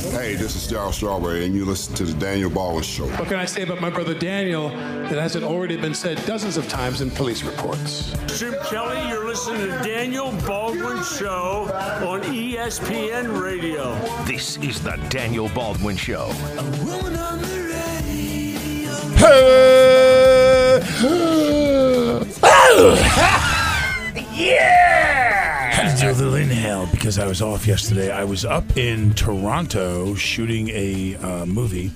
Hey, 0.00 0.36
this 0.36 0.54
is 0.54 0.70
Darryl 0.70 0.94
Strawberry, 0.94 1.44
and 1.44 1.52
you 1.52 1.64
listen 1.64 1.92
to 1.96 2.04
the 2.04 2.14
Daniel 2.14 2.48
Baldwin 2.48 2.84
Show. 2.84 3.08
What 3.08 3.26
can 3.26 3.36
I 3.36 3.44
say 3.44 3.62
about 3.62 3.80
my 3.80 3.90
brother 3.90 4.14
Daniel 4.14 4.68
that 4.68 5.18
hasn't 5.18 5.42
already 5.42 5.76
been 5.76 5.92
said 5.92 6.24
dozens 6.24 6.56
of 6.56 6.68
times 6.68 7.00
in 7.00 7.10
police 7.10 7.42
reports? 7.42 8.14
Jim 8.38 8.54
Kelly, 8.66 9.08
you're 9.08 9.26
listening 9.26 9.62
to 9.62 9.82
Daniel 9.82 10.30
Baldwin 10.46 11.02
Show 11.02 11.68
on 12.06 12.22
ESPN 12.22 13.42
Radio. 13.42 13.96
This 14.24 14.56
is 14.58 14.80
the 14.80 14.96
Daniel 15.08 15.48
Baldwin 15.48 15.96
Show. 15.96 16.28
had 19.18 19.34
to 24.14 24.84
do 26.38 26.54
hell 26.54 26.88
because 26.92 27.18
I 27.18 27.26
was 27.26 27.42
off 27.42 27.66
yesterday. 27.66 28.12
I 28.12 28.22
was 28.22 28.44
up 28.44 28.76
in 28.76 29.12
Toronto 29.14 30.14
shooting 30.14 30.68
a 30.68 31.16
uh, 31.16 31.46
movie. 31.46 31.90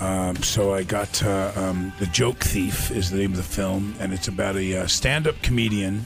Um, 0.00 0.36
so 0.42 0.74
I 0.74 0.82
got 0.82 1.22
uh, 1.22 1.52
um, 1.54 1.92
The 2.00 2.06
Joke 2.06 2.38
Thief 2.38 2.90
is 2.90 3.10
the 3.10 3.18
name 3.18 3.30
of 3.30 3.36
the 3.36 3.44
film, 3.44 3.94
and 4.00 4.12
it's 4.12 4.26
about 4.26 4.56
a 4.56 4.78
uh, 4.78 4.86
stand-up 4.88 5.40
comedian 5.42 6.04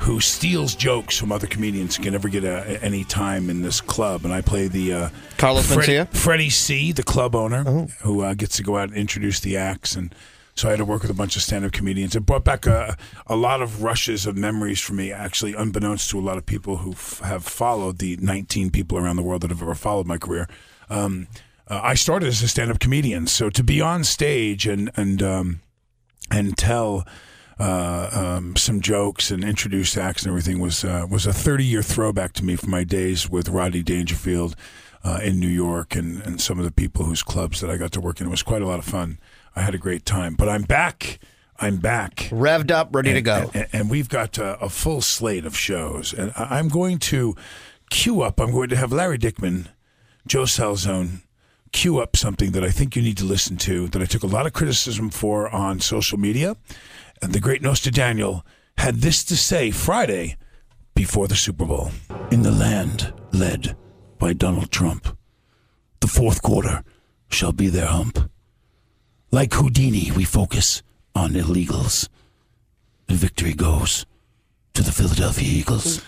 who 0.00 0.20
steals 0.20 0.74
jokes 0.74 1.16
from 1.16 1.32
other 1.32 1.46
comedians 1.46 1.96
who 1.96 2.02
can 2.02 2.12
never 2.12 2.28
get 2.28 2.44
uh 2.44 2.76
any 2.82 3.04
time 3.04 3.48
in 3.48 3.62
this 3.62 3.80
club. 3.80 4.24
And 4.24 4.34
I 4.34 4.42
play 4.42 4.68
the 4.68 4.92
uh, 4.92 5.08
Carlos 5.38 5.72
Fred- 5.72 5.88
Mencia? 5.88 6.08
Freddie 6.14 6.50
C, 6.50 6.92
the 6.92 7.04
club 7.04 7.34
owner, 7.34 7.86
who 8.02 8.20
uh, 8.22 8.34
gets 8.34 8.56
to 8.56 8.62
go 8.62 8.76
out 8.76 8.88
and 8.88 8.98
introduce 8.98 9.40
the 9.40 9.56
acts. 9.56 9.96
And 9.96 10.14
so 10.54 10.68
I 10.68 10.72
had 10.72 10.78
to 10.78 10.84
work 10.84 11.02
with 11.02 11.10
a 11.10 11.14
bunch 11.14 11.36
of 11.36 11.42
stand 11.42 11.64
up 11.64 11.72
comedians. 11.72 12.14
It 12.14 12.26
brought 12.26 12.44
back 12.44 12.66
a, 12.66 12.96
a 13.26 13.36
lot 13.36 13.62
of 13.62 13.82
rushes 13.82 14.26
of 14.26 14.36
memories 14.36 14.80
for 14.80 14.92
me, 14.92 15.10
actually, 15.10 15.54
unbeknownst 15.54 16.10
to 16.10 16.18
a 16.18 16.20
lot 16.20 16.36
of 16.36 16.44
people 16.44 16.78
who 16.78 16.92
f- 16.92 17.20
have 17.20 17.44
followed 17.44 17.98
the 17.98 18.16
19 18.18 18.70
people 18.70 18.98
around 18.98 19.16
the 19.16 19.22
world 19.22 19.42
that 19.42 19.50
have 19.50 19.62
ever 19.62 19.74
followed 19.74 20.06
my 20.06 20.18
career. 20.18 20.48
Um, 20.90 21.28
uh, 21.68 21.80
I 21.82 21.94
started 21.94 22.28
as 22.28 22.42
a 22.42 22.48
stand 22.48 22.70
up 22.70 22.80
comedian. 22.80 23.26
So 23.26 23.48
to 23.48 23.64
be 23.64 23.80
on 23.80 24.04
stage 24.04 24.66
and, 24.66 24.90
and, 24.94 25.22
um, 25.22 25.60
and 26.30 26.56
tell 26.56 27.06
uh, 27.58 28.10
um, 28.12 28.56
some 28.56 28.80
jokes 28.80 29.30
and 29.30 29.44
introduce 29.44 29.96
acts 29.96 30.22
and 30.22 30.30
everything 30.30 30.58
was 30.58 30.84
uh, 30.84 31.06
was 31.08 31.26
a 31.26 31.32
30 31.32 31.64
year 31.64 31.82
throwback 31.82 32.32
to 32.32 32.44
me 32.44 32.56
from 32.56 32.70
my 32.70 32.82
days 32.82 33.28
with 33.30 33.48
Rodney 33.48 33.82
Dangerfield 33.82 34.56
uh, 35.04 35.20
in 35.22 35.40
New 35.40 35.48
York 35.48 35.96
and, 35.96 36.22
and 36.22 36.40
some 36.40 36.58
of 36.58 36.64
the 36.64 36.70
people 36.70 37.04
whose 37.04 37.22
clubs 37.22 37.60
that 37.60 37.70
I 37.70 37.76
got 37.76 37.92
to 37.92 38.00
work 38.00 38.20
in. 38.20 38.26
It 38.26 38.30
was 38.30 38.42
quite 38.42 38.62
a 38.62 38.66
lot 38.66 38.78
of 38.78 38.84
fun. 38.84 39.18
I 39.56 39.62
had 39.62 39.74
a 39.74 39.78
great 39.78 40.04
time. 40.04 40.34
But 40.34 40.48
I'm 40.48 40.62
back. 40.62 41.18
I'm 41.58 41.76
back. 41.76 42.28
Revved 42.30 42.70
up, 42.70 42.94
ready 42.94 43.12
to 43.12 43.22
go. 43.22 43.50
And, 43.54 43.68
and 43.72 43.90
we've 43.90 44.08
got 44.08 44.38
uh, 44.38 44.56
a 44.60 44.68
full 44.68 45.00
slate 45.00 45.44
of 45.44 45.56
shows. 45.56 46.12
And 46.12 46.32
I'm 46.36 46.68
going 46.68 46.98
to 46.98 47.36
queue 47.90 48.22
up. 48.22 48.40
I'm 48.40 48.50
going 48.52 48.68
to 48.70 48.76
have 48.76 48.92
Larry 48.92 49.18
Dickman, 49.18 49.68
Joe 50.26 50.42
Salzone, 50.42 51.22
queue 51.72 51.98
up 51.98 52.16
something 52.16 52.52
that 52.52 52.64
I 52.64 52.70
think 52.70 52.96
you 52.96 53.02
need 53.02 53.16
to 53.18 53.24
listen 53.24 53.56
to 53.58 53.88
that 53.88 54.02
I 54.02 54.04
took 54.04 54.22
a 54.22 54.26
lot 54.26 54.46
of 54.46 54.52
criticism 54.52 55.10
for 55.10 55.48
on 55.50 55.80
social 55.80 56.18
media. 56.18 56.56
And 57.20 57.32
the 57.32 57.40
great 57.40 57.62
Nosta 57.62 57.92
Daniel 57.92 58.44
had 58.78 58.96
this 58.96 59.24
to 59.24 59.36
say 59.36 59.70
Friday 59.70 60.36
before 60.94 61.28
the 61.28 61.36
Super 61.36 61.64
Bowl. 61.64 61.90
In 62.30 62.42
the 62.42 62.50
land 62.50 63.12
led 63.32 63.76
by 64.22 64.32
Donald 64.32 64.70
Trump, 64.70 65.18
the 65.98 66.06
fourth 66.06 66.42
quarter 66.42 66.84
shall 67.28 67.50
be 67.50 67.66
their 67.66 67.86
hump. 67.86 68.30
Like 69.32 69.52
Houdini, 69.54 70.12
we 70.12 70.22
focus 70.22 70.80
on 71.12 71.32
illegals. 71.32 72.08
The 73.08 73.14
victory 73.14 73.52
goes 73.52 74.06
to 74.74 74.82
the 74.84 74.92
Philadelphia 74.92 75.48
Eagles. 75.48 76.04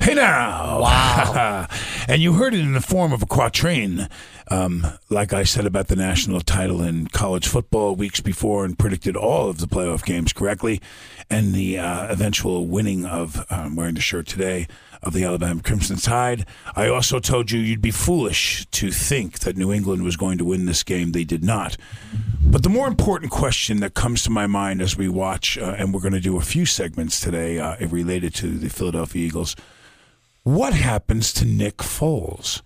Hey 0.00 0.14
now! 0.14 0.80
Wow. 0.80 1.68
and 2.08 2.20
you 2.20 2.32
heard 2.32 2.54
it 2.54 2.60
in 2.60 2.72
the 2.72 2.80
form 2.80 3.12
of 3.12 3.22
a 3.22 3.26
quatrain, 3.26 4.08
um, 4.50 4.84
like 5.08 5.32
I 5.32 5.44
said 5.44 5.64
about 5.64 5.86
the 5.86 5.94
national 5.94 6.40
title 6.40 6.82
in 6.82 7.06
college 7.06 7.46
football 7.46 7.94
weeks 7.94 8.20
before 8.20 8.64
and 8.64 8.76
predicted 8.76 9.16
all 9.16 9.48
of 9.48 9.58
the 9.58 9.68
playoff 9.68 10.04
games 10.04 10.32
correctly, 10.32 10.82
and 11.30 11.54
the 11.54 11.78
uh, 11.78 12.12
eventual 12.12 12.66
winning 12.66 13.06
of, 13.06 13.38
uh, 13.38 13.44
I'm 13.50 13.76
wearing 13.76 13.94
the 13.94 14.00
shirt 14.00 14.26
today, 14.26 14.66
of 15.02 15.12
the 15.12 15.24
Alabama 15.24 15.62
Crimson 15.62 15.96
Tide. 15.96 16.46
I 16.74 16.88
also 16.88 17.18
told 17.18 17.50
you 17.50 17.60
you'd 17.60 17.80
be 17.80 17.90
foolish 17.90 18.66
to 18.72 18.90
think 18.90 19.40
that 19.40 19.56
New 19.56 19.72
England 19.72 20.02
was 20.02 20.16
going 20.16 20.38
to 20.38 20.44
win 20.44 20.66
this 20.66 20.82
game. 20.82 21.12
They 21.12 21.24
did 21.24 21.44
not. 21.44 21.76
But 22.42 22.62
the 22.62 22.68
more 22.68 22.86
important 22.86 23.32
question 23.32 23.80
that 23.80 23.94
comes 23.94 24.22
to 24.24 24.30
my 24.30 24.46
mind 24.46 24.80
as 24.80 24.96
we 24.96 25.08
watch, 25.08 25.58
uh, 25.58 25.74
and 25.78 25.92
we're 25.92 26.00
going 26.00 26.12
to 26.12 26.20
do 26.20 26.36
a 26.36 26.42
few 26.42 26.64
segments 26.64 27.20
today 27.20 27.58
uh, 27.58 27.76
related 27.88 28.34
to 28.36 28.58
the 28.58 28.68
Philadelphia 28.68 29.26
Eagles, 29.26 29.56
what 30.42 30.72
happens 30.72 31.32
to 31.34 31.44
Nick 31.44 31.78
Foles? 31.78 32.62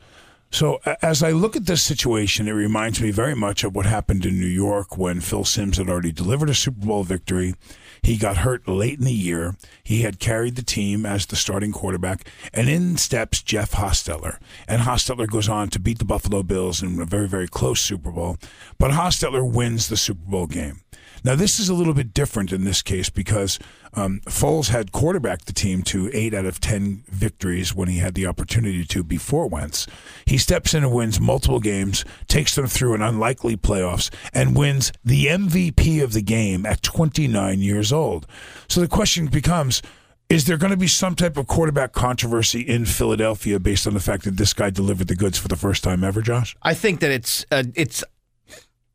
So, 0.53 0.81
as 1.01 1.23
I 1.23 1.31
look 1.31 1.55
at 1.55 1.67
this 1.67 1.83
situation, 1.83 2.49
it 2.49 2.53
reminds 2.53 3.01
me 3.01 3.13
very 3.13 3.37
much 3.37 3.63
of 3.63 3.75
what 3.75 3.87
happened 3.87 4.27
in 4.27 4.41
New 4.41 4.47
York 4.47 4.99
when 4.99 5.21
Phil 5.21 5.45
Simms 5.45 5.79
had 5.79 5.89
already 5.89 6.11
delivered 6.11 6.51
a 6.51 6.55
Super 6.55 6.87
Bowl 6.87 7.05
victory. 7.05 7.55
He 8.03 8.17
got 8.17 8.39
hurt 8.39 8.67
late 8.67 8.99
in 8.99 9.05
the 9.05 9.13
year. 9.13 9.57
He 9.85 10.03
had 10.03 10.19
carried 10.19 10.57
the 10.57 10.63
team 10.63 11.07
as 11.07 11.27
the 11.27 11.37
starting 11.37 11.71
quarterback, 11.71 12.27
and 12.53 12.69
in 12.69 12.97
steps 12.97 13.43
Jeff 13.43 13.73
Hostetler. 13.73 14.39
And 14.67 14.83
Hostetler 14.83 15.29
goes 15.29 15.49
on 15.49 15.69
to 15.69 15.79
beat 15.79 15.99
the 15.99 16.05
Buffalo 16.05 16.43
Bills 16.43 16.83
in 16.83 17.01
a 17.01 17.05
very, 17.05 17.29
very 17.29 17.47
close 17.47 17.81
Super 17.81 18.11
Bowl. 18.11 18.37
But 18.79 18.91
Hostetler 18.91 19.49
wins 19.49 19.89
the 19.89 19.97
Super 19.97 20.29
Bowl 20.29 20.49
game. 20.49 20.81
Now, 21.25 21.35
this 21.35 21.59
is 21.59 21.69
a 21.69 21.75
little 21.75 21.95
bit 21.95 22.15
different 22.15 22.53
in 22.53 22.65
this 22.65 22.83
case 22.83 23.11
because 23.11 23.59
um, 23.95 24.21
Foles 24.27 24.69
had 24.69 24.93
quarterbacked 24.93 25.47
the 25.47 25.53
team 25.53 25.83
to 25.83 26.11
eight 26.13 26.33
out 26.33 26.47
of 26.47 26.61
10 26.61 27.05
victories 27.09 27.75
when 27.75 27.89
he 27.89 27.99
had 27.99 28.15
the 28.15 28.27
opportunity 28.27 28.85
to 28.85 29.03
before 29.03 29.47
Wentz. 29.47 29.87
He 30.25 30.39
steps 30.39 30.75
in 30.75 30.85
and 30.85 30.93
wins 30.93 31.21
multiple 31.21 31.61
games, 31.61 32.05
takes 32.29 32.55
them 32.55 32.67
through 32.67 32.95
an 32.95 33.03
unlikely 33.03 33.57
playoffs, 33.57 34.11
and 34.33 34.57
wins 34.57 34.93
the 35.05 35.27
MVP 35.27 36.03
of 36.03 36.13
the 36.13 36.23
game 36.23 36.65
at 36.65 36.83
29 36.83 37.61
years 37.61 37.93
old. 37.93 38.27
So 38.69 38.81
the 38.81 38.89
question 38.89 39.27
becomes. 39.27 39.83
Is 40.29 40.45
there 40.45 40.57
going 40.57 40.71
to 40.71 40.77
be 40.77 40.87
some 40.87 41.17
type 41.17 41.37
of 41.37 41.49
quarterback 41.49 41.93
controversy 41.93 42.61
in 42.61 42.85
Philadelphia 42.85 43.59
based 43.59 43.89
on 43.89 43.95
the 43.95 44.01
fact 44.01 44.23
that 44.23 44.37
this 44.37 44.53
guy 44.53 44.71
delivered 44.71 45.09
the 45.09 45.17
goods 45.17 45.37
for 45.37 45.49
the 45.49 45.57
first 45.57 45.83
time 45.83 46.05
ever, 46.05 46.23
Josh? 46.23 46.57
I 46.63 46.73
think 46.73 47.01
that 47.01 47.11
it's 47.11 47.45
uh, 47.51 47.65
it's 47.75 48.05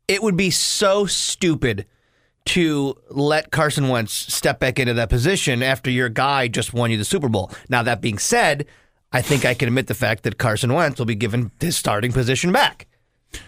it 0.07 0.23
would 0.23 0.37
be 0.37 0.49
so 0.49 1.05
stupid 1.05 1.85
to 2.45 2.95
let 3.09 3.51
Carson 3.51 3.87
Wentz 3.89 4.13
step 4.13 4.59
back 4.59 4.79
into 4.79 4.93
that 4.93 5.09
position 5.09 5.63
after 5.63 5.89
your 5.89 6.09
guy 6.09 6.47
just 6.47 6.73
won 6.73 6.91
you 6.91 6.97
the 6.97 7.05
Super 7.05 7.29
Bowl. 7.29 7.51
Now 7.69 7.83
that 7.83 8.01
being 8.01 8.17
said, 8.17 8.67
I 9.11 9.21
think 9.21 9.45
I 9.45 9.53
can 9.53 9.67
admit 9.67 9.87
the 9.87 9.95
fact 9.95 10.23
that 10.23 10.37
Carson 10.37 10.73
Wentz 10.73 10.99
will 10.99 11.05
be 11.05 11.15
given 11.15 11.51
his 11.59 11.75
starting 11.75 12.11
position 12.11 12.51
back. 12.51 12.87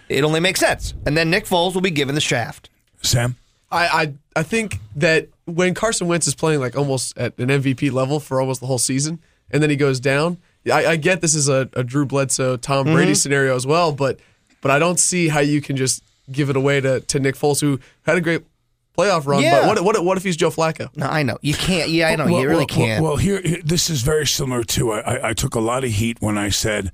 It 0.10 0.24
only 0.24 0.40
makes 0.40 0.60
sense. 0.60 0.94
And 1.06 1.16
then 1.16 1.30
Nick 1.30 1.46
Foles 1.46 1.74
will 1.74 1.82
be 1.82 1.92
given 1.92 2.16
the 2.16 2.22
shaft. 2.22 2.70
Sam? 3.02 3.36
I, 3.70 3.88
I 3.88 4.14
I 4.38 4.44
think 4.44 4.80
that 4.96 5.28
when 5.46 5.74
Carson 5.74 6.08
Wentz 6.08 6.28
is 6.28 6.36
playing 6.36 6.60
like 6.60 6.78
almost 6.78 7.18
at 7.18 7.38
an 7.38 7.50
MVP 7.50 7.92
level 7.92 8.20
for 8.20 8.40
almost 8.40 8.62
the 8.62 8.68
whole 8.68 8.78
season, 8.78 9.20
and 9.52 9.62
then 9.62 9.70
he 9.70 9.76
goes 9.76 10.00
down, 10.00 10.38
I, 10.72 10.86
I 10.86 10.96
get 10.96 11.22
this 11.22 11.36
is 11.36 11.50
a, 11.50 11.70
a 11.74 11.84
Drew 11.84 12.06
Bledsoe, 12.06 12.58
Tom 12.58 12.86
mm-hmm. 12.86 12.96
Brady 12.96 13.16
scenario 13.16 13.56
as 13.56 13.68
well, 13.68 13.92
but 13.92 14.20
but 14.62 14.72
I 14.72 14.80
don't 14.80 15.00
see 15.00 15.28
how 15.28 15.40
you 15.40 15.62
can 15.62 15.76
just 15.76 16.04
give 16.32 16.50
it 16.50 16.56
away 16.56 16.82
to, 16.82 17.00
to 17.02 17.20
Nick 17.20 17.36
Foles, 17.36 17.62
who 17.62 17.80
had 18.04 18.18
a 18.18 18.22
great 18.22 18.44
playoff 18.98 19.26
run. 19.28 19.42
Yeah. 19.44 19.62
But 19.68 19.84
what 19.84 19.84
what 19.96 20.06
what 20.06 20.18
if 20.18 20.24
he's 20.24 20.36
Joe 20.38 20.50
Flacco? 20.50 20.90
No, 20.96 21.06
I 21.08 21.24
know. 21.24 21.38
You 21.42 21.54
can't. 21.54 21.90
Yeah, 21.90 22.10
I 22.10 22.16
know. 22.16 22.26
Well, 22.26 22.42
you 22.42 22.48
really 22.48 22.60
well, 22.60 22.68
can't. 22.68 23.02
Well, 23.04 23.12
well, 23.14 23.18
here, 23.18 23.42
here- 23.44 23.62
this 23.64 23.90
is 23.90 24.02
very 24.02 24.26
similar 24.26 24.64
to. 24.64 24.92
I, 24.94 25.00
I- 25.00 25.30
I 25.30 25.34
took 25.34 25.56
a 25.56 25.60
lot 25.60 25.84
of 25.84 25.92
heat 25.92 26.18
when 26.22 26.38
I 26.38 26.50
said, 26.50 26.92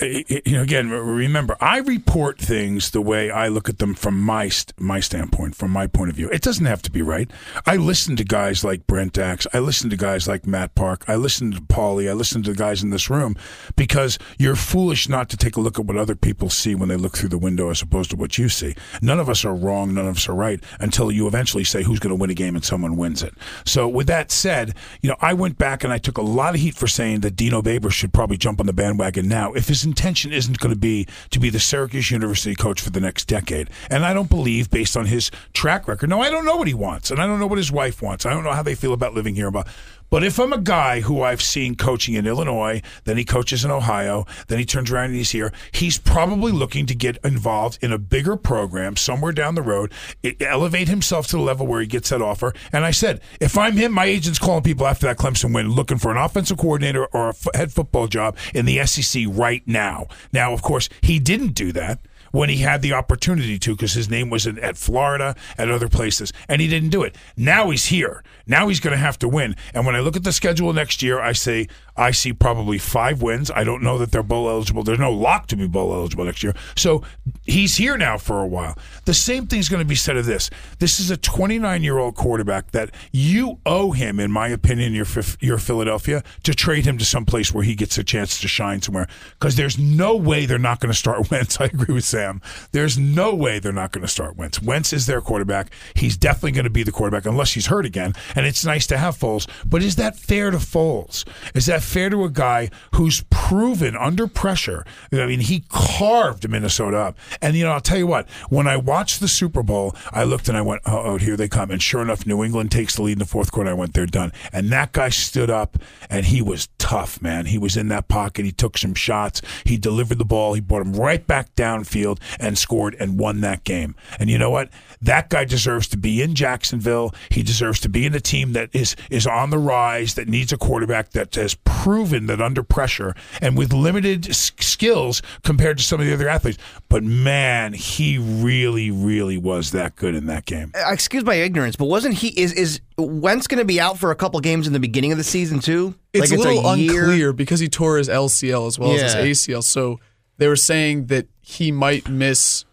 you 0.00 0.40
know, 0.46 0.62
again, 0.62 0.90
remember, 0.90 1.56
I 1.60 1.78
report 1.78 2.38
things 2.38 2.90
the 2.90 3.00
way 3.00 3.30
I 3.30 3.48
look 3.48 3.68
at 3.68 3.78
them 3.78 3.94
from 3.94 4.20
my 4.20 4.48
st- 4.48 4.78
my 4.80 5.00
standpoint, 5.00 5.54
from 5.54 5.70
my 5.70 5.86
point 5.86 6.10
of 6.10 6.16
view. 6.16 6.28
It 6.30 6.42
doesn't 6.42 6.64
have 6.66 6.82
to 6.82 6.90
be 6.90 7.02
right. 7.02 7.30
I 7.66 7.76
listen 7.76 8.16
to 8.16 8.24
guys 8.24 8.64
like 8.64 8.86
Brent 8.86 9.16
Axe. 9.18 9.46
I 9.52 9.58
listen 9.58 9.90
to 9.90 9.96
guys 9.96 10.26
like 10.26 10.46
Matt 10.46 10.74
Park. 10.74 11.04
I 11.08 11.16
listen 11.16 11.52
to 11.52 11.60
Paulie. 11.60 12.10
I 12.10 12.14
listen 12.14 12.42
to 12.44 12.50
the 12.50 12.56
guys 12.56 12.82
in 12.82 12.90
this 12.90 13.10
room 13.10 13.36
because 13.76 14.18
you're 14.38 14.56
foolish 14.56 15.08
not 15.08 15.28
to 15.30 15.36
take 15.36 15.56
a 15.56 15.60
look 15.60 15.78
at 15.78 15.84
what 15.84 15.96
other 15.96 16.16
people 16.16 16.50
see 16.50 16.74
when 16.74 16.88
they 16.88 16.96
look 16.96 17.16
through 17.16 17.28
the 17.28 17.38
window 17.38 17.70
as 17.70 17.82
opposed 17.82 18.10
to 18.10 18.16
what 18.16 18.38
you 18.38 18.48
see. 18.48 18.74
None 19.02 19.20
of 19.20 19.28
us 19.28 19.44
are 19.44 19.54
wrong. 19.54 19.94
None 19.94 20.08
of 20.08 20.16
us 20.16 20.28
are 20.28 20.34
right 20.34 20.62
until 20.80 21.12
you 21.12 21.26
eventually 21.26 21.64
say 21.64 21.82
who's 21.82 22.00
going 22.00 22.14
to 22.14 22.20
win 22.20 22.30
a 22.30 22.34
game 22.34 22.56
and 22.56 22.64
someone 22.64 22.96
wins 22.96 23.22
it. 23.22 23.34
So 23.64 23.88
with 23.88 24.08
that 24.08 24.32
said, 24.32 24.74
you 25.00 25.10
know, 25.10 25.16
I 25.20 25.34
went 25.34 25.58
back 25.58 25.84
and 25.84 25.92
I 25.92 25.98
took 25.98 26.18
a 26.18 26.22
lot 26.22 26.54
of 26.54 26.60
heat 26.60 26.74
for 26.74 26.88
saying 26.88 27.20
that 27.20 27.36
Dino 27.36 27.62
Baber 27.62 27.90
should 27.90 28.12
probably 28.12 28.36
jump 28.36 28.58
on 28.58 28.66
the 28.66 28.72
bandwagon 28.72 29.28
now 29.28 29.52
if 29.52 29.68
his 29.68 29.81
intention 29.84 30.32
isn't 30.32 30.58
going 30.58 30.72
to 30.72 30.78
be 30.78 31.06
to 31.30 31.40
be 31.40 31.50
the 31.50 31.60
Syracuse 31.60 32.10
University 32.10 32.54
coach 32.54 32.80
for 32.80 32.90
the 32.90 33.00
next 33.00 33.26
decade. 33.26 33.70
And 33.90 34.04
I 34.04 34.14
don't 34.14 34.30
believe, 34.30 34.70
based 34.70 34.96
on 34.96 35.06
his 35.06 35.30
track 35.52 35.88
record, 35.88 36.10
no, 36.10 36.20
I 36.20 36.30
don't 36.30 36.44
know 36.44 36.56
what 36.56 36.68
he 36.68 36.74
wants, 36.74 37.10
and 37.10 37.20
I 37.20 37.26
don't 37.26 37.40
know 37.40 37.46
what 37.46 37.58
his 37.58 37.72
wife 37.72 38.02
wants. 38.02 38.26
I 38.26 38.32
don't 38.32 38.44
know 38.44 38.52
how 38.52 38.62
they 38.62 38.74
feel 38.74 38.92
about 38.92 39.14
living 39.14 39.34
here, 39.34 39.46
about. 39.46 39.66
But 40.12 40.22
if 40.22 40.38
I'm 40.38 40.52
a 40.52 40.60
guy 40.60 41.00
who 41.00 41.22
I've 41.22 41.40
seen 41.40 41.74
coaching 41.74 42.16
in 42.16 42.26
Illinois, 42.26 42.82
then 43.04 43.16
he 43.16 43.24
coaches 43.24 43.64
in 43.64 43.70
Ohio, 43.70 44.26
then 44.48 44.58
he 44.58 44.66
turns 44.66 44.90
around 44.90 45.06
and 45.06 45.14
he's 45.14 45.30
here, 45.30 45.54
he's 45.72 45.96
probably 45.96 46.52
looking 46.52 46.84
to 46.84 46.94
get 46.94 47.16
involved 47.24 47.78
in 47.80 47.94
a 47.94 47.98
bigger 47.98 48.36
program 48.36 48.94
somewhere 48.94 49.32
down 49.32 49.54
the 49.54 49.62
road, 49.62 49.90
elevate 50.38 50.88
himself 50.88 51.28
to 51.28 51.36
the 51.36 51.42
level 51.42 51.66
where 51.66 51.80
he 51.80 51.86
gets 51.86 52.10
that 52.10 52.20
offer. 52.20 52.52
And 52.74 52.84
I 52.84 52.90
said, 52.90 53.22
if 53.40 53.56
I'm 53.56 53.78
him, 53.78 53.92
my 53.92 54.04
agent's 54.04 54.38
calling 54.38 54.62
people 54.62 54.86
after 54.86 55.06
that 55.06 55.16
Clemson 55.16 55.54
win 55.54 55.70
looking 55.70 55.96
for 55.96 56.10
an 56.10 56.18
offensive 56.18 56.58
coordinator 56.58 57.06
or 57.06 57.30
a 57.30 57.56
head 57.56 57.72
football 57.72 58.06
job 58.06 58.36
in 58.52 58.66
the 58.66 58.84
SEC 58.84 59.24
right 59.30 59.66
now. 59.66 60.08
Now, 60.30 60.52
of 60.52 60.60
course, 60.60 60.90
he 61.00 61.20
didn't 61.20 61.54
do 61.54 61.72
that 61.72 62.00
when 62.30 62.48
he 62.48 62.58
had 62.58 62.82
the 62.82 62.92
opportunity 62.92 63.58
to 63.58 63.74
because 63.74 63.92
his 63.92 64.08
name 64.08 64.30
was 64.30 64.46
in, 64.46 64.58
at 64.58 64.76
Florida, 64.76 65.34
at 65.58 65.70
other 65.70 65.88
places, 65.88 66.32
and 66.48 66.60
he 66.60 66.68
didn't 66.68 66.90
do 66.90 67.02
it. 67.02 67.16
Now 67.36 67.70
he's 67.70 67.86
here. 67.86 68.22
Now 68.46 68.68
he's 68.68 68.80
going 68.80 68.92
to 68.92 68.98
have 68.98 69.18
to 69.20 69.28
win. 69.28 69.56
And 69.74 69.84
when 69.86 69.94
I 69.94 70.00
look 70.00 70.16
at 70.16 70.24
the 70.24 70.32
schedule 70.32 70.72
next 70.72 71.02
year, 71.02 71.20
I 71.20 71.32
say 71.32 71.68
I 71.96 72.10
see 72.10 72.32
probably 72.32 72.78
five 72.78 73.20
wins. 73.20 73.50
I 73.50 73.64
don't 73.64 73.82
know 73.82 73.98
that 73.98 74.12
they're 74.12 74.22
bowl 74.22 74.48
eligible. 74.48 74.82
There's 74.82 74.98
no 74.98 75.12
lock 75.12 75.46
to 75.48 75.56
be 75.56 75.66
bowl 75.66 75.92
eligible 75.92 76.24
next 76.24 76.42
year. 76.42 76.54
So 76.76 77.02
he's 77.44 77.76
here 77.76 77.96
now 77.98 78.18
for 78.18 78.40
a 78.40 78.46
while. 78.46 78.76
The 79.04 79.14
same 79.14 79.46
thing's 79.46 79.68
going 79.68 79.82
to 79.82 79.88
be 79.88 79.94
said 79.94 80.16
of 80.16 80.24
this. 80.24 80.48
This 80.78 80.98
is 80.98 81.10
a 81.10 81.16
29 81.16 81.82
year 81.82 81.98
old 81.98 82.14
quarterback 82.14 82.70
that 82.70 82.90
you 83.12 83.58
owe 83.66 83.92
him, 83.92 84.18
in 84.18 84.30
my 84.30 84.48
opinion, 84.48 84.94
your 84.94 85.06
your 85.40 85.58
Philadelphia, 85.58 86.22
to 86.44 86.54
trade 86.54 86.86
him 86.86 86.98
to 86.98 87.04
some 87.04 87.24
place 87.26 87.52
where 87.52 87.64
he 87.64 87.74
gets 87.74 87.98
a 87.98 88.04
chance 88.04 88.40
to 88.40 88.48
shine 88.48 88.80
somewhere. 88.80 89.08
Because 89.38 89.56
there's 89.56 89.78
no 89.78 90.16
way 90.16 90.46
they're 90.46 90.58
not 90.58 90.80
going 90.80 90.92
to 90.92 90.98
start 90.98 91.30
Wentz. 91.30 91.60
I 91.60 91.66
agree 91.66 91.94
with 91.94 92.04
Sam. 92.04 92.40
There's 92.72 92.98
no 92.98 93.34
way 93.34 93.58
they're 93.58 93.72
not 93.72 93.92
going 93.92 94.02
to 94.02 94.08
start 94.08 94.36
Wentz. 94.36 94.62
Wentz 94.62 94.92
is 94.92 95.06
their 95.06 95.20
quarterback. 95.20 95.72
He's 95.94 96.16
definitely 96.16 96.52
going 96.52 96.64
to 96.64 96.70
be 96.70 96.82
the 96.82 96.92
quarterback 96.92 97.26
unless 97.26 97.52
he's 97.52 97.66
hurt 97.66 97.84
again. 97.84 98.14
And 98.34 98.46
it's 98.46 98.64
nice 98.64 98.86
to 98.88 98.98
have 98.98 99.16
Foles. 99.16 99.48
But 99.68 99.82
is 99.82 99.96
that 99.96 100.16
fair 100.16 100.50
to 100.50 100.58
Foles? 100.58 101.26
Is 101.54 101.66
that 101.66 101.81
fair 101.82 102.10
to 102.10 102.24
a 102.24 102.30
guy 102.30 102.70
who's 102.94 103.24
proven 103.30 103.96
under 103.96 104.26
pressure? 104.26 104.84
I 105.12 105.26
mean, 105.26 105.40
he 105.40 105.64
carved 105.68 106.48
Minnesota 106.48 106.96
up. 106.96 107.18
And, 107.40 107.56
you 107.56 107.64
know, 107.64 107.72
I'll 107.72 107.80
tell 107.80 107.98
you 107.98 108.06
what, 108.06 108.28
when 108.48 108.66
I 108.66 108.76
watched 108.76 109.20
the 109.20 109.28
Super 109.28 109.62
Bowl, 109.62 109.94
I 110.10 110.24
looked 110.24 110.48
and 110.48 110.56
I 110.56 110.62
went, 110.62 110.82
oh, 110.86 111.02
oh, 111.04 111.16
here 111.18 111.36
they 111.36 111.48
come. 111.48 111.70
And 111.70 111.82
sure 111.82 112.02
enough, 112.02 112.26
New 112.26 112.42
England 112.42 112.70
takes 112.70 112.96
the 112.96 113.02
lead 113.02 113.12
in 113.12 113.18
the 113.18 113.24
fourth 113.24 113.52
quarter. 113.52 113.70
I 113.70 113.74
went, 113.74 113.94
they're 113.94 114.06
done. 114.06 114.32
And 114.52 114.70
that 114.70 114.92
guy 114.92 115.08
stood 115.08 115.50
up 115.50 115.78
and 116.08 116.26
he 116.26 116.40
was 116.42 116.68
tough, 116.78 117.20
man. 117.20 117.46
He 117.46 117.58
was 117.58 117.76
in 117.76 117.88
that 117.88 118.08
pocket. 118.08 118.44
He 118.44 118.52
took 118.52 118.78
some 118.78 118.94
shots. 118.94 119.42
He 119.64 119.76
delivered 119.76 120.18
the 120.18 120.24
ball. 120.24 120.54
He 120.54 120.60
brought 120.60 120.82
him 120.82 120.94
right 120.94 121.26
back 121.26 121.54
downfield 121.54 122.18
and 122.38 122.56
scored 122.56 122.96
and 122.98 123.18
won 123.18 123.40
that 123.42 123.64
game. 123.64 123.94
And 124.18 124.30
you 124.30 124.38
know 124.38 124.50
what? 124.50 124.70
That 125.00 125.30
guy 125.30 125.44
deserves 125.44 125.88
to 125.88 125.96
be 125.96 126.22
in 126.22 126.34
Jacksonville. 126.34 127.14
He 127.30 127.42
deserves 127.42 127.80
to 127.80 127.88
be 127.88 128.06
in 128.06 128.14
a 128.14 128.20
team 128.20 128.52
that 128.52 128.70
is 128.72 128.94
is 129.10 129.26
on 129.26 129.50
the 129.50 129.58
rise, 129.58 130.14
that 130.14 130.28
needs 130.28 130.52
a 130.52 130.56
quarterback 130.56 131.10
that 131.10 131.34
has 131.34 131.54
proven 131.80 132.26
that 132.26 132.40
under 132.40 132.62
pressure 132.62 133.14
and 133.40 133.56
with 133.56 133.72
limited 133.72 134.28
s- 134.28 134.52
skills 134.60 135.22
compared 135.42 135.78
to 135.78 135.84
some 135.84 136.00
of 136.00 136.06
the 136.06 136.12
other 136.12 136.28
athletes. 136.28 136.58
But 136.88 137.02
man, 137.02 137.72
he 137.72 138.18
really, 138.18 138.90
really 138.90 139.36
was 139.38 139.70
that 139.72 139.96
good 139.96 140.14
in 140.14 140.26
that 140.26 140.44
game. 140.46 140.72
Uh, 140.74 140.92
Excuse 140.92 141.24
my 141.24 141.34
ignorance, 141.34 141.76
but 141.76 141.86
wasn't 141.86 142.14
he 142.14 142.28
is 142.40 142.52
is 142.52 142.80
Wentz 142.98 143.46
going 143.46 143.58
to 143.58 143.64
be 143.64 143.80
out 143.80 143.98
for 143.98 144.10
a 144.10 144.14
couple 144.14 144.38
games 144.40 144.66
in 144.66 144.72
the 144.72 144.80
beginning 144.80 145.12
of 145.12 145.18
the 145.18 145.24
season 145.24 145.58
too? 145.60 145.94
It's 146.12 146.30
Like, 146.30 146.38
a 146.38 146.42
little 146.42 146.76
year? 146.76 147.00
unclear 147.02 147.32
because 147.32 147.60
he 147.60 147.68
tore 147.68 147.96
his 147.98 148.08
LCL 148.08 148.66
as 148.66 148.78
well 148.78 148.90
Yeah. 148.96 149.02
as 149.04 149.14
his 149.14 149.24
ACL. 149.48 149.62
So 149.64 149.98
they 150.38 150.46
were 150.48 150.56
saying 150.56 151.06
that 151.06 151.26
he 151.40 151.72
might 151.72 152.08
miss. 152.08 152.64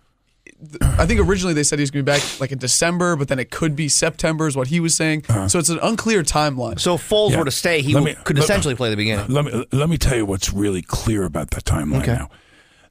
I 0.81 1.05
think 1.05 1.21
originally 1.21 1.53
they 1.53 1.63
said 1.63 1.79
he 1.79 1.83
was 1.83 1.91
going 1.91 2.05
to 2.05 2.11
be 2.11 2.17
back 2.17 2.39
like 2.41 2.51
in 2.51 2.57
December, 2.57 3.15
but 3.15 3.29
then 3.29 3.39
it 3.39 3.49
could 3.49 3.75
be 3.77 3.87
September, 3.87 4.45
is 4.45 4.57
what 4.57 4.67
he 4.67 4.79
was 4.81 4.93
saying. 4.95 5.23
Uh-huh. 5.29 5.47
So 5.47 5.57
it's 5.57 5.69
an 5.69 5.79
unclear 5.81 6.21
timeline. 6.21 6.79
So 6.79 6.95
if 6.95 7.09
Foles 7.09 7.31
Yeah. 7.31 7.39
were 7.39 7.45
to 7.45 7.51
stay, 7.51 7.81
he 7.81 7.93
Let 7.93 8.03
would- 8.03 8.17
me- 8.17 8.23
could 8.25 8.35
let- 8.37 8.43
essentially 8.43 8.75
play 8.75 8.89
the 8.89 8.97
beginning. 8.97 9.25
Let 9.29 9.45
me 9.45 9.65
let 9.71 9.87
me 9.89 9.97
tell 9.97 10.17
you 10.17 10.25
what's 10.25 10.51
really 10.51 10.81
clear 10.81 11.23
about 11.23 11.51
that 11.51 11.63
timeline 11.63 12.01
Okay. 12.01 12.13
now. 12.13 12.29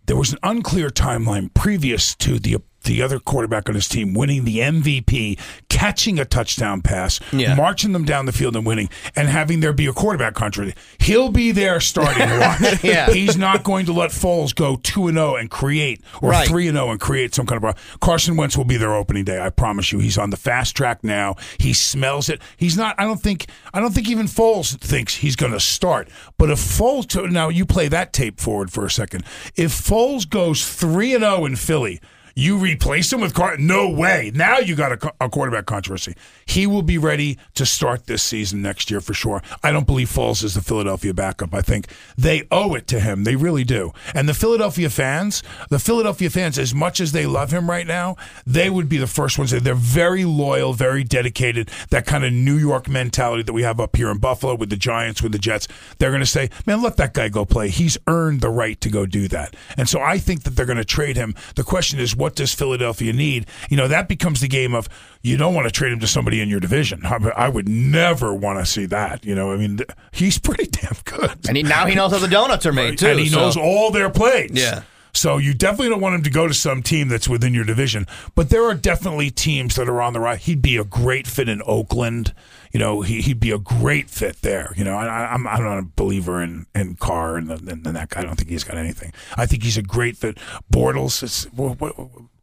There 0.06 0.17
was 0.17 0.32
an 0.32 0.38
unclear 0.43 0.88
timeline 0.88 1.53
previous 1.53 2.15
to 2.17 2.38
the 2.38 2.56
the 2.88 3.02
other 3.02 3.20
quarterback 3.20 3.69
on 3.69 3.75
his 3.75 3.87
team 3.88 4.14
winning 4.14 4.44
the 4.44 4.58
MVP, 4.58 5.38
catching 5.69 6.19
a 6.19 6.25
touchdown 6.25 6.82
pass, 6.82 7.20
Yeah. 7.32 7.55
marching 7.55 7.93
them 7.93 8.05
down 8.05 8.26
the 8.26 8.32
field 8.32 8.56
and 8.56 8.67
winning, 8.67 8.88
and 9.14 9.29
having 9.29 9.61
there 9.61 9.73
be 9.73 9.87
a 9.87 9.93
quarterback 9.93 10.35
controversy. 10.35 10.75
He'll 10.99 11.29
be 11.31 11.52
there 11.52 11.79
starting. 11.81 12.29
Watch. 12.40 12.82
Yeah. 12.82 13.11
He's 13.11 13.37
not 13.37 13.62
going 13.62 13.87
to 13.87 13.93
let 13.93 14.11
Foles 14.11 14.55
go 14.55 14.76
two 14.76 15.06
and 15.06 15.17
zero 15.17 15.37
and 15.37 15.50
create 15.50 16.02
or 16.23 16.35
three 16.46 16.67
and 16.69 16.76
zero 16.76 16.90
and 16.90 16.99
create 17.00 17.35
some 17.35 17.46
kind 17.46 17.62
of 17.62 17.76
a. 17.76 17.99
Carson 18.00 18.37
Wentz 18.37 18.56
will 18.56 18.64
be 18.64 18.76
there 18.76 18.94
opening 18.94 19.25
day. 19.25 19.40
I 19.40 19.50
promise 19.50 19.93
you. 19.93 19.99
He's 20.00 20.19
on 20.19 20.31
the 20.31 20.37
fast 20.37 20.75
track 20.76 21.05
now. 21.05 21.37
He 21.58 21.73
smells 21.73 22.29
it. 22.29 22.40
He's 22.56 22.76
not. 22.76 22.94
I 22.99 23.05
don't 23.05 23.20
think. 23.20 23.46
I 23.73 23.81
don't 23.81 23.93
think 23.94 24.08
even 24.08 24.26
Foles 24.26 24.76
thinks 24.79 25.17
he's 25.17 25.37
going 25.37 25.52
to 25.52 25.61
start. 25.61 26.08
But 26.38 26.50
if 26.50 26.58
Foles 26.58 27.31
now 27.31 27.49
you 27.49 27.64
play 27.67 27.88
that 27.88 28.12
tape 28.12 28.40
forward 28.40 28.73
for 28.73 28.85
a 28.85 28.90
second. 28.90 29.25
If 29.56 29.73
Foles 29.73 30.29
goes 30.29 30.67
three 30.69 31.14
and 31.14 31.23
zero 31.23 31.44
in 31.44 31.56
Philly. 31.56 32.00
You 32.38 32.56
replace 32.56 33.12
him 33.12 33.20
with 33.20 33.35
Car? 33.35 33.56
No 33.56 33.90
way. 33.90 34.31
Now 34.32 34.58
you 34.58 34.76
got 34.76 34.93
a, 34.93 35.12
a 35.20 35.29
quarterback 35.29 35.67
controversy. 35.67 36.14
He 36.46 36.69
will 36.69 36.82
be 36.82 36.96
ready 36.96 37.37
to 37.55 37.67
start 37.67 38.06
this 38.06 38.23
season 38.23 38.62
next 38.62 38.93
year 38.93 39.00
for 39.00 39.12
sure. 39.12 39.43
I 39.64 39.73
don't 39.73 39.88
believe 39.88 40.08
Foles 40.08 40.44
is 40.44 40.55
the 40.55 40.62
Philadelphia 40.62 41.12
backup. 41.12 41.52
I 41.52 41.62
think 41.62 41.88
they 42.17 42.46
owe 42.52 42.76
it 42.76 42.87
to 42.87 43.00
him. 43.00 43.25
They 43.25 43.35
really 43.35 43.64
do. 43.64 43.93
And 44.14 44.29
the 44.29 44.35
Philadelphia 44.35 44.88
fans, 44.88 45.43
the 45.69 45.81
Philadelphia 45.81 46.31
fans, 46.31 46.61
as 46.61 46.73
much 46.73 47.00
as 47.00 47.11
they 47.11 47.26
love 47.26 47.50
him 47.50 47.69
right 47.69 47.88
now, 47.88 48.14
they 48.46 48.70
would 48.70 48.88
be 48.88 48.99
the 48.99 49.08
first 49.08 49.37
ones. 49.37 49.50
They're 49.50 49.75
very 49.75 50.25
loyal, 50.25 50.75
very 50.75 51.02
dedicated. 51.02 51.73
That 51.90 52.06
kind 52.06 52.25
of 52.25 52.32
New 52.32 52.56
York 52.56 52.88
mentality 52.88 53.43
that 53.43 53.52
we 53.52 53.64
have 53.64 53.81
up 53.81 53.96
here 53.96 54.11
in 54.11 54.19
Buffalo 54.19 54.55
with 54.55 54.70
the 54.70 54.76
Giants, 54.76 55.25
with 55.25 55.32
the 55.32 55.40
Jets. 55.40 55.67
They're 55.99 56.11
going 56.11 56.20
to 56.20 56.26
say, 56.26 56.50
"Man, 56.67 56.82
let 56.82 56.99
that 56.99 57.14
guy 57.14 57.31
go 57.31 57.44
play. 57.44 57.69
He's 57.69 57.99
earned 58.06 58.43
the 58.43 58.49
right 58.50 58.81
to 58.81 58.88
go 58.88 59.06
do 59.06 59.26
that." 59.26 59.56
And 59.76 59.88
so 59.88 60.00
I 60.00 60.19
think 60.19 60.44
that 60.44 60.50
they're 60.50 60.67
going 60.67 60.79
to 60.79 60.85
trade 60.85 61.17
him. 61.17 61.35
The 61.56 61.64
question 61.64 61.99
is, 61.99 62.14
what 62.14 62.28
does 62.35 62.55
Philadelphia 62.55 63.13
need? 63.13 63.47
You 63.71 63.77
know, 63.77 63.89
that 63.89 64.09
becomes 64.09 64.41
the 64.41 64.49
game 64.49 64.75
of 64.75 64.89
you 65.23 65.37
don't 65.37 65.55
want 65.55 65.67
to 65.67 65.73
trade 65.73 65.93
him 65.93 66.01
to 66.01 66.07
somebody 66.07 66.41
in 66.41 66.49
your 66.49 66.61
division. 66.61 67.05
I, 67.05 67.17
I 67.37 67.49
would 67.49 67.69
never 67.69 68.35
want 68.35 68.59
to 68.59 68.67
see 68.67 68.87
that. 68.87 69.25
You 69.25 69.35
know, 69.35 69.53
I 69.53 69.57
mean, 69.57 69.79
th- 69.79 69.91
he's 70.13 70.39
pretty 70.39 70.67
damn 70.71 70.97
good. 71.05 71.49
And 71.49 71.57
he, 71.57 71.63
now 71.63 71.87
he 71.87 71.95
knows 71.95 72.13
how 72.13 72.19
the 72.19 72.29
donuts 72.29 72.67
are 72.67 72.73
made 72.73 72.99
too. 72.99 73.07
and 73.11 73.19
he 73.19 73.29
so- 73.29 73.41
knows 73.41 73.57
all 73.57 73.91
their 73.91 74.11
plays. 74.11 74.51
Yeah. 74.53 74.83
So 75.15 75.39
you 75.39 75.53
definitely 75.55 75.89
don't 75.89 76.01
want 76.01 76.15
him 76.15 76.23
to 76.23 76.31
go 76.31 76.47
to 76.47 76.55
some 76.55 76.83
team 76.83 77.09
that's 77.09 77.29
within 77.29 77.53
your 77.55 77.65
division. 77.65 78.07
But 78.35 78.51
there 78.51 78.65
are 78.65 78.75
definitely 78.75 79.31
teams 79.31 79.75
that 79.77 79.89
are 79.89 80.01
on 80.01 80.13
the 80.13 80.21
right. 80.21 80.39
He'd 80.39 80.63
be 80.63 80.77
a 80.77 80.85
great 80.85 81.27
fit 81.27 81.49
in 81.49 81.61
Oakland. 81.67 82.33
You 82.79 82.85
know, 82.85 83.01
he, 83.01 83.21
he'd 83.23 83.41
be 83.41 83.51
a 83.51 83.59
great 83.59 84.09
fit 84.09 84.41
there. 84.43 84.73
You 84.77 84.85
know, 84.85 84.97
I, 84.97 85.33
I'm 85.35 85.49
I'm 85.49 85.65
not 85.65 85.79
a 85.81 85.83
believer 85.83 86.41
in 86.41 86.67
in 86.77 86.95
Carr 86.95 87.37
and, 87.37 87.51
and 87.51 87.85
that 87.85 88.11
guy. 88.11 88.21
I 88.21 88.23
don't 88.23 88.37
think 88.37 88.51
he's 88.51 88.63
got 88.63 88.79
anything. 88.79 89.13
I 89.37 89.47
think 89.47 89.65
he's 89.65 89.77
a 89.77 89.83
great 89.83 90.17
fit. 90.17 90.39
Bortles 90.73 91.25
is 91.25 91.49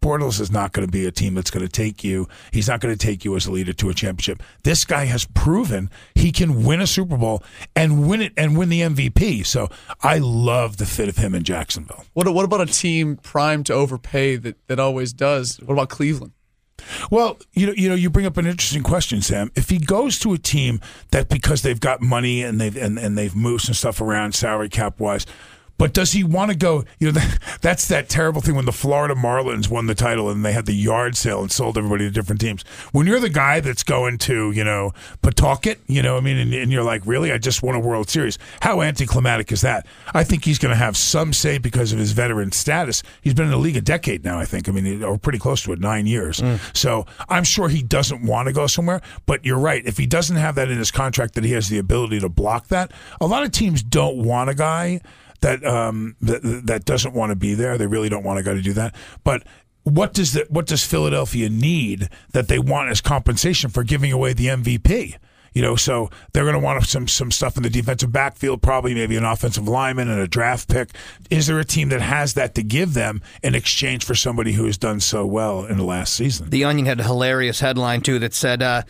Bortles 0.01 0.41
is 0.41 0.51
not 0.51 0.73
going 0.73 0.85
to 0.85 0.91
be 0.91 1.05
a 1.05 1.11
team 1.11 1.35
that's 1.35 1.49
going 1.49 1.65
to 1.65 1.71
take 1.71 2.03
you. 2.03 2.27
He's 2.51 2.67
not 2.67 2.81
going 2.81 2.93
to 2.93 2.99
take 2.99 3.23
you 3.23 3.33
as 3.37 3.45
a 3.45 3.51
leader 3.53 3.71
to 3.71 3.89
a 3.89 3.93
championship. 3.93 4.43
This 4.63 4.83
guy 4.83 5.05
has 5.05 5.23
proven 5.23 5.89
he 6.15 6.33
can 6.33 6.65
win 6.65 6.81
a 6.81 6.87
Super 6.87 7.15
Bowl 7.15 7.41
and 7.73 8.05
win 8.05 8.21
it 8.21 8.33
and 8.35 8.57
win 8.57 8.67
the 8.67 8.81
MVP. 8.81 9.45
So 9.45 9.69
I 10.01 10.17
love 10.17 10.75
the 10.75 10.85
fit 10.85 11.07
of 11.07 11.15
him 11.15 11.33
in 11.33 11.45
Jacksonville. 11.45 12.03
What 12.11 12.27
what 12.33 12.43
about 12.43 12.59
a 12.59 12.65
team 12.65 13.15
primed 13.15 13.67
to 13.67 13.73
overpay 13.73 14.35
that, 14.35 14.67
that 14.67 14.81
always 14.81 15.13
does? 15.13 15.61
What 15.61 15.75
about 15.75 15.87
Cleveland? 15.87 16.33
Well, 17.09 17.39
you 17.53 17.67
know, 17.67 17.73
you 17.73 17.89
know, 17.89 17.95
you 17.95 18.09
bring 18.09 18.25
up 18.25 18.37
an 18.37 18.45
interesting 18.45 18.83
question, 18.83 19.21
Sam. 19.21 19.51
If 19.55 19.69
he 19.69 19.77
goes 19.77 20.19
to 20.19 20.33
a 20.33 20.37
team 20.37 20.81
that 21.11 21.29
because 21.29 21.61
they've 21.61 21.79
got 21.79 22.01
money 22.01 22.43
and 22.43 22.59
they've 22.59 22.75
and, 22.75 22.99
and 22.99 23.17
they've 23.17 23.35
moved 23.35 23.65
some 23.65 23.73
stuff 23.73 24.01
around 24.01 24.35
salary 24.35 24.69
cap 24.69 24.99
wise, 24.99 25.25
but 25.77 25.93
does 25.93 26.13
he 26.13 26.23
want 26.23 26.51
to 26.51 26.57
go? 26.57 26.85
You 26.99 27.11
know, 27.11 27.21
that's 27.61 27.87
that 27.89 28.09
terrible 28.09 28.41
thing 28.41 28.55
when 28.55 28.65
the 28.65 28.71
Florida 28.71 29.15
Marlins 29.15 29.69
won 29.69 29.87
the 29.87 29.95
title 29.95 30.29
and 30.29 30.45
they 30.45 30.53
had 30.53 30.65
the 30.65 30.73
yard 30.73 31.17
sale 31.17 31.41
and 31.41 31.51
sold 31.51 31.77
everybody 31.77 32.05
to 32.05 32.11
different 32.11 32.41
teams. 32.41 32.63
When 32.91 33.07
you're 33.07 33.19
the 33.19 33.29
guy 33.29 33.59
that's 33.59 33.83
going 33.83 34.17
to, 34.19 34.51
you 34.51 34.63
know, 34.63 34.93
Pawtucket, 35.21 35.79
you 35.87 36.01
know, 36.01 36.17
I 36.17 36.21
mean, 36.21 36.37
and, 36.37 36.53
and 36.53 36.71
you're 36.71 36.83
like, 36.83 37.01
really, 37.05 37.31
I 37.31 37.37
just 37.37 37.61
won 37.61 37.75
a 37.75 37.79
World 37.79 38.09
Series. 38.09 38.37
How 38.61 38.81
anticlimactic 38.81 39.51
is 39.51 39.61
that? 39.61 39.85
I 40.13 40.23
think 40.23 40.45
he's 40.45 40.59
going 40.59 40.71
to 40.71 40.77
have 40.77 40.95
some 40.95 41.33
say 41.33 41.57
because 41.57 41.91
of 41.91 41.99
his 41.99 42.11
veteran 42.13 42.51
status. 42.51 43.03
He's 43.21 43.33
been 43.33 43.45
in 43.45 43.51
the 43.51 43.57
league 43.57 43.77
a 43.77 43.81
decade 43.81 44.23
now, 44.23 44.39
I 44.39 44.45
think. 44.45 44.69
I 44.69 44.71
mean, 44.71 45.03
or 45.03 45.17
pretty 45.17 45.39
close 45.39 45.63
to 45.63 45.73
it, 45.73 45.79
nine 45.79 46.07
years. 46.07 46.39
Mm. 46.39 46.59
So 46.75 47.05
I'm 47.29 47.43
sure 47.43 47.69
he 47.69 47.83
doesn't 47.83 48.23
want 48.23 48.47
to 48.47 48.53
go 48.53 48.67
somewhere. 48.67 49.01
But 49.25 49.45
you're 49.45 49.59
right. 49.59 49.85
If 49.85 49.97
he 49.97 50.05
doesn't 50.05 50.35
have 50.37 50.55
that 50.55 50.69
in 50.69 50.77
his 50.77 50.91
contract 50.91 51.35
that 51.35 51.43
he 51.43 51.51
has 51.51 51.69
the 51.69 51.77
ability 51.77 52.19
to 52.21 52.29
block 52.29 52.67
that, 52.67 52.91
a 53.19 53.27
lot 53.27 53.43
of 53.43 53.51
teams 53.51 53.83
don't 53.83 54.17
want 54.17 54.49
a 54.49 54.55
guy 54.55 55.01
that 55.41 55.65
um, 55.65 56.15
that 56.21 56.41
that 56.65 56.85
doesn't 56.85 57.13
want 57.13 57.31
to 57.31 57.35
be 57.35 57.53
there. 57.53 57.77
They 57.77 57.87
really 57.87 58.09
don't 58.09 58.23
want 58.23 58.37
to 58.37 58.43
go 58.43 58.53
to 58.53 58.61
do 58.61 58.73
that. 58.73 58.95
But 59.23 59.43
what 59.83 60.13
does 60.13 60.33
the, 60.33 60.45
what 60.49 60.65
does 60.65 60.83
Philadelphia 60.83 61.49
need 61.49 62.09
that 62.31 62.47
they 62.47 62.59
want 62.59 62.89
as 62.89 63.01
compensation 63.01 63.69
for 63.69 63.83
giving 63.83 64.11
away 64.11 64.33
the 64.33 64.47
MVP? 64.47 65.15
You 65.53 65.61
know, 65.61 65.77
so 65.77 66.09
they're 66.33 66.43
going 66.43 66.55
to 66.55 66.59
want 66.59 66.83
some 66.85 67.07
some 67.07 67.31
stuff 67.31 67.55
in 67.55 67.63
the 67.63 67.69
defensive 67.69 68.11
backfield, 68.11 68.61
probably 68.61 68.93
maybe 68.93 69.15
an 69.15 69.23
offensive 69.23 69.69
lineman 69.69 70.09
and 70.09 70.19
a 70.19 70.27
draft 70.27 70.67
pick. 70.67 70.89
Is 71.29 71.47
there 71.47 71.59
a 71.59 71.63
team 71.63 71.89
that 71.89 72.01
has 72.01 72.33
that 72.33 72.55
to 72.55 72.63
give 72.63 72.93
them 72.93 73.21
in 73.41 73.55
exchange 73.55 74.03
for 74.03 74.15
somebody 74.15 74.51
who 74.51 74.65
has 74.65 74.77
done 74.77 74.99
so 74.99 75.25
well 75.25 75.63
in 75.63 75.77
the 75.77 75.85
last 75.85 76.13
season? 76.13 76.49
The 76.49 76.65
Onion 76.65 76.87
had 76.87 76.99
a 76.99 77.03
hilarious 77.03 77.61
headline 77.61 78.01
too 78.01 78.19
that 78.19 78.33
said, 78.33 78.61
uh, 78.61 78.81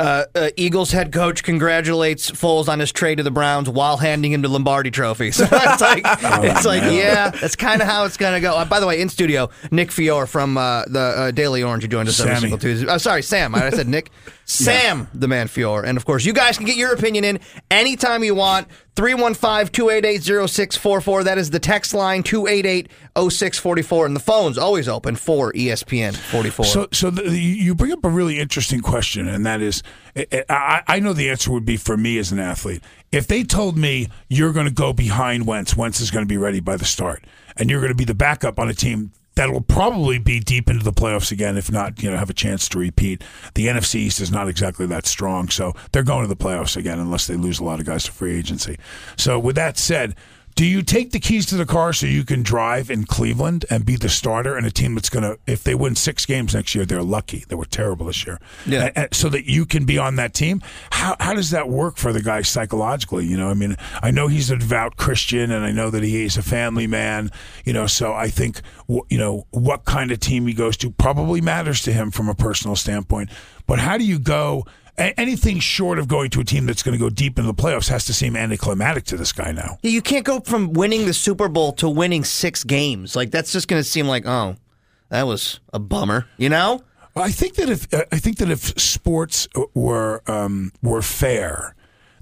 Uh, 0.00 0.24
uh, 0.34 0.50
Eagles 0.56 0.90
head 0.90 1.12
coach 1.12 1.44
congratulates 1.44 2.28
Foles 2.30 2.68
on 2.68 2.80
his 2.80 2.90
trade 2.90 3.16
to 3.18 3.22
the 3.22 3.30
Browns 3.30 3.68
while 3.70 3.96
handing 3.96 4.32
him 4.32 4.42
the 4.42 4.48
Lombardi 4.48 4.90
Trophy. 4.90 5.30
So 5.44 5.46
it's 5.50 5.80
like, 5.80 6.02
it's 6.44 6.64
like, 6.66 6.82
yeah, 6.82 7.30
that's 7.30 7.54
kind 7.56 7.80
of 7.80 7.88
how 7.88 8.04
it's 8.04 8.16
gonna 8.16 8.40
go. 8.40 8.56
Uh, 8.56 8.64
by 8.64 8.80
the 8.80 8.86
way, 8.86 9.00
in 9.00 9.08
studio, 9.08 9.50
Nick 9.70 9.90
Fortier 9.92 10.26
from 10.26 10.56
uh, 10.56 10.84
the 10.86 11.00
uh, 11.00 11.30
Daily 11.30 11.62
Orange, 11.62 11.82
who 11.84 11.88
joined 11.88 12.08
us 12.08 12.18
every 12.20 12.36
single 12.36 12.58
Tuesday. 12.58 12.86
Oh, 12.88 12.98
sorry, 12.98 13.22
Sam. 13.22 13.54
I 13.54 13.70
said 13.70 13.88
Nick. 13.88 14.10
Sam, 14.46 15.08
the 15.14 15.26
man 15.26 15.48
Fortier, 15.48 15.84
and 15.84 15.96
of 15.96 16.04
course, 16.04 16.24
you 16.24 16.32
guys 16.32 16.56
can 16.58 16.66
get 16.66 16.76
your 16.76 16.92
opinion 16.92 17.24
in 17.24 17.40
anytime 17.70 18.22
you 18.24 18.34
want. 18.34 18.68
315-288-0644. 18.96 21.24
That 21.24 21.38
is 21.38 21.50
the 21.50 21.58
text 21.58 21.94
line 21.94 22.22
288-0644, 22.22 24.06
and 24.06 24.14
the 24.14 24.20
phone's 24.20 24.56
always 24.56 24.86
open 24.88 25.16
for 25.16 25.52
ESPN 25.52 26.16
44. 26.16 26.64
So, 26.64 26.86
so 26.92 27.10
the, 27.10 27.36
you 27.36 27.74
bring 27.74 27.90
up 27.92 28.04
a 28.04 28.08
really 28.08 28.38
interesting 28.38 28.80
question, 28.80 29.26
and 29.26 29.44
that 29.46 29.60
is, 29.60 29.82
I, 30.16 30.44
I 30.48 30.82
I 30.86 31.00
know 31.00 31.12
the 31.12 31.28
answer 31.28 31.50
would 31.50 31.64
be 31.64 31.76
for 31.76 31.96
me 31.96 32.18
as 32.18 32.30
an 32.30 32.38
athlete. 32.38 32.84
If 33.10 33.26
they 33.26 33.42
told 33.42 33.76
me 33.76 34.10
you're 34.28 34.52
going 34.52 34.66
to 34.66 34.72
go 34.72 34.92
behind 34.92 35.44
Wentz, 35.46 35.76
Wentz 35.76 36.00
is 36.00 36.12
going 36.12 36.24
to 36.24 36.28
be 36.28 36.38
ready 36.38 36.60
by 36.60 36.76
the 36.76 36.84
start, 36.84 37.24
and 37.56 37.68
you're 37.68 37.80
going 37.80 37.92
to 37.92 37.96
be 37.96 38.04
the 38.04 38.14
backup 38.14 38.60
on 38.60 38.68
a 38.68 38.74
team 38.74 39.10
that 39.36 39.50
will 39.50 39.60
probably 39.60 40.18
be 40.18 40.40
deep 40.40 40.68
into 40.70 40.84
the 40.84 40.92
playoffs 40.92 41.32
again, 41.32 41.56
if 41.56 41.70
not, 41.70 42.02
you 42.02 42.10
know, 42.10 42.16
have 42.16 42.30
a 42.30 42.34
chance 42.34 42.68
to 42.68 42.78
repeat. 42.78 43.22
The 43.54 43.66
NFC 43.66 43.96
East 43.96 44.20
is 44.20 44.30
not 44.30 44.48
exactly 44.48 44.86
that 44.86 45.06
strong, 45.06 45.48
so 45.48 45.72
they're 45.92 46.02
going 46.02 46.22
to 46.22 46.28
the 46.28 46.36
playoffs 46.36 46.76
again 46.76 46.98
unless 46.98 47.26
they 47.26 47.36
lose 47.36 47.58
a 47.58 47.64
lot 47.64 47.80
of 47.80 47.86
guys 47.86 48.04
to 48.04 48.12
free 48.12 48.36
agency. 48.36 48.78
So, 49.16 49.38
with 49.38 49.56
that 49.56 49.78
said. 49.78 50.14
Do 50.54 50.64
you 50.64 50.82
take 50.82 51.10
the 51.10 51.18
keys 51.18 51.46
to 51.46 51.56
the 51.56 51.66
car 51.66 51.92
so 51.92 52.06
you 52.06 52.24
can 52.24 52.44
drive 52.44 52.88
in 52.88 53.06
Cleveland 53.06 53.64
and 53.70 53.84
be 53.84 53.96
the 53.96 54.08
starter 54.08 54.56
in 54.56 54.64
a 54.64 54.70
team 54.70 54.94
that's 54.94 55.10
going 55.10 55.24
to, 55.24 55.36
if 55.48 55.64
they 55.64 55.74
win 55.74 55.96
six 55.96 56.24
games 56.26 56.54
next 56.54 56.76
year, 56.76 56.84
they're 56.84 57.02
lucky. 57.02 57.44
They 57.48 57.56
were 57.56 57.64
terrible 57.64 58.06
this 58.06 58.24
year. 58.24 58.38
Yeah. 58.64 58.84
And- 58.84 58.92
and 58.98 59.14
so 59.14 59.28
that 59.30 59.46
you 59.50 59.66
can 59.66 59.84
be 59.84 59.98
on 59.98 60.14
that 60.16 60.32
team. 60.32 60.62
How, 60.90 61.16
how 61.18 61.34
does 61.34 61.50
that 61.50 61.68
work 61.68 61.96
for 61.96 62.12
the 62.12 62.22
guy 62.22 62.42
psychologically? 62.42 63.26
You 63.26 63.36
know, 63.36 63.48
I 63.50 63.54
mean, 63.54 63.76
I 64.00 64.12
know 64.12 64.28
he's 64.28 64.50
a 64.50 64.56
devout 64.56 64.96
Christian 64.96 65.50
and 65.50 65.64
I 65.64 65.72
know 65.72 65.90
that 65.90 66.04
he's 66.04 66.36
a 66.36 66.42
family 66.42 66.86
man, 66.86 67.32
you 67.64 67.72
know, 67.72 67.86
so 67.88 68.12
I 68.12 68.28
think, 68.28 68.60
you 68.88 69.18
know, 69.18 69.46
what 69.50 69.84
kind 69.84 70.12
of 70.12 70.20
team 70.20 70.46
he 70.46 70.54
goes 70.54 70.76
to 70.78 70.90
probably 70.90 71.40
matters 71.40 71.82
to 71.82 71.92
him 71.92 72.12
from 72.12 72.28
a 72.28 72.34
personal 72.34 72.76
standpoint. 72.76 73.30
But 73.66 73.78
how 73.78 73.98
do 73.98 74.04
you 74.04 74.18
go? 74.18 74.66
Anything 74.96 75.58
short 75.58 75.98
of 75.98 76.06
going 76.06 76.30
to 76.30 76.40
a 76.40 76.44
team 76.44 76.66
that's 76.66 76.82
going 76.84 76.96
to 76.96 77.02
go 77.02 77.10
deep 77.10 77.36
into 77.36 77.50
the 77.50 77.62
playoffs 77.62 77.88
has 77.88 78.04
to 78.04 78.14
seem 78.14 78.36
anticlimactic 78.36 79.04
to 79.06 79.16
this 79.16 79.32
guy 79.32 79.50
now. 79.50 79.78
you 79.82 80.00
can't 80.00 80.24
go 80.24 80.38
from 80.38 80.72
winning 80.72 81.04
the 81.04 81.12
Super 81.12 81.48
Bowl 81.48 81.72
to 81.74 81.88
winning 81.88 82.22
six 82.22 82.62
games. 82.62 83.16
Like 83.16 83.32
that's 83.32 83.50
just 83.50 83.66
going 83.66 83.82
to 83.82 83.88
seem 83.88 84.06
like, 84.06 84.24
oh, 84.24 84.54
that 85.08 85.26
was 85.26 85.58
a 85.72 85.80
bummer. 85.80 86.28
You 86.36 86.48
know? 86.48 86.84
Well, 87.14 87.24
I 87.24 87.30
think 87.30 87.54
that 87.54 87.70
if 87.70 87.86
I 88.12 88.18
think 88.18 88.38
that 88.38 88.50
if 88.50 88.78
sports 88.80 89.48
were 89.74 90.22
um, 90.26 90.72
were 90.82 91.02
fair, 91.02 91.74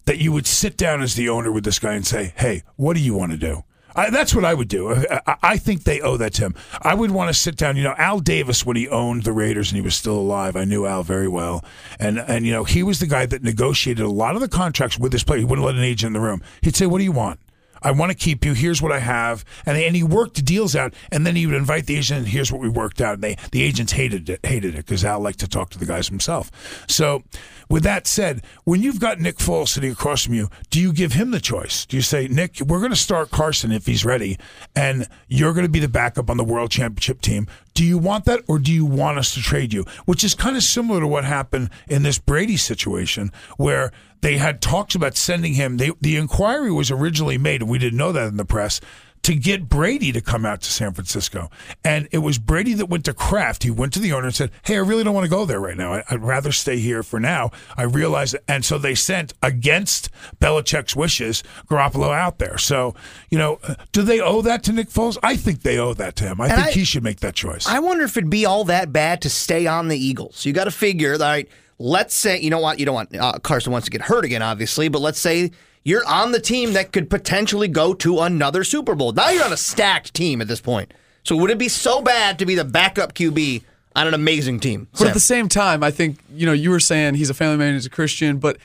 that 0.05 0.19
you 0.19 0.33
would 0.33 0.47
sit 0.47 0.77
down 0.77 1.03
as 1.03 1.15
the 1.15 1.29
owner 1.29 1.51
with 1.51 1.65
this 1.65 1.79
guy 1.79 1.95
and 1.95 2.07
say, 2.07 2.35
"Hey, 2.37 2.63
what 2.77 2.95
do 2.95 3.01
you 3.01 3.15
want 3.15 3.33
to 3.33 3.39
do?" 3.39 3.65
I, 3.95 4.11
that's 4.11 4.35
what 4.35 4.45
I 4.45 4.55
would 4.55 4.69
do. 4.69 4.91
I, 4.95 5.21
I- 5.27 5.37
I 5.45 5.57
think 5.59 5.85
they 5.85 6.01
owe 6.01 6.17
that 6.17 6.35
to 6.35 6.43
him. 6.43 6.55
I 6.81 6.95
would 6.95 7.11
want 7.11 7.29
to 7.29 7.35
sit 7.35 7.57
down. 7.57 7.77
You 7.77 7.83
know, 7.83 7.95
Al 7.99 8.21
Davis 8.21 8.65
when 8.65 8.77
he 8.77 8.89
owned 8.89 9.25
the 9.25 9.33
Raiders 9.33 9.71
and 9.71 9.77
he 9.77 9.83
was 9.83 9.95
still 9.95 10.17
alive. 10.19 10.57
I 10.57 10.65
knew 10.65 10.87
Al 10.87 11.03
very 11.03 11.29
well, 11.29 11.65
and 11.99 12.19
and 12.19 12.47
you 12.47 12.53
know 12.53 12.65
he 12.65 12.83
was 12.83 13.01
the 13.01 13.07
guy 13.07 13.27
that 13.27 13.43
negotiated 13.43 14.05
a 14.05 14.09
lot 14.11 14.35
of 14.35 14.41
the 14.41 14.49
contracts 14.49 14.99
with 14.99 15.13
his 15.13 15.25
player. 15.25 15.41
He 15.41 15.45
wouldn't 15.45 15.67
let 15.67 15.75
an 15.75 15.83
agent 15.83 16.09
in 16.09 16.13
the 16.15 16.27
room. 16.27 16.43
He'd 16.63 16.77
say, 16.77 16.87
"What 16.87 16.99
do 16.99 17.05
you 17.05 17.13
want?" 17.13 17.39
I 17.83 17.91
want 17.91 18.11
to 18.11 18.17
keep 18.17 18.45
you. 18.45 18.53
Here's 18.53 18.81
what 18.81 18.93
I 18.93 18.99
have, 18.99 19.45
and 19.67 19.77
and 19.77 19.97
he 19.97 20.03
worked 20.03 20.45
deals 20.45 20.75
out, 20.77 20.95
and 21.11 21.27
then 21.27 21.37
he 21.37 21.47
would 21.47 21.55
invite 21.55 21.87
the 21.87 21.97
agent. 21.97 22.21
And 22.21 22.29
here's 22.29 22.53
what 22.53 22.61
we 22.61 22.69
worked 22.69 23.01
out. 23.01 23.15
And 23.15 23.23
they 23.23 23.37
the 23.51 23.63
agents 23.63 23.93
hated 23.93 24.29
it, 24.29 24.41
hated 24.45 24.75
it 24.75 24.79
because 24.79 25.05
Al 25.05 25.21
liked 25.21 25.41
to 25.41 25.49
talk 25.49 25.71
to 25.71 25.79
the 25.79 25.87
guys 25.87 26.09
himself. 26.09 26.51
So, 26.89 27.23
with 27.69 27.83
that 27.85 28.07
said, 28.07 28.43
when 28.65 28.83
you've 28.83 29.01
got 29.01 29.21
Nick 29.21 29.39
Foles 29.39 29.69
sitting 29.69 29.93
across 29.93 30.25
from 30.25 30.35
you, 30.35 30.49
do 30.71 30.81
you 30.81 30.93
give 30.93 31.13
him 31.13 31.31
the 31.31 31.41
choice? 31.41 31.87
Do 31.87 31.97
you 31.97 32.03
say, 32.03 32.29
Nick, 32.29 32.61
we're 32.61 32.79
going 32.79 32.91
to 32.91 32.97
start 32.97 33.31
Carson 33.31 33.73
if 33.73 33.87
he's 33.87 34.05
ready, 34.05 34.39
and 34.77 35.09
you're 35.29 35.53
going 35.53 35.67
to 35.67 35.73
be 35.73 35.81
the 35.81 35.89
backup 35.89 36.31
on 36.31 36.37
the 36.37 36.45
World 36.45 36.71
Championship 36.71 37.21
team? 37.21 37.47
Do 37.75 37.85
you 37.85 37.97
want 37.99 38.27
that, 38.27 38.43
or 38.49 38.59
do 38.59 38.73
you 38.73 38.85
want 38.85 39.19
us 39.19 39.35
to 39.35 39.41
trade 39.41 39.73
you? 39.73 39.85
Which 40.05 40.25
is 40.25 40.35
kind 40.35 40.57
of 40.57 40.63
similar 40.63 41.01
to 41.01 41.07
what 41.07 41.25
happened 41.25 41.71
in 41.89 42.03
this 42.03 42.19
Brady 42.19 42.57
situation, 42.57 43.33
where 43.57 43.93
they 44.23 44.39
had 44.39 44.63
talks 44.63 44.95
about 44.95 45.17
sending 45.17 45.55
him. 45.55 45.77
They, 45.77 45.91
the 46.01 46.17
inquiry 46.17 46.73
was 46.73 46.91
originally 46.91 47.37
made, 47.39 47.61
and 47.61 47.71
we 47.71 47.79
didn't 47.79 47.99
know 47.99 48.13
that 48.13 48.29
in 48.29 48.37
the 48.39 48.45
press, 48.47 48.81
to 49.25 49.37
get 49.37 49.69
Brady 49.69 50.11
to 50.11 50.21
come 50.21 50.45
out 50.45 50.63
to 50.63 50.73
San 50.73 50.93
Francisco. 50.95 51.49
And 51.85 52.09
it 52.11 52.19
was 52.19 52.39
Brady 52.39 52.75
that 52.75 52.87
went 52.87 53.05
to 53.05 53.15
Kraft. 53.15 53.63
He 53.63 53.71
went 53.71 53.93
to 53.93 54.01
the 54.01 54.13
owner 54.13 54.27
and 54.27 54.35
said, 54.35 54.51
Hey, 54.65 54.75
I 54.75 54.81
really 54.81 55.05
don't 55.05 55.15
want 55.15 55.27
to 55.27 55.31
go 55.31 55.45
there 55.45 55.61
right 55.61 55.77
now. 55.77 55.93
I, 55.93 56.03
I'd 56.11 56.23
rather 56.25 56.51
stay 56.51 56.79
here 56.79 57.05
for 57.05 57.21
now. 57.21 57.53
I 57.77 57.85
realize 57.85 58.35
it. 58.35 58.43
And 58.49 58.65
so 58.65 58.79
they 58.79 58.97
sent, 58.97 59.33
against 59.41 60.09
Belichick's 60.41 60.97
wishes, 60.97 61.45
Garoppolo 61.71 62.13
out 62.13 62.39
there. 62.41 62.59
So, 62.59 62.97
you 63.31 63.39
know, 63.39 63.61
do 63.93 64.03
they 64.03 64.21
owe 64.21 64.43
that 64.43 64.65
to 64.65 64.73
Nick 64.73 64.89
Foles? 64.91 65.17
I 65.23 65.37
think 65.37 65.63
they 65.63 65.79
owe 65.79 65.95
that 65.95 66.17
to 66.17 66.25
him. 66.25 66.41
I 66.41 66.47
And 66.49 66.55
think 66.57 66.67
I- 66.69 66.73
he 66.73 66.83
should 66.85 67.05
make 67.05 67.21
that 67.21 67.37
choice. 67.37 67.69
I 67.69 67.79
wonder 67.79 68.03
if 68.05 68.17
it'd 68.17 68.29
be 68.29 68.45
all 68.45 68.65
that 68.65 68.93
bad 68.93 69.23
to 69.23 69.31
stay 69.31 69.69
on 69.69 69.87
the 69.87 69.97
Eagles. 69.97 70.45
You 70.45 70.53
got 70.53 70.65
to 70.65 70.73
figure, 70.73 71.13
all 71.13 71.19
right, 71.21 71.49
let's 71.79 72.15
say, 72.15 72.41
you 72.41 72.51
know 72.51 72.59
what, 72.61 72.79
you 72.79 72.87
don't 72.87 72.95
want 72.95 73.17
uh, 73.17 73.33
Carson 73.43 73.73
wants 73.73 73.87
to 73.87 73.91
get 73.91 74.03
hurt 74.03 74.25
again, 74.25 74.43
obviously, 74.43 74.89
but 74.89 75.01
let's 75.01 75.19
say 75.21 75.51
you're 75.85 76.07
on 76.07 76.33
the 76.33 76.41
team 76.41 76.75
that 76.75 76.93
could 76.93 77.11
potentially 77.11 77.69
go 77.69 77.93
to 77.95 78.21
another 78.21 78.63
Super 78.65 78.95
Bowl. 78.95 79.13
Now 79.13 79.31
you're 79.31 79.45
on 79.45 79.53
a 79.53 79.57
stacked 79.57 80.15
team 80.15 80.41
at 80.41 80.49
this 80.49 80.61
point. 80.61 80.93
So 81.25 81.37
would 81.37 81.51
it 81.51 81.59
be 81.59 81.69
so 81.69 82.03
bad 82.03 82.39
to 82.39 82.47
be 82.47 82.55
the 82.55 82.65
backup 82.65 83.15
QB 83.15 83.63
on 83.97 84.07
an 84.07 84.15
amazing 84.15 84.61
team? 84.61 84.89
But 84.99 85.09
at 85.09 85.15
the 85.15 85.21
same 85.21 85.49
time, 85.49 85.83
I 85.83 85.91
think 85.91 86.19
you 86.33 86.47
know 86.47 86.53
you 86.53 86.71
were 86.71 86.81
saying 86.81 87.15
he's 87.15 87.31
a 87.31 87.35
family 87.35 87.57
man, 87.59 87.75
he's 87.75 87.87
a 87.87 87.91
Christian, 87.91 88.39
but 88.39 88.59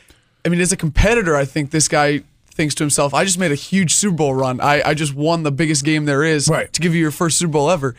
I 0.46 0.50
mean, 0.50 0.62
as 0.62 0.72
a 0.72 0.78
competitor, 0.78 1.36
I 1.36 1.46
think 1.46 1.72
this 1.72 1.88
guy 1.88 2.22
thinks 2.52 2.74
to 2.76 2.84
himself, 2.84 3.14
"I 3.14 3.24
just 3.26 3.38
made 3.38 3.52
a 3.52 3.56
huge 3.56 3.94
Super 3.96 4.16
Bowl 4.16 4.34
run. 4.34 4.60
I, 4.62 4.82
I 4.90 4.94
just 4.96 5.14
won 5.14 5.44
the 5.44 5.52
biggest 5.52 5.84
game 5.86 6.06
there 6.06 6.24
is 6.24 6.48
Right. 6.48 6.72
to 6.74 6.82
give 6.82 6.96
you 6.96 7.02
your 7.02 7.12
first 7.12 7.38
Super 7.38 7.52
Bowl 7.54 7.70
ever. 7.70 7.96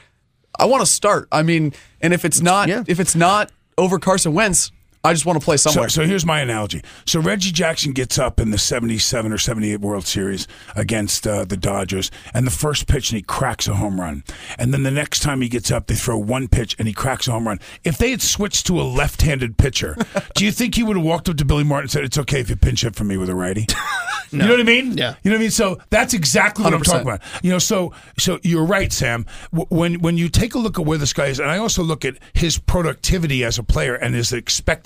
I 0.59 0.65
want 0.65 0.81
to 0.81 0.87
start. 0.91 1.29
I 1.31 1.43
mean, 1.43 1.73
and 2.01 2.13
if 2.13 2.25
it's 2.25 2.41
not 2.41 2.69
Yeah. 2.69 2.83
if 2.89 2.99
it's 2.99 3.15
not 3.15 3.53
over 3.77 3.99
Carson 4.01 4.35
Wentz, 4.35 4.73
I 5.05 5.13
just 5.13 5.25
want 5.25 5.39
to 5.39 5.45
play 5.45 5.57
So, 5.57 5.71
somewhere. 5.71 5.89
so 5.89 6.05
here's 6.05 6.27
my 6.27 6.41
analogy. 6.41 6.83
So 7.07 7.21
Reggie 7.21 7.53
Jackson 7.53 7.93
gets 7.93 8.19
up 8.19 8.41
in 8.41 8.51
the 8.51 8.59
77 8.59 9.33
or 9.33 9.39
78 9.39 9.81
World 9.81 10.07
Series 10.07 10.49
against 10.75 11.27
uh, 11.27 11.45
the 11.45 11.57
Dodgers, 11.57 12.11
and 12.35 12.47
the 12.47 12.51
first 12.51 12.87
pitch, 12.89 13.11
and 13.11 13.17
he 13.17 13.23
cracks 13.23 13.69
a 13.69 13.75
home 13.75 14.01
run. 14.01 14.25
And 14.59 14.73
then 14.75 14.83
the 14.83 14.91
next 14.91 15.21
time 15.21 15.41
he 15.41 15.49
gets 15.49 15.71
up, 15.71 15.87
they 15.87 15.95
throw 15.95 16.19
one 16.19 16.49
pitch, 16.49 16.75
and 16.79 16.89
he 16.89 16.95
cracks 16.95 17.29
a 17.29 17.33
home 17.33 17.47
run. 17.47 17.61
If 17.85 17.97
they 17.99 18.11
had 18.11 18.23
switched 18.23 18.67
to 18.67 18.81
a 18.81 18.83
left-handed 18.83 19.57
pitcher, 19.57 19.97
do 20.35 20.45
you 20.45 20.53
think 20.53 20.75
he 20.75 20.83
would 20.83 20.97
have 20.97 21.07
walked 21.07 21.29
up 21.29 21.37
to 21.37 21.45
Billy 21.45 21.65
Martin 21.65 21.85
and 21.85 21.91
said, 21.91 22.05
"It's 22.05 22.19
okay 22.19 22.41
if 22.41 22.51
you 22.51 22.57
pinch 22.57 22.83
hit 22.83 22.97
for 22.97 23.05
me 23.05 23.17
with 23.17 23.29
a 23.31 23.35
righty"? 23.35 23.67
You 24.31 24.41
know 24.41 24.51
what 24.51 24.61
I 24.61 24.65
mean? 24.65 24.99
Yeah. 24.99 25.15
You 25.23 25.31
know 25.31 25.37
what 25.37 25.41
I 25.41 25.43
mean? 25.45 25.51
So 25.51 25.79
that's 25.89 26.13
exactly 26.13 26.63
what 26.63 26.75
i 26.75 26.77
am 26.77 26.83
talking 26.83 27.01
about. 27.01 27.23
You 27.43 27.51
know, 27.51 27.59
so 27.59 27.95
so 28.19 28.39
you're 28.43 28.67
right, 28.67 28.93
Sam. 28.93 29.25
When 29.53 30.01
when 30.01 30.19
you 30.19 30.29
take 30.29 30.55
a 30.55 30.59
look 30.59 30.79
at 30.79 30.85
where 30.85 30.99
this 30.99 31.15
guy 31.15 31.29
is, 31.29 31.41
and 31.41 31.51
I 31.51 31.57
also 31.57 31.83
look 31.83 32.05
at 32.05 32.19
his 32.35 32.59
productivity 32.59 33.43
as 33.43 33.59
a 33.59 33.63
player 33.63 33.95
and 33.95 34.15
his 34.15 34.33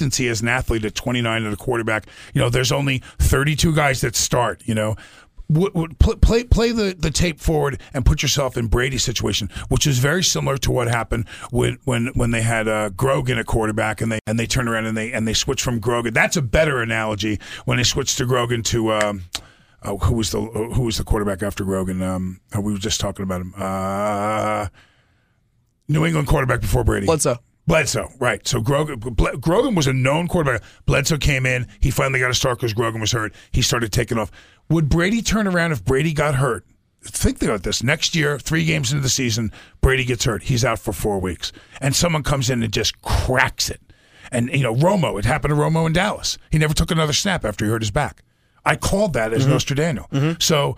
expectancy 0.03 0.29
as 0.29 0.41
an 0.43 0.49
athlete 0.49 0.85
at 0.85 0.95
29 0.95 1.47
at 1.47 1.53
a 1.53 1.57
quarterback. 1.57 2.07
You 2.35 2.41
know, 2.41 2.51
there's 2.51 2.73
only 2.73 3.03
32 3.19 3.75
guys 3.75 4.01
that 4.01 4.17
start. 4.17 4.63
You 4.65 4.75
know. 4.75 4.97
Play 5.99 6.45
play 6.45 6.73
the, 6.73 6.97
the 6.99 7.11
tape 7.11 7.39
forward 7.39 7.79
and 7.93 8.07
put 8.07 8.23
yourself 8.23 8.57
in 8.57 8.69
Brady's 8.69 9.03
situation, 9.03 9.51
which 9.69 9.87
is 9.87 9.99
very 9.99 10.25
similar 10.25 10.57
to 10.57 10.71
what 10.71 10.89
happened 10.89 11.29
when 11.51 11.79
when 11.85 12.07
when 12.15 12.31
they 12.31 12.41
had 12.41 12.69
uh, 12.69 12.89
Grogan 12.89 13.37
at 13.37 13.45
quarterback 13.45 14.01
and 14.01 14.11
they 14.11 14.19
and 14.27 14.39
they 14.39 14.47
turned 14.47 14.67
around 14.67 14.87
and 14.87 14.97
they 14.97 15.13
and 15.13 15.29
they 15.29 15.35
switched 15.35 15.63
from 15.63 15.79
Grogan. 15.79 16.15
That's 16.15 16.39
a 16.39 16.43
better 16.43 16.81
analogy 16.81 17.39
when 17.67 17.77
they 17.77 17.83
switched 17.83 18.17
to 18.19 18.25
Grogan 18.25 18.63
to 18.63 18.93
um, 18.93 19.25
oh, 19.83 19.99
who 19.99 20.15
was 20.15 20.31
the 20.31 20.41
who 20.41 20.85
was 20.85 20.97
the 20.97 21.05
quarterback 21.05 21.43
after 21.43 21.65
Grogan? 21.65 22.01
Um, 22.01 22.41
uh, 22.57 22.61
we 22.63 22.73
were 22.73 22.79
just 22.79 22.99
talking 22.99 23.23
about 23.23 23.43
him. 23.43 23.53
Uh, 23.55 24.69
New 25.87 26.07
England 26.07 26.29
quarterback 26.29 26.63
before 26.63 26.83
Brady. 26.83 27.05
Bledsoe. 27.05 27.41
Bledsoe, 27.67 28.11
right. 28.19 28.47
So 28.47 28.61
Grogan, 28.61 28.99
Grogan 28.99 29.75
was 29.75 29.87
a 29.87 29.93
known 29.93 30.29
quarterback. 30.29 30.63
Bledsoe 30.85 31.19
came 31.19 31.47
in. 31.47 31.69
He 31.81 31.91
finally 31.91 32.19
got 32.19 32.31
a 32.31 32.35
start 32.35 32.59
because 32.59 32.75
Grogan 32.75 33.01
was 33.01 33.13
hurt. 33.13 33.33
He 33.53 33.63
started 33.63 33.93
taking 33.93 34.19
off. 34.19 34.31
Would 34.69 34.89
Brady 34.89 35.23
turn 35.23 35.47
around 35.47 35.73
if 35.73 35.85
Brady 35.85 36.13
got 36.13 36.37
hurt? 36.37 36.67
Think 37.05 37.43
about 37.43 37.63
this. 37.63 37.83
Next 37.83 38.15
year, 38.15 38.39
three 38.39 38.65
games 38.65 38.93
into 38.93 39.03
the 39.03 39.09
season, 39.09 39.53
Brady 39.81 40.05
gets 40.05 40.25
hurt. 40.25 40.45
He's 40.45 40.65
out 40.65 40.79
for 40.79 40.93
four 40.93 41.21
weeks. 41.21 41.53
And 41.81 41.95
someone 41.95 42.23
comes 42.23 42.49
in 42.49 42.63
and 42.63 42.73
just 42.73 43.01
cracks 43.03 43.71
it. 43.71 43.81
And, 44.31 44.49
you 44.51 44.63
know, 44.63 44.75
Romo, 44.75 45.19
it 45.19 45.25
happened 45.25 45.53
to 45.53 45.61
Romo 45.61 45.87
in 45.87 45.93
Dallas. 45.93 46.39
He 46.51 46.59
never 46.59 46.75
took 46.75 46.91
another 46.91 47.13
snap 47.13 47.45
after 47.45 47.65
he 47.65 47.71
hurt 47.71 47.83
his 47.83 47.91
back. 47.91 48.23
I 48.65 48.77
called 48.77 49.13
that 49.15 49.33
as 49.33 49.43
mm-hmm. 49.43 49.51
Nostradamus. 49.51 50.07
Mm-hmm. 50.13 50.41
So 50.41 50.77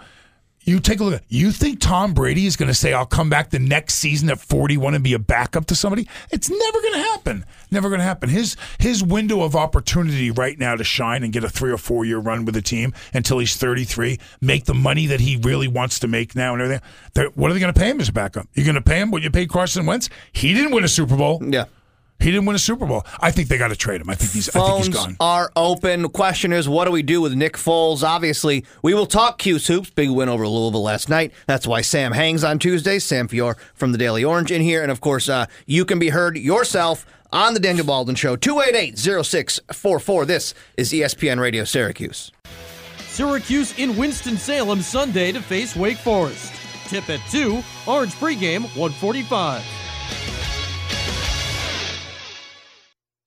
you 0.64 0.80
take 0.80 1.00
a 1.00 1.04
look. 1.04 1.22
You 1.28 1.52
think 1.52 1.80
Tom 1.80 2.14
Brady 2.14 2.46
is 2.46 2.56
going 2.56 2.68
to 2.68 2.74
say, 2.74 2.92
"I'll 2.92 3.06
come 3.06 3.30
back 3.30 3.50
the 3.50 3.58
next 3.58 3.94
season 3.94 4.30
at 4.30 4.40
41 4.40 4.94
and 4.94 5.04
be 5.04 5.12
a 5.14 5.18
backup 5.18 5.66
to 5.66 5.74
somebody"? 5.74 6.08
It's 6.30 6.50
never 6.50 6.80
going 6.80 6.94
to 6.94 6.98
happen. 7.00 7.44
Never 7.70 7.88
going 7.88 8.00
to 8.00 8.04
happen. 8.04 8.28
His 8.28 8.56
his 8.78 9.02
window 9.02 9.42
of 9.42 9.54
opportunity 9.54 10.30
right 10.30 10.58
now 10.58 10.76
to 10.76 10.84
shine 10.84 11.22
and 11.22 11.32
get 11.32 11.44
a 11.44 11.48
three 11.48 11.70
or 11.70 11.78
four 11.78 12.04
year 12.04 12.18
run 12.18 12.44
with 12.44 12.54
the 12.54 12.62
team 12.62 12.92
until 13.12 13.38
he's 13.38 13.56
33, 13.56 14.18
make 14.40 14.64
the 14.64 14.74
money 14.74 15.06
that 15.06 15.20
he 15.20 15.36
really 15.36 15.68
wants 15.68 15.98
to 16.00 16.08
make 16.08 16.34
now 16.34 16.52
and 16.54 16.62
everything. 16.62 17.30
What 17.34 17.50
are 17.50 17.54
they 17.54 17.60
going 17.60 17.72
to 17.72 17.78
pay 17.78 17.90
him 17.90 18.00
as 18.00 18.08
a 18.08 18.12
backup? 18.12 18.46
You're 18.54 18.66
going 18.66 18.74
to 18.74 18.80
pay 18.80 19.00
him 19.00 19.10
what 19.10 19.22
you 19.22 19.30
paid 19.30 19.48
Carson 19.48 19.86
Wentz? 19.86 20.08
He 20.32 20.54
didn't 20.54 20.72
win 20.72 20.84
a 20.84 20.88
Super 20.88 21.16
Bowl. 21.16 21.40
yeah. 21.44 21.64
He 22.24 22.30
didn't 22.30 22.46
win 22.46 22.56
a 22.56 22.58
Super 22.58 22.86
Bowl. 22.86 23.04
I 23.20 23.30
think 23.30 23.48
they 23.48 23.58
got 23.58 23.68
to 23.68 23.76
trade 23.76 24.00
him. 24.00 24.08
I 24.08 24.14
think 24.14 24.32
he's. 24.32 24.48
I 24.48 24.58
think 24.58 24.86
he's 24.86 24.88
gone. 24.88 25.14
are 25.20 25.52
open. 25.54 26.08
Question 26.08 26.54
is, 26.54 26.66
what 26.66 26.86
do 26.86 26.90
we 26.90 27.02
do 27.02 27.20
with 27.20 27.34
Nick 27.34 27.52
Foles? 27.52 28.02
Obviously, 28.02 28.64
we 28.82 28.94
will 28.94 29.04
talk 29.04 29.38
Cuse 29.38 29.66
hoops. 29.66 29.90
Big 29.90 30.08
win 30.08 30.30
over 30.30 30.48
Louisville 30.48 30.82
last 30.82 31.10
night. 31.10 31.34
That's 31.46 31.66
why 31.66 31.82
Sam 31.82 32.12
hangs 32.12 32.42
on 32.42 32.58
Tuesdays. 32.58 33.04
Sam 33.04 33.28
Fortier 33.28 33.58
from 33.74 33.92
the 33.92 33.98
Daily 33.98 34.24
Orange 34.24 34.50
in 34.50 34.62
here. 34.62 34.80
And 34.80 34.90
of 34.90 35.02
course, 35.02 35.28
uh, 35.28 35.44
you 35.66 35.84
can 35.84 35.98
be 35.98 36.08
heard 36.08 36.38
yourself 36.38 37.04
on 37.30 37.52
the 37.52 37.60
Daniel 37.60 37.84
Baldwin 37.84 38.16
Show, 38.16 38.36
288 38.36 38.98
0644. 38.98 40.24
This 40.24 40.54
is 40.78 40.92
ESPN 40.92 41.38
Radio 41.38 41.64
Syracuse. 41.64 42.32
Syracuse 43.00 43.78
in 43.78 43.98
Winston-Salem 43.98 44.80
Sunday 44.80 45.30
to 45.30 45.42
face 45.42 45.76
Wake 45.76 45.98
Forest. 45.98 46.54
Tip 46.86 47.10
at 47.10 47.20
2, 47.30 47.62
Orange 47.86 48.14
pregame 48.14 48.62
145. 48.76 50.43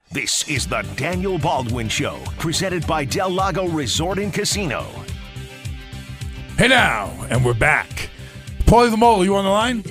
This 0.10 0.48
is 0.48 0.66
the 0.66 0.84
Daniel 0.96 1.38
Baldwin 1.38 1.90
Show, 1.90 2.20
presented 2.40 2.88
by 2.88 3.04
Del 3.04 3.30
Lago 3.30 3.68
Resort 3.68 4.20
and 4.20 4.34
Casino. 4.34 4.86
Hey 6.58 6.70
now, 6.70 7.12
and 7.30 7.44
we're 7.44 7.54
back. 7.54 8.10
Paulie 8.62 8.90
the 8.90 8.96
Mole, 8.96 9.26
you 9.26 9.36
on 9.36 9.44
the 9.44 9.52
line? 9.52 9.84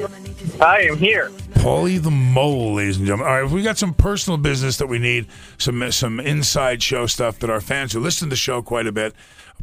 I 0.59 0.81
am 0.85 0.97
here. 0.97 1.29
Paulie 1.57 2.03
the 2.03 2.11
Mole, 2.11 2.77
ladies 2.77 2.97
and 2.97 3.07
gentlemen. 3.07 3.27
All 3.31 3.43
right, 3.43 3.51
we 3.51 3.63
got 3.63 3.77
some 3.77 3.93
personal 3.93 4.39
business 4.39 4.79
that 4.79 4.87
we 4.87 4.99
need, 4.99 5.27
some 5.59 5.93
some 5.93 6.19
inside 6.19 6.83
show 6.83 7.07
stuff 7.07 7.39
that 7.41 7.51
our 7.51 7.61
fans 7.61 7.93
who 7.93 8.01
listen 8.01 8.29
to 8.29 8.31
the 8.31 8.37
show 8.37 8.63
quite 8.63 8.87
a 8.87 8.93
bit. 8.93 9.15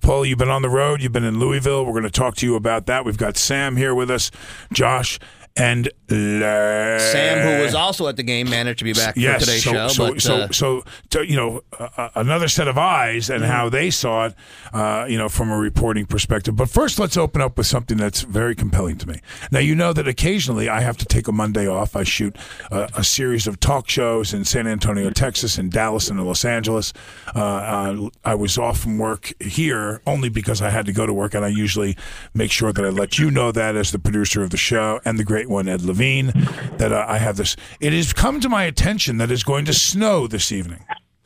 Paulie, 0.01 0.29
you've 0.29 0.38
been 0.38 0.50
on 0.50 0.62
the 0.62 0.69
road. 0.69 1.01
You've 1.01 1.13
been 1.13 1.24
in 1.24 1.39
Louisville. 1.39 1.83
We're 1.83 1.93
going 1.93 2.03
to 2.03 2.12
talk 2.12 2.36
to 2.38 2.45
you 2.45 2.55
about 2.55 2.86
that. 2.86 3.05
We've 3.05 3.17
got 3.17 3.38
Sam 3.38 3.75
here 3.75 3.95
with 3.95 4.12
us, 4.12 4.29
Josh, 4.72 5.19
and 5.55 5.89
Larry. 6.10 7.00
Sam, 7.00 7.57
who 7.57 7.63
was 7.63 7.75
also 7.75 8.07
at 8.07 8.17
the 8.17 8.24
game, 8.24 8.50
managed 8.50 8.79
to 8.79 8.86
be 8.86 8.93
back 8.93 9.15
yes, 9.15 9.41
for 9.41 9.45
today's 9.45 9.63
so, 9.63 9.72
show. 9.72 9.88
So, 9.88 10.13
but, 10.13 10.22
so, 10.22 10.36
uh, 10.36 10.48
so, 10.51 10.83
to, 11.12 11.27
you 11.27 11.36
know, 11.36 11.62
uh, 11.79 12.10
another 12.15 12.48
set 12.48 12.67
of 12.67 12.77
eyes 12.77 13.29
and 13.29 13.43
how 13.43 13.69
they 13.69 13.89
saw 13.89 14.27
it, 14.27 14.36
uh, 14.74 15.05
you 15.07 15.17
know, 15.17 15.29
from 15.29 15.51
a 15.51 15.57
reporting 15.57 16.05
perspective. 16.05 16.55
But 16.55 16.69
first, 16.69 17.00
let's 17.00 17.17
open 17.17 17.41
up 17.41 17.57
with 17.57 17.67
something 17.67 17.98
that's 17.98 18.22
very 18.22 18.55
compelling 18.55 18.98
to 19.00 19.07
me. 19.07 19.19
Now, 19.51 19.60
you 19.60 19.75
know 19.75 19.93
that 19.93 20.07
occasionally 20.07 20.69
I 20.69 20.81
have 20.81 20.98
to 20.98 21.05
take 21.05 21.27
a 21.27 21.31
Monday 21.31 21.67
off. 21.67 21.95
I 21.95 22.03
shoot 22.03 22.36
a 22.72 23.03
series 23.03 23.48
of 23.48 23.60
talk 23.60 23.89
shows 23.89 24.33
in 24.33 24.45
San 24.45 24.67
Antonio, 24.67 25.10
Texas, 25.10 25.57
in 25.57 25.69
Dallas, 25.69 26.10
and 26.10 26.19
in 26.19 26.25
Los 26.25 26.45
Angeles. 26.45 26.93
Uh, 27.36 27.39
uh, 27.39 28.10
I 28.24 28.36
was 28.36 28.57
off 28.57 28.79
from 28.79 28.98
work 28.98 29.33
here 29.41 30.01
only 30.05 30.29
because 30.29 30.62
I 30.62 30.69
had 30.69 30.86
to 30.86 30.93
go 30.93 31.05
to 31.05 31.13
work, 31.13 31.33
and 31.33 31.45
I 31.45 31.50
usually 31.50 31.98
make 32.33 32.51
sure 32.51 32.72
that 32.74 32.83
I 32.83 32.89
let 32.89 33.19
you 33.19 33.31
know 33.31 33.51
that 33.51 33.75
as 33.75 33.91
the 33.91 34.00
producer 34.00 34.43
of 34.43 34.50
the 34.50 34.57
show 34.57 35.00
and 35.05 35.17
the 35.17 35.24
great 35.24 35.42
one, 35.50 35.67
Ed 35.67 35.81
Levine, 35.81 36.31
that 36.77 36.91
uh, 36.91 37.05
I 37.07 37.17
have 37.17 37.38
this. 37.38 37.55
It 37.79 37.93
has 37.93 38.13
come 38.13 38.39
to 38.41 38.50
my 38.50 38.63
attention 38.63 39.17
that 39.17 39.31
it's 39.31 39.43
going 39.43 39.65
to 39.65 39.73
snow 39.73 40.27
this 40.27 40.51
evening. 40.51 40.85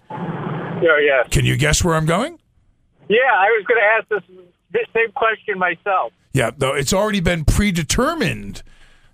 Oh, 0.09 0.97
yeah. 0.97 1.23
Can 1.29 1.45
you 1.45 1.57
guess 1.57 1.83
where 1.83 1.95
I'm 1.95 2.05
going? 2.05 2.39
Yeah, 3.09 3.17
I 3.33 3.45
was 3.45 3.65
going 3.67 3.79
to 3.79 3.85
ask 3.85 4.07
this, 4.09 4.45
this 4.71 4.85
same 4.93 5.11
question 5.13 5.57
myself. 5.57 6.13
Yeah, 6.33 6.51
though 6.55 6.73
it's 6.73 6.93
already 6.93 7.19
been 7.19 7.45
predetermined 7.45 8.61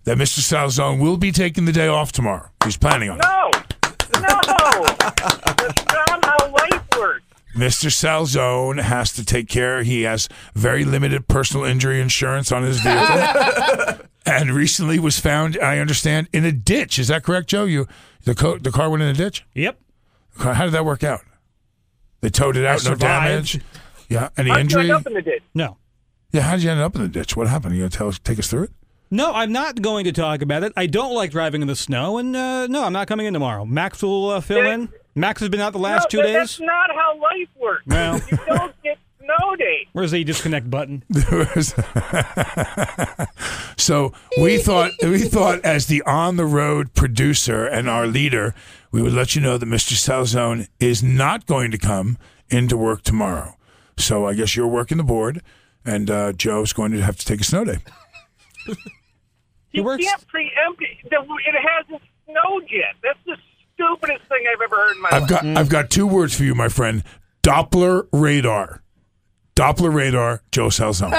that 0.04 0.18
Mr. 0.18 0.40
Salzone 0.40 1.00
will 1.00 1.18
be 1.18 1.32
taking 1.32 1.66
the 1.66 1.72
day 1.72 1.88
off 1.88 2.12
tomorrow. 2.12 2.50
He's 2.66 2.78
planning 2.78 3.10
on 3.10 3.20
it. 3.20 3.24
No! 3.24 3.50
No! 4.20 4.84
That's 4.84 5.86
not 5.86 6.26
how 6.26 6.50
life 6.52 6.84
works. 6.98 7.24
Mr. 7.56 7.90
Salzone 7.90 8.82
has 8.82 9.14
to 9.14 9.24
take 9.24 9.48
care. 9.48 9.84
He 9.84 10.02
has 10.02 10.28
very 10.56 10.84
limited 10.84 11.28
personal 11.28 11.66
injury 11.66 12.02
insurance 12.02 12.52
on 12.52 12.64
his 12.64 12.80
vehicle, 12.82 13.06
and 14.26 14.52
recently 14.52 15.00
was 15.00 15.20
found, 15.20 15.58
I 15.62 15.80
understand, 15.80 16.28
in 16.34 16.46
a 16.46 16.52
ditch. 16.52 16.98
Is 17.00 17.08
that 17.10 17.24
correct, 17.24 17.48
Joe? 17.50 17.66
You 17.66 17.88
the 18.24 18.36
co- 18.36 18.58
the 18.58 18.72
car 18.72 18.90
went 18.90 19.04
in 19.04 19.10
a 19.10 19.14
ditch. 19.14 19.46
Yep. 19.54 19.80
How 20.38 20.66
did 20.66 20.72
that 20.74 20.86
work 20.86 21.04
out? 21.04 21.22
They 22.22 22.30
towed 22.30 22.56
it 22.58 22.66
out, 22.66 22.84
no 22.84 22.92
survived. 22.92 23.00
damage. 23.00 23.62
Yeah, 24.10 24.30
any 24.38 24.50
How'd 24.50 24.58
you 24.58 24.62
injury? 24.62 24.82
end 24.84 24.92
up 24.92 25.08
in 25.08 25.14
the 25.14 25.22
ditch? 25.22 25.44
No. 25.54 25.78
Yeah, 26.32 26.42
how 26.42 26.54
did 26.56 26.64
you 26.64 26.72
end 26.72 26.80
up 26.82 26.96
in 26.96 27.02
the 27.02 27.08
ditch? 27.10 27.36
What 27.36 27.48
happened? 27.48 27.76
You 27.76 27.82
gonna 27.82 27.90
tell 27.90 28.08
us, 28.08 28.18
take 28.20 28.40
us 28.40 28.48
through 28.50 28.64
it? 28.64 28.72
No, 29.12 29.32
I'm 29.34 29.52
not 29.52 29.82
going 29.82 30.06
to 30.06 30.12
talk 30.12 30.42
about 30.42 30.64
it. 30.64 30.74
I 30.76 30.88
don't 30.88 31.14
like 31.14 31.30
driving 31.30 31.62
in 31.62 31.68
the 31.68 31.76
snow, 31.76 32.18
and 32.18 32.36
uh, 32.36 32.66
no, 32.68 32.84
I'm 32.84 32.94
not 32.94 33.08
coming 33.08 33.28
in 33.28 33.34
tomorrow. 33.34 33.64
Max 33.66 34.02
will 34.02 34.32
uh, 34.32 34.42
fill 34.42 34.66
in. 34.66 34.90
Max 35.14 35.40
has 35.42 35.50
been 35.50 35.60
out 35.60 35.74
the 35.74 35.80
last 35.80 36.06
no, 36.12 36.20
two 36.22 36.26
that- 36.26 36.34
That's 36.34 36.60
not 36.60 36.90
how 36.96 37.20
life 37.22 37.50
works. 37.60 37.84
Well. 37.86 38.16
You 38.32 38.38
don't 38.38 38.48
get 38.48 38.73
snow 39.24 39.56
days. 39.56 39.88
Where's 39.94 40.12
the 40.12 40.24
disconnect 40.24 40.70
button? 40.70 41.04
so 43.78 44.14
we 44.40 44.58
thought 44.58 44.92
we 45.02 45.20
thought 45.20 45.60
as 45.64 45.88
the 45.88 46.02
on 46.04 46.36
the 46.38 46.46
road 46.46 46.94
producer 46.94 47.66
and 47.66 47.90
our 47.90 48.08
leader, 48.08 48.54
we 48.92 49.02
would 49.02 49.14
let 49.14 49.36
you 49.36 49.42
know 49.42 49.58
that 49.58 49.66
Mr. 49.66 49.94
Salzone 49.94 50.68
is 50.80 51.02
not 51.04 51.46
going 51.46 51.72
to 51.72 51.78
come 51.78 52.18
into 52.50 52.78
work 52.78 53.04
tomorrow. 53.04 53.56
So 53.98 54.26
I 54.26 54.34
guess 54.34 54.56
you're 54.56 54.68
working 54.68 54.98
the 54.98 55.04
board, 55.04 55.42
and 55.86 56.10
uh, 56.10 56.34
Joe's 56.34 56.74
going 56.74 56.92
to 56.94 57.02
have 57.02 57.18
to 57.18 57.26
take 57.26 57.42
a 57.42 57.44
snow 57.44 57.64
day. 57.64 57.78
You 59.72 59.84
can't 59.84 60.28
preempt 60.28 60.82
it. 60.82 60.98
It 61.04 61.12
hasn't 61.12 62.02
snowed 62.26 62.64
yet. 62.72 62.96
That's 63.02 63.20
the 63.26 63.38
stupidest 63.74 64.28
thing 64.30 64.44
I've 64.52 64.62
ever 64.64 64.76
heard 64.76 64.96
in 64.96 65.02
my 65.02 65.10
I've 65.12 65.22
life. 65.22 65.30
got 65.30 65.46
I've 65.46 65.70
got 65.70 65.90
two 65.90 66.06
words 66.08 66.36
for 66.36 66.44
you, 66.44 66.54
my 66.56 66.70
friend: 66.70 67.04
Doppler 67.42 68.08
radar. 68.12 68.83
Doppler 69.56 69.94
radar, 69.94 70.42
Joe 70.52 70.68
Salzone. 70.68 71.12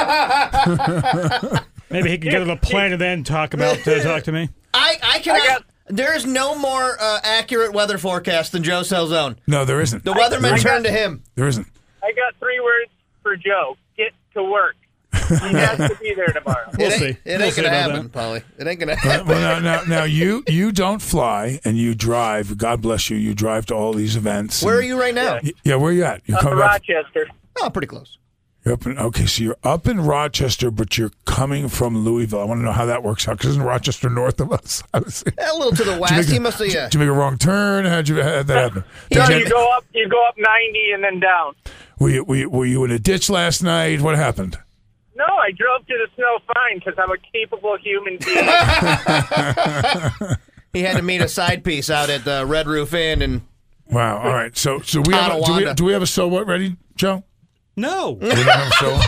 Maybe 1.90 2.10
he 2.10 2.18
can 2.18 2.30
get 2.30 2.42
on 2.42 2.48
the 2.48 2.56
plane 2.56 2.92
and 2.92 3.00
then 3.00 3.22
talk 3.24 3.54
about 3.54 3.86
uh, 3.86 4.02
talk 4.02 4.24
to 4.24 4.32
me. 4.32 4.48
I, 4.72 4.96
I 5.02 5.18
cannot. 5.20 5.64
there 5.88 6.16
is 6.16 6.26
no 6.26 6.56
more 6.58 6.96
uh, 7.00 7.20
accurate 7.22 7.72
weather 7.72 7.98
forecast 7.98 8.52
than 8.52 8.62
Joe 8.64 8.80
Salzone. 8.80 9.36
No, 9.46 9.64
there 9.64 9.80
isn't. 9.80 10.04
The 10.04 10.12
weatherman 10.12 10.42
There 10.42 10.54
isn't. 10.56 10.68
turn 10.68 10.82
to 10.84 10.90
him. 10.90 11.22
There 11.36 11.46
isn't. 11.46 11.66
I 12.02 12.12
got 12.12 12.34
three 12.40 12.58
words 12.60 12.90
for 13.22 13.36
Joe. 13.36 13.76
Get 13.96 14.12
to 14.34 14.42
work. 14.42 14.74
He 15.12 15.20
has 15.56 15.78
to 15.78 15.96
be 16.02 16.12
there 16.14 16.26
tomorrow. 16.26 16.68
We'll 16.76 16.90
it 16.90 17.00
ain't, 17.00 17.18
It 17.24 17.40
ain't 17.40 17.54
gonna 17.56 17.68
happen, 17.70 18.08
Paulie. 18.08 18.42
It 18.58 18.66
ain't 18.66 18.80
gonna 18.80 18.92
Uh, 18.92 18.96
happen. 18.96 19.26
well, 19.28 19.60
now, 19.62 19.76
now, 19.76 19.82
now 19.84 20.04
you 20.04 20.42
you 20.48 20.72
don't 20.72 21.00
fly 21.00 21.60
and 21.64 21.78
you 21.78 21.94
drive. 21.94 22.58
God 22.58 22.82
bless 22.82 23.08
you. 23.10 23.16
You 23.16 23.32
drive 23.34 23.66
to 23.66 23.74
all 23.74 23.92
these 23.92 24.16
events. 24.16 24.62
Where 24.62 24.76
are 24.76 24.82
you 24.82 24.98
right 25.00 25.14
now? 25.14 25.38
Y- 25.42 25.52
Yeah, 25.62 25.76
where 25.76 25.90
are 25.90 25.92
you 25.92 26.02
at? 26.04 26.22
You're 26.26 26.38
Up 26.38 26.42
in 26.42 26.48
coming 26.50 26.64
back. 26.64 26.82
Rochester. 26.88 27.28
Oh, 27.62 27.70
pretty 27.70 27.86
close. 27.86 28.18
You're 28.64 28.74
up 28.74 28.86
in, 28.86 28.96
okay, 28.98 29.26
so 29.26 29.42
you're 29.42 29.56
up 29.62 29.86
in 29.86 30.00
Rochester, 30.00 30.70
but 30.70 30.96
you're 30.96 31.10
coming 31.26 31.68
from 31.68 31.98
Louisville. 31.98 32.40
I 32.40 32.44
want 32.44 32.60
to 32.60 32.64
know 32.64 32.72
how 32.72 32.86
that 32.86 33.02
works 33.02 33.28
out 33.28 33.36
because 33.36 33.50
isn't 33.50 33.62
Rochester 33.62 34.08
north 34.08 34.40
of 34.40 34.50
us? 34.52 34.82
A 34.94 35.00
little 35.00 35.72
to 35.72 35.84
the 35.84 35.94
you 35.94 36.00
west. 36.00 36.14
make 36.14 36.28
a- 36.28 36.32
He 36.32 36.38
must 36.38 36.58
have. 36.60 36.68
Yeah. 36.68 36.84
Did 36.84 36.94
you 36.94 37.00
make 37.00 37.08
a 37.10 37.12
wrong 37.12 37.36
turn? 37.36 37.84
How'd 37.84 38.08
you 38.08 38.22
how'd 38.22 38.46
that 38.46 38.56
happen? 38.56 38.84
No, 39.14 39.26
Did 39.26 39.40
you 39.42 39.50
go 39.50 39.68
up. 39.76 39.84
You 39.92 40.08
go 40.08 40.26
up 40.26 40.34
ninety 40.38 40.92
and 40.94 41.04
then 41.04 41.20
down. 41.20 41.54
were, 41.98 42.08
you, 42.10 42.24
were, 42.24 42.36
you, 42.36 42.48
were 42.50 42.64
you 42.64 42.82
in 42.84 42.90
a 42.90 42.98
ditch 42.98 43.28
last 43.28 43.62
night? 43.62 44.00
What 44.00 44.16
happened? 44.16 44.56
No, 45.14 45.24
I 45.26 45.50
drove 45.52 45.86
to 45.86 45.94
the 45.94 46.08
snow 46.16 46.38
fine 46.54 46.78
because 46.78 46.94
I'm 46.98 47.10
a 47.10 47.18
capable 47.32 47.76
human 47.76 48.16
being. 48.24 48.48
He 50.72 50.82
had 50.82 50.96
to 50.96 51.02
meet 51.02 51.20
a 51.20 51.28
side 51.28 51.62
piece 51.62 51.88
out 51.88 52.10
at 52.10 52.24
the 52.24 52.44
Red 52.44 52.66
Roof 52.66 52.94
Inn, 52.94 53.22
and 53.22 53.42
Wow. 53.90 54.18
All 54.18 54.32
right. 54.32 54.56
So 54.56 54.80
so 54.80 55.02
we 55.02 55.14
have 55.14 55.36
a, 55.40 55.44
do 55.44 55.54
we 55.54 55.74
do 55.74 55.84
we 55.84 55.92
have 55.92 56.02
a 56.02 56.06
so 56.06 56.26
what 56.26 56.48
ready, 56.48 56.76
Joe? 56.96 57.22
No. 57.76 58.12
We 58.12 58.28
don't 58.28 58.38
have 58.46 58.68
a 58.68 58.70
so. 58.72 59.00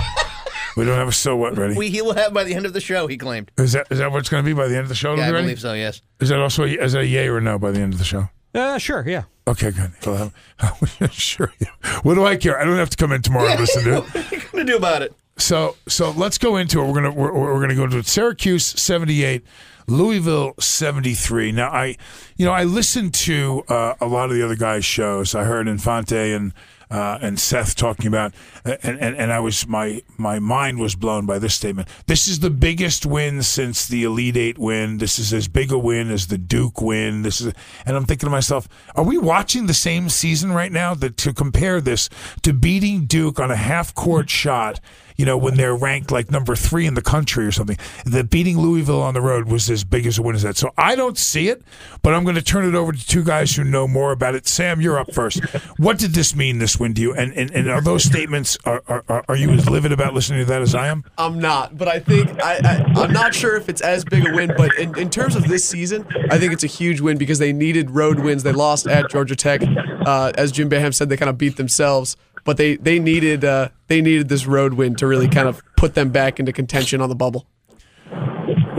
we 0.77 0.85
don't 0.85 0.97
have 0.99 1.09
a 1.09 1.13
so 1.13 1.37
what 1.37 1.57
ready. 1.57 1.75
we 1.77 1.89
he 1.91 2.03
will 2.03 2.15
have 2.15 2.33
by 2.35 2.45
the 2.45 2.55
end 2.55 2.67
of 2.67 2.73
the 2.73 2.81
show. 2.81 3.07
He 3.07 3.17
claimed. 3.17 3.51
Is 3.59 3.73
that 3.73 3.87
is 3.91 3.99
that 3.99 4.11
what 4.11 4.19
it's 4.19 4.29
going 4.29 4.45
to 4.45 4.49
be 4.49 4.55
by 4.55 4.69
the 4.69 4.75
end 4.75 4.83
of 4.85 4.89
the 4.89 4.95
show? 4.95 5.15
Yeah, 5.15 5.27
I 5.27 5.31
ready? 5.31 5.45
believe 5.45 5.61
so. 5.61 5.73
Yes. 5.73 6.01
Is 6.21 6.29
that 6.31 6.39
also 6.41 6.65
a, 6.65 6.69
is 6.69 6.93
that 6.93 7.03
a 7.03 7.07
yay 7.07 7.29
or 7.29 7.41
no 7.41 7.59
by 7.59 7.71
the 7.71 7.81
end 7.81 7.93
of 7.93 7.99
the 7.99 8.05
show? 8.05 8.29
Uh, 8.55 8.79
sure, 8.79 9.05
yeah. 9.07 9.25
Okay, 9.47 9.71
good. 9.71 9.93
Well, 10.07 10.33
I'm- 10.61 11.11
sure. 11.11 11.53
Yeah. 11.61 11.69
What 12.03 12.15
do 12.15 12.25
I 12.25 12.37
care? 12.37 12.59
I 12.59 12.65
don't 12.65 12.77
have 12.79 12.91
to 12.91 12.97
come 12.97 13.13
in 13.13 13.21
tomorrow 13.23 13.49
and 13.49 13.61
listen 13.61 13.85
to 13.85 13.97
it. 13.99 14.05
What 14.15 14.33
are 14.33 14.35
you 14.37 14.43
gonna 14.53 14.65
do 14.65 14.77
about 14.77 15.03
it? 15.03 15.15
So 15.39 15.77
so 15.87 16.11
let's 16.13 16.39
go 16.39 16.57
into 16.57 16.81
it. 16.81 16.87
We're 16.87 16.95
gonna 16.95 17.13
we're, 17.13 17.33
we're 17.33 17.61
gonna 17.61 17.75
go 17.75 17.85
into 17.85 17.99
it. 17.99 18.07
Syracuse 18.07 18.65
seventy 18.65 19.23
eight, 19.25 19.45
Louisville 19.87 20.55
seventy 20.59 21.13
three. 21.15 21.53
Now 21.53 21.69
I, 21.71 21.97
you 22.37 22.47
know, 22.47 22.53
I 22.53 22.65
listened 22.65 23.13
to 23.15 23.63
uh, 23.69 23.95
a 24.01 24.07
lot 24.07 24.31
of 24.31 24.37
the 24.37 24.43
other 24.43 24.57
guys' 24.57 24.85
shows. 24.87 25.35
I 25.35 25.45
heard 25.45 25.69
Infante 25.69 26.33
and 26.33 26.55
uh, 26.91 27.19
and 27.21 27.39
Seth 27.39 27.75
talking 27.75 28.07
about, 28.07 28.33
and, 28.65 28.99
and 29.01 29.17
and 29.17 29.33
I 29.33 29.41
was 29.41 29.67
my 29.67 30.03
my 30.17 30.39
mind 30.39 30.79
was 30.79 30.95
blown 30.95 31.27
by 31.27 31.39
this 31.39 31.55
statement. 31.55 31.89
This 32.07 32.29
is 32.29 32.41
the 32.41 32.51
biggest 32.51 33.05
win 33.05 33.43
since 33.43 33.89
the 33.89 34.05
Elite 34.05 34.37
Eight 34.37 34.59
win. 34.59 34.99
This 34.99 35.19
is 35.19 35.33
as 35.33 35.49
big 35.49 35.73
a 35.73 35.79
win 35.79 36.11
as 36.11 36.29
the 36.29 36.39
Duke 36.39 36.81
win. 36.81 37.23
This 37.23 37.41
is, 37.41 37.53
and 37.85 37.97
I'm 37.97 38.05
thinking 38.05 38.27
to 38.27 38.31
myself, 38.31 38.69
are 38.95 39.05
we 39.05 39.19
watching 39.19 39.67
the 39.67 39.75
same 39.75 40.09
season 40.09 40.53
right 40.53 40.73
now? 40.73 40.95
That 40.95 41.17
to 41.19 41.33
compare 41.33 41.81
this 41.81 42.09
to 42.43 42.53
beating 42.53 43.07
Duke 43.07 43.41
on 43.41 43.51
a 43.51 43.57
half 43.57 43.95
court 43.95 44.31
shot 44.31 44.81
you 45.17 45.25
know, 45.25 45.37
when 45.37 45.57
they're 45.57 45.77
ranked 45.77 46.11
like 46.11 46.31
number 46.31 46.55
three 46.55 46.87
in 46.87 46.95
the 46.95 47.03
country 47.03 47.47
or 47.47 47.53
something, 47.53 47.79
that 48.05 48.31
beating 48.31 48.59
Louisville 48.59 49.03
on 49.03 49.15
the 49.15 49.21
road 49.21 49.47
was 49.47 49.71
as 49.71 49.85
big 49.85 50.07
as 50.07 50.19
a 50.19 50.23
win 50.23 50.37
as 50.37 50.43
that. 50.43 50.57
So 50.57 50.73
I 50.77 50.95
don't 50.95 51.19
see 51.19 51.49
it, 51.49 51.63
but 52.03 52.15
I'm 52.15 52.25
going 52.25 52.37
to 52.37 52.43
turn 52.43 52.67
it 52.67 52.75
over 52.75 52.93
to 52.93 53.07
two 53.07 53.25
guys 53.25 53.55
who 53.57 53.65
know 53.65 53.89
more 53.89 54.13
about 54.13 54.35
it. 54.35 54.47
Sam, 54.47 54.81
you're 54.81 54.99
up 54.99 55.13
first. 55.13 55.41
What 55.79 55.99
did 55.99 56.13
this 56.13 56.35
mean, 56.35 56.59
this 56.59 56.79
win 56.79 56.95
to 56.95 57.01
you? 57.01 57.13
And 57.15 57.33
and, 57.35 57.51
and 57.51 57.69
are 57.69 57.81
those 57.81 58.05
statements 58.05 58.57
are, 58.65 58.83
are 58.87 59.25
are 59.29 59.37
you 59.37 59.51
as 59.51 59.69
livid 59.69 59.93
about 59.93 60.15
listening 60.15 60.41
to 60.41 60.45
that 60.47 60.63
as 60.63 60.75
I 60.75 60.89
am? 60.89 61.05
I'm 61.19 61.39
not, 61.39 61.77
but 61.77 61.89
I 61.89 61.99
think 61.99 62.43
I, 62.43 62.61
I 62.65 63.03
I'm 63.03 63.13
not 63.13 63.35
sure 63.35 63.57
if 63.57 63.69
it's 63.69 63.81
as 63.81 64.05
big 64.05 64.27
a 64.27 64.33
win. 64.35 64.53
But 64.57 64.75
in, 64.79 64.97
in 64.99 65.11
terms 65.11 65.37
of 65.37 65.49
this 65.49 65.69
season, 65.69 66.07
I 66.31 66.39
think 66.39 66.53
it's 66.53 66.65
a 66.65 66.69
huge 66.69 67.01
win 67.01 67.19
because 67.19 67.39
they 67.39 67.53
needed 67.53 67.91
road 67.91 68.21
wins. 68.21 68.43
They 68.43 68.53
lost 68.53 68.87
at 68.87 69.11
Georgia 69.11 69.37
Tech, 69.37 69.63
uh, 70.07 70.33
as 70.37 70.53
Jim 70.53 70.71
Boeheim 70.71 70.95
said, 70.95 71.09
they 71.09 71.17
kind 71.17 71.31
of 71.31 71.39
beat 71.39 71.57
themselves. 71.57 72.17
But 72.47 72.57
they 72.57 72.77
they 72.77 72.99
needed 72.99 73.45
uh, 73.45 73.69
they 73.89 74.01
needed 74.01 74.29
this 74.29 74.47
road 74.47 74.75
win 74.75 74.95
to 74.97 75.07
really 75.07 75.29
kind 75.29 75.49
of 75.49 75.63
put 75.77 75.95
them 75.95 76.11
back 76.11 76.41
into 76.41 76.53
contention 76.53 77.01
on 77.01 77.09
the 77.09 77.17
bubble. 77.17 77.47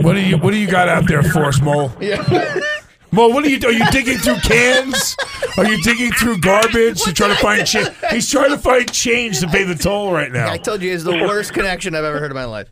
What 0.01 0.13
do 0.13 0.21
you 0.21 0.37
What 0.37 0.51
do 0.51 0.57
you 0.57 0.67
got 0.67 0.87
out 0.87 1.07
there 1.07 1.21
for 1.21 1.45
us, 1.45 1.61
Mole? 1.61 1.91
Yeah. 1.99 2.23
Mole, 3.11 3.33
what 3.33 3.45
are 3.45 3.49
you? 3.49 3.59
Are 3.65 3.71
you 3.71 3.85
digging 3.91 4.17
through 4.17 4.37
cans? 4.37 5.15
Are 5.57 5.65
you 5.65 5.81
digging 5.81 6.11
through 6.11 6.39
garbage 6.39 7.01
to 7.03 7.13
try 7.13 7.27
to 7.27 7.35
find 7.35 7.65
change? 7.65 7.89
He's 8.09 8.29
trying 8.29 8.51
to 8.51 8.57
find 8.57 8.91
change 8.91 9.39
to 9.39 9.47
pay 9.47 9.63
the 9.63 9.75
toll 9.75 10.11
right 10.11 10.31
now. 10.31 10.51
I 10.51 10.57
told 10.57 10.81
you 10.81 10.93
it's 10.93 11.03
the 11.03 11.11
worst 11.11 11.53
connection 11.53 11.95
I've 11.95 12.03
ever 12.03 12.19
heard 12.19 12.31
in 12.31 12.35
my 12.35 12.45
life. 12.45 12.69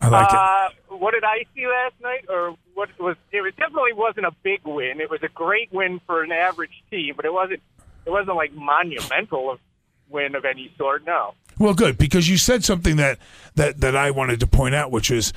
I 0.00 0.08
like 0.08 0.28
it. 0.28 0.34
Uh, 0.34 0.96
what 0.96 1.12
did 1.12 1.24
I 1.24 1.44
see 1.54 1.66
last 1.66 1.94
night, 2.02 2.26
or 2.28 2.56
what 2.74 2.88
was? 2.98 3.16
It 3.32 3.40
was 3.40 3.52
definitely 3.56 3.94
wasn't 3.94 4.26
a 4.26 4.32
big 4.42 4.60
win. 4.64 5.00
It 5.00 5.08
was 5.08 5.22
a 5.22 5.28
great 5.28 5.72
win 5.72 6.00
for 6.06 6.22
an 6.22 6.32
average 6.32 6.82
team, 6.90 7.14
but 7.16 7.24
it 7.24 7.32
wasn't. 7.32 7.62
It 8.06 8.10
wasn't 8.10 8.36
like 8.36 8.52
monumental 8.52 9.50
of 9.50 9.60
win 10.08 10.34
of 10.34 10.44
any 10.44 10.72
sort. 10.76 11.04
No. 11.04 11.34
Well, 11.58 11.74
good 11.74 11.98
because 11.98 12.28
you 12.28 12.36
said 12.36 12.64
something 12.64 12.96
that 12.96 13.18
that 13.54 13.80
that 13.80 13.96
I 13.96 14.10
wanted 14.10 14.40
to 14.40 14.46
point 14.46 14.74
out, 14.74 14.90
which 14.90 15.10
is 15.10 15.32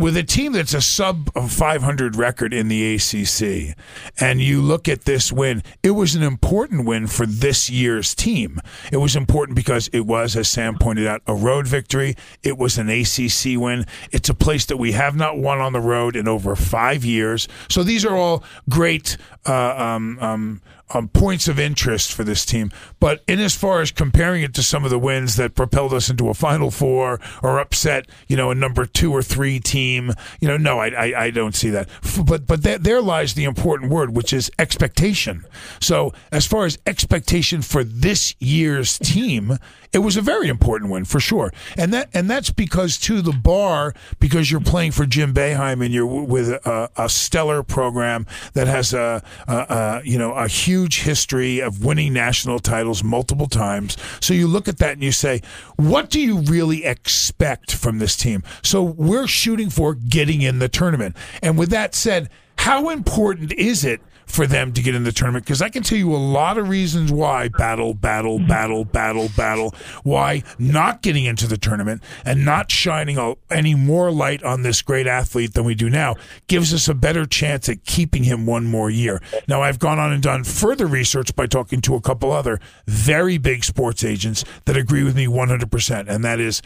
with 0.00 0.16
a 0.16 0.22
team 0.22 0.52
that's 0.52 0.72
a 0.72 0.80
sub 0.80 1.30
of 1.34 1.52
500 1.52 2.16
record 2.16 2.54
in 2.54 2.68
the 2.68 2.94
ACC, 2.94 3.76
and 4.18 4.40
you 4.40 4.62
look 4.62 4.88
at 4.88 5.04
this 5.04 5.30
win, 5.30 5.62
it 5.82 5.90
was 5.90 6.14
an 6.14 6.22
important 6.22 6.86
win 6.86 7.06
for 7.06 7.26
this 7.26 7.68
year's 7.68 8.14
team. 8.14 8.60
It 8.90 8.96
was 8.96 9.14
important 9.14 9.56
because 9.56 9.88
it 9.88 10.06
was, 10.06 10.36
as 10.36 10.48
Sam 10.48 10.78
pointed 10.78 11.06
out, 11.06 11.20
a 11.26 11.34
road 11.34 11.66
victory. 11.66 12.14
It 12.42 12.56
was 12.56 12.78
an 12.78 12.88
ACC 12.88 13.60
win. 13.60 13.84
It's 14.10 14.30
a 14.30 14.34
place 14.34 14.64
that 14.66 14.78
we 14.78 14.92
have 14.92 15.16
not 15.16 15.36
won 15.36 15.60
on 15.60 15.74
the 15.74 15.80
road 15.80 16.16
in 16.16 16.26
over 16.26 16.56
five 16.56 17.04
years. 17.04 17.46
So 17.68 17.82
these 17.82 18.06
are 18.06 18.16
all 18.16 18.42
great. 18.70 19.18
Uh, 19.46 19.74
um, 19.76 20.18
um, 20.20 20.62
um, 20.92 21.08
points 21.08 21.48
of 21.48 21.58
interest 21.58 22.12
for 22.12 22.24
this 22.24 22.44
team. 22.44 22.70
But 22.98 23.22
in 23.26 23.40
as 23.40 23.54
far 23.54 23.80
as 23.80 23.90
comparing 23.90 24.42
it 24.42 24.54
to 24.54 24.62
some 24.62 24.84
of 24.84 24.90
the 24.90 24.98
wins 24.98 25.36
that 25.36 25.54
propelled 25.54 25.92
us 25.92 26.10
into 26.10 26.28
a 26.28 26.34
Final 26.34 26.70
Four 26.70 27.20
or 27.42 27.58
upset, 27.58 28.08
you 28.28 28.36
know, 28.36 28.50
a 28.50 28.54
number 28.54 28.86
two 28.86 29.12
or 29.12 29.22
three 29.22 29.60
team, 29.60 30.12
you 30.40 30.48
know, 30.48 30.56
no, 30.56 30.78
I, 30.78 30.88
I, 30.88 31.24
I 31.24 31.30
don't 31.30 31.54
see 31.54 31.70
that. 31.70 31.88
But 32.24 32.46
but 32.46 32.62
there 32.62 33.00
lies 33.00 33.34
the 33.34 33.44
important 33.44 33.90
word, 33.90 34.16
which 34.16 34.32
is 34.32 34.50
expectation. 34.58 35.44
So 35.80 36.12
as 36.32 36.46
far 36.46 36.64
as 36.64 36.78
expectation 36.86 37.62
for 37.62 37.84
this 37.84 38.34
year's 38.38 38.98
team, 38.98 39.58
it 39.92 39.98
was 39.98 40.16
a 40.16 40.22
very 40.22 40.48
important 40.48 40.90
win 40.90 41.04
for 41.04 41.18
sure, 41.20 41.52
and 41.76 41.92
that 41.92 42.08
and 42.14 42.30
that's 42.30 42.50
because 42.50 42.96
to 42.98 43.22
the 43.22 43.32
bar 43.32 43.94
because 44.20 44.50
you're 44.50 44.60
playing 44.60 44.92
for 44.92 45.04
Jim 45.06 45.34
Boeheim 45.34 45.84
and 45.84 45.92
you're 45.92 46.06
with 46.06 46.48
a, 46.48 46.90
a 46.96 47.08
stellar 47.08 47.62
program 47.62 48.26
that 48.52 48.68
has 48.68 48.92
a, 48.92 49.22
a, 49.48 49.52
a 49.52 50.02
you 50.04 50.18
know 50.18 50.32
a 50.32 50.46
huge 50.46 51.02
history 51.02 51.60
of 51.60 51.84
winning 51.84 52.12
national 52.12 52.60
titles 52.60 53.02
multiple 53.02 53.48
times. 53.48 53.96
So 54.20 54.32
you 54.34 54.46
look 54.46 54.68
at 54.68 54.78
that 54.78 54.92
and 54.92 55.02
you 55.02 55.12
say, 55.12 55.42
what 55.76 56.10
do 56.10 56.20
you 56.20 56.40
really 56.40 56.84
expect 56.84 57.74
from 57.74 57.98
this 57.98 58.16
team? 58.16 58.44
So 58.62 58.82
we're 58.82 59.26
shooting 59.26 59.70
for 59.70 59.94
getting 59.94 60.42
in 60.42 60.60
the 60.60 60.68
tournament, 60.68 61.16
and 61.42 61.58
with 61.58 61.70
that 61.70 61.94
said, 61.94 62.30
how 62.58 62.90
important 62.90 63.52
is 63.54 63.84
it? 63.84 64.00
For 64.30 64.46
them 64.46 64.72
to 64.72 64.82
get 64.82 64.94
in 64.94 65.04
the 65.04 65.12
tournament 65.12 65.44
because 65.44 65.60
I 65.60 65.68
can 65.68 65.82
tell 65.82 65.98
you 65.98 66.14
a 66.14 66.16
lot 66.16 66.56
of 66.56 66.68
reasons 66.68 67.10
why 67.10 67.48
battle, 67.48 67.94
battle, 67.94 68.38
mm-hmm. 68.38 68.46
battle, 68.46 68.84
battle, 68.84 69.28
battle, 69.36 69.74
why 70.04 70.42
not 70.58 71.02
getting 71.02 71.24
into 71.24 71.46
the 71.46 71.56
tournament 71.56 72.02
and 72.24 72.44
not 72.44 72.70
shining 72.70 73.18
a, 73.18 73.34
any 73.50 73.74
more 73.74 74.10
light 74.10 74.42
on 74.42 74.62
this 74.62 74.82
great 74.82 75.06
athlete 75.06 75.54
than 75.54 75.64
we 75.64 75.74
do 75.74 75.90
now 75.90 76.14
gives 76.46 76.72
us 76.72 76.88
a 76.88 76.94
better 76.94 77.26
chance 77.26 77.68
at 77.68 77.84
keeping 77.84 78.24
him 78.24 78.46
one 78.46 78.64
more 78.64 78.88
year. 78.88 79.20
Now, 79.48 79.62
I've 79.62 79.78
gone 79.78 79.98
on 79.98 80.12
and 80.12 80.22
done 80.22 80.44
further 80.44 80.86
research 80.86 81.34
by 81.34 81.46
talking 81.46 81.80
to 81.82 81.94
a 81.96 82.00
couple 82.00 82.30
other 82.30 82.60
very 82.86 83.38
big 83.38 83.64
sports 83.64 84.04
agents 84.04 84.44
that 84.66 84.76
agree 84.76 85.02
with 85.02 85.16
me 85.16 85.26
100%, 85.26 86.08
and 86.08 86.24
that 86.24 86.38
is 86.40 86.62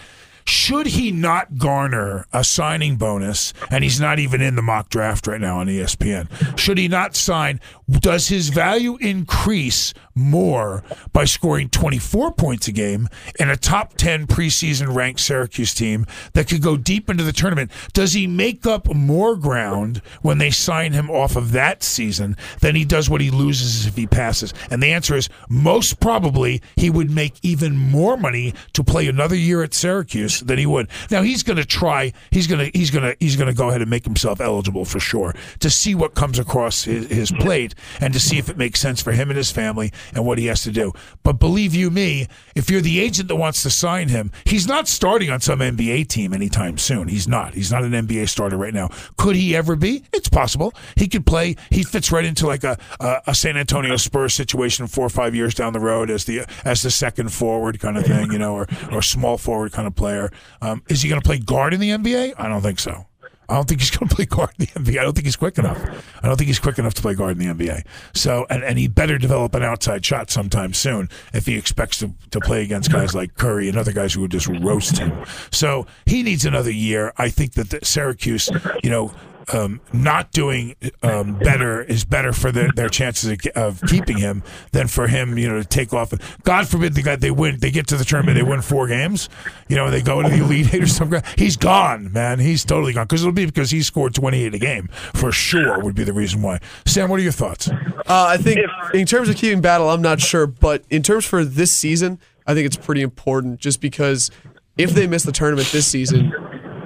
should 0.47 0.87
he 0.87 1.11
not 1.11 1.57
garner 1.57 2.27
a 2.33 2.45
signing 2.45 2.97
bonus, 2.97 3.53
and 3.71 3.83
he's 3.83 4.01
not 4.01 4.19
even 4.19 4.41
in 4.41 4.57
the 4.57 4.63
mock 4.63 4.89
draft 4.91 5.27
right 5.27 5.41
now 5.41 5.59
on 5.59 5.67
ESPN, 5.67 6.59
should 6.59 6.79
he 6.79 6.89
not 6.89 7.17
sign, 7.17 7.61
does 7.91 8.29
his 8.29 8.49
value 8.51 8.97
increase 9.01 9.95
more 10.15 10.83
by 11.13 11.25
scoring 11.25 11.69
24 11.69 12.33
points 12.33 12.69
a 12.69 12.73
game 12.73 13.09
in 13.39 13.51
a 13.51 13.57
top 13.57 13.95
10 13.95 14.27
preseason 14.27 14.95
ranked 14.95 15.21
Syracuse 15.21 15.75
team 15.75 16.07
that 16.35 16.49
could 16.49 16.63
go 16.63 16.77
deep 16.77 17.11
into 17.11 17.25
the 17.25 17.33
tournament? 17.33 17.71
Does 17.93 18.13
he 18.13 18.27
make 18.27 18.67
up 18.67 18.93
more 18.95 19.37
ground 19.37 20.03
when 20.23 20.39
they 20.39 20.51
sign 20.51 20.93
him 20.93 21.11
off 21.11 21.37
of 21.37 21.53
that 21.53 21.83
season 21.83 22.37
than 22.61 22.75
he 22.75 22.85
does 22.85 23.11
what 23.11 23.21
he 23.21 23.31
loses 23.31 23.87
if 23.87 23.97
he 23.97 24.07
passes? 24.07 24.55
And 24.71 24.83
the 24.83 24.93
answer 24.93 25.17
is 25.17 25.29
most 25.49 26.01
probably 26.01 26.63
he 26.77 26.91
would 26.91 27.11
make 27.11 27.35
even 27.43 27.77
more 27.77 28.17
money 28.17 28.55
to 28.75 28.85
play 28.85 29.09
another 29.09 29.37
year 29.37 29.63
at 29.63 29.75
Syracuse 29.75 30.34
than 30.41 30.59
he 30.59 30.67
would. 30.67 30.89
Now 31.11 31.23
he's 31.23 31.43
going 31.43 31.57
to 31.57 31.65
try. 31.65 32.13
He's 32.31 32.47
going 32.47 32.71
to 32.71 32.79
he's 32.79 32.91
going 32.91 33.05
to 33.05 33.17
he's 33.21 33.37
going 33.37 33.49
to 33.49 33.55
go 33.55 33.69
ahead 33.69 33.81
and 33.81 33.91
make 33.91 34.05
himself 34.05 34.41
eligible 34.41 34.85
for 34.85 35.01
sure 35.01 35.35
to 35.61 35.71
see 35.71 35.95
what 35.95 36.15
comes 36.15 36.39
across 36.39 36.85
his, 36.85 37.09
his 37.09 37.31
mm-hmm. 37.31 37.43
plate 37.43 37.75
and 38.01 38.13
to 38.13 38.21
see 38.21 38.39
if 38.39 38.49
it 38.49 38.57
makes 38.57 38.81
sense 38.81 39.03
for 39.03 39.13
him 39.13 39.31
and 39.31 39.37
his 39.37 39.51
family 39.51 39.93
and 40.15 40.25
what 40.25 40.39
he 40.39 40.47
has 40.47 40.63
to 40.63 40.71
do. 40.71 40.93
But 41.23 41.35
believe 41.35 41.75
you 41.75 41.91
me, 41.91 42.29
if 42.55 42.71
you're 42.71 42.81
the 42.81 43.01
agent 43.01 43.29
that 43.29 43.37
wants 43.37 43.63
to 43.63 43.71
sign 43.71 44.09
him, 44.09 44.31
he's 44.45 44.67
not 44.67 44.89
starting 44.89 45.31
on 45.31 45.41
some 45.41 45.61
NBA 45.61 46.09
team 46.09 46.33
anytime 46.33 46.79
soon. 46.79 47.09
He's 47.09 47.29
not. 47.29 47.55
He's 47.55 47.73
not 47.73 47.85
an 47.85 47.93
NBA 47.93 48.29
starter 48.29 48.57
right 48.57 48.75
now. 48.75 48.89
Could 49.17 49.37
he 49.37 49.57
ever 49.57 49.77
be? 49.77 50.05
It's 50.13 50.29
possible. 50.29 50.73
He 50.97 51.09
could 51.09 51.27
play. 51.27 51.57
He 51.71 51.83
fits 51.83 52.13
right 52.13 52.25
into 52.25 52.47
like 52.47 52.65
a 52.65 52.79
a, 53.01 53.23
a 53.29 53.35
San 53.35 53.57
Antonio 53.57 53.97
Spurs 53.97 54.35
situation 54.35 54.87
four 54.87 55.07
or 55.07 55.11
five 55.11 55.35
years 55.35 55.55
down 55.55 55.73
the 55.73 55.81
road 55.81 56.11
as 56.11 56.25
the 56.25 56.45
as 56.65 56.83
the 56.83 56.91
second 56.91 57.33
forward 57.33 57.81
kind 57.81 57.97
of 57.97 58.05
thing, 58.05 58.33
you 58.33 58.39
know, 58.39 58.55
or 58.55 58.67
or 58.93 59.03
small 59.03 59.39
forward 59.39 59.73
kind 59.73 59.87
of 59.87 59.95
player. 59.95 60.24
Um, 60.61 60.83
is 60.89 61.03
he 61.03 61.09
going 61.09 61.21
to 61.21 61.27
play 61.27 61.39
guard 61.39 61.75
in 61.75 61.81
the 61.81 61.91
NBA? 61.91 62.35
I 62.39 62.49
don't 62.49 62.63
think 62.63 62.79
so. 62.79 63.07
I 63.49 63.55
don't 63.55 63.69
think 63.69 63.81
he's 63.81 63.91
going 63.91 64.09
to 64.09 64.15
play 64.15 64.25
guard 64.25 64.51
in 64.59 64.67
the 64.67 64.73
NBA. 64.73 64.99
I 64.99 65.03
don't 65.05 65.13
think 65.13 65.27
he's 65.27 65.37
quick 65.37 65.59
enough. 65.59 65.79
I 66.23 66.27
don't 66.27 66.37
think 66.37 66.47
he's 66.47 66.59
quick 66.59 66.79
enough 66.79 66.95
to 66.95 67.03
play 67.03 67.15
guard 67.15 67.39
in 67.39 67.47
the 67.57 67.67
NBA. 67.67 67.87
So, 68.15 68.47
and, 68.49 68.65
and 68.65 68.79
he 68.79 68.89
better 68.89 69.19
develop 69.19 69.55
an 69.55 69.63
outside 69.63 70.05
shot 70.05 70.31
sometime 70.31 70.73
soon 70.73 71.09
if 71.33 71.47
he 71.47 71.57
expects 71.57 71.99
to, 71.99 72.13
to 72.31 72.41
play 72.41 72.63
against 72.63 72.91
guys 72.91 73.15
like 73.15 73.35
Curry 73.35 73.69
and 73.69 73.77
other 73.77 73.93
guys 73.93 74.15
who 74.15 74.23
would 74.23 74.31
just 74.31 74.49
roast 74.49 74.99
him. 74.99 75.13
So 75.51 75.87
he 76.07 76.23
needs 76.23 76.45
another 76.45 76.71
year. 76.71 77.13
I 77.19 77.29
think 77.29 77.53
that 77.55 77.71
the 77.71 77.85
Syracuse, 77.85 78.51
you 78.83 78.91
know, 78.91 79.13
um, 79.53 79.81
not 79.93 80.31
doing 80.33 80.75
um, 81.03 81.39
better 81.39 81.83
is 81.83 82.05
better 82.05 82.33
for 82.33 82.51
their, 82.53 82.89
chances 82.89 83.31
of, 83.31 83.39
of 83.55 83.83
keeping 83.89 84.19
him 84.19 84.43
than 84.73 84.87
for 84.89 85.07
him, 85.07 85.37
you 85.37 85.49
know, 85.49 85.61
to 85.61 85.69
take 85.69 85.93
off. 85.93 86.13
God 86.43 86.69
forbid 86.69 86.95
the 86.95 87.03
guy 87.03 87.17
they 87.17 87.31
win, 87.31 87.59
they 87.59 87.71
get 87.71 87.87
to 87.89 87.97
the 87.97 88.05
tournament, 88.05 88.37
they 88.37 88.43
win 88.43 88.63
four 88.63 88.87
games, 88.87 89.29
you 89.69 89.77
know, 89.77 89.91
they 89.91 90.03
go 90.03 90.23
to 90.23 90.29
the 90.29 90.39
elite 90.39 90.73
eight 90.75 90.83
or 90.83 90.87
something. 90.87 91.23
He's 91.37 91.57
gone, 91.57 92.13
man. 92.13 92.39
He's 92.39 92.65
totally 92.65 92.93
gone 92.93 93.05
because 93.05 93.23
it'll 93.23 93.33
be 93.33 93.47
because 93.47 93.71
he 93.71 93.83
scored 93.83 94.15
twenty 94.15 94.45
eight 94.45 94.55
a 94.55 94.59
game 94.59 94.89
for 95.15 95.33
sure. 95.33 95.81
Would 95.81 95.95
be 95.95 96.05
the 96.05 96.13
reason 96.13 96.43
why. 96.43 96.61
Sam, 96.87 97.11
what 97.11 97.21
are 97.21 97.23
your 97.23 97.33
thoughts? 97.33 97.69
Uh, 97.69 98.05
I 98.07 98.37
think 98.37 98.61
in 98.93 99.07
terms 99.07 99.29
of 99.29 99.37
keeping 99.37 99.61
battle, 99.61 99.91
I'm 99.91 100.03
not 100.03 100.21
sure, 100.21 100.47
but 100.47 100.85
in 100.91 101.03
terms 101.03 101.25
for 101.25 101.45
this 101.45 101.73
season, 101.73 102.19
I 102.47 102.55
think 102.55 102.67
it's 102.67 102.77
pretty 102.77 103.03
important 103.03 103.61
just 103.61 103.81
because 103.81 104.31
if 104.77 104.91
they 104.91 105.07
miss 105.07 105.23
the 105.23 105.33
tournament 105.33 105.69
this 105.73 105.87
season, 105.87 106.33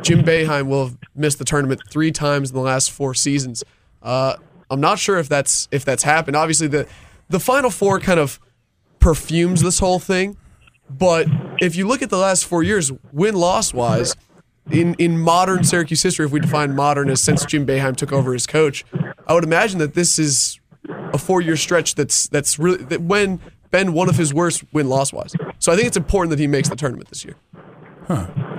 Jim 0.02 0.22
Boeheim 0.22 0.68
will 0.68 0.86
have 0.86 0.98
missed 1.14 1.38
the 1.38 1.44
tournament 1.44 1.80
three 1.90 2.12
times 2.12 2.50
in 2.50 2.56
the 2.56 2.62
last 2.62 2.90
four 2.90 3.14
seasons. 3.14 3.64
Uh, 4.02 4.34
I'm 4.70 4.80
not 4.80 4.98
sure 4.98 5.18
if 5.18 5.28
that's 5.28 5.68
if 5.70 5.84
that's 5.84 6.02
happened. 6.02 6.36
Obviously, 6.36 6.68
the 6.68 6.86
the 7.28 7.40
Final 7.40 7.70
Four 7.70 8.00
kind 8.00 8.20
of 8.20 8.40
perfumes 9.00 9.62
this 9.62 9.78
whole 9.78 9.98
thing, 9.98 10.36
but 10.90 11.26
if 11.60 11.76
you 11.76 11.86
look 11.86 12.02
at 12.02 12.10
the 12.10 12.18
last 12.18 12.44
four 12.44 12.62
years, 12.62 12.92
win 13.12 13.34
loss 13.34 13.72
wise, 13.72 14.14
in 14.70 14.94
in 14.94 15.18
modern 15.18 15.64
Syracuse 15.64 16.02
history, 16.02 16.26
if 16.26 16.32
we 16.32 16.40
define 16.40 16.74
modern 16.74 17.10
as 17.10 17.22
since 17.22 17.44
Jim 17.44 17.66
Boeheim 17.66 17.96
took 17.96 18.12
over 18.12 18.34
as 18.34 18.46
coach, 18.46 18.84
I 19.26 19.34
would 19.34 19.44
imagine 19.44 19.78
that 19.78 19.94
this 19.94 20.18
is 20.18 20.60
a 20.86 21.18
four 21.18 21.40
year 21.40 21.56
stretch 21.56 21.94
that's 21.94 22.28
that's 22.28 22.58
really 22.58 22.84
that 22.84 23.02
when 23.02 23.40
been 23.70 23.92
one 23.92 24.08
of 24.08 24.16
his 24.16 24.32
worst 24.32 24.64
win 24.72 24.88
loss 24.88 25.12
wise. 25.12 25.34
So 25.58 25.72
I 25.72 25.76
think 25.76 25.88
it's 25.88 25.96
important 25.96 26.30
that 26.30 26.38
he 26.38 26.46
makes 26.46 26.68
the 26.68 26.76
tournament 26.76 27.08
this 27.08 27.24
year. 27.24 27.36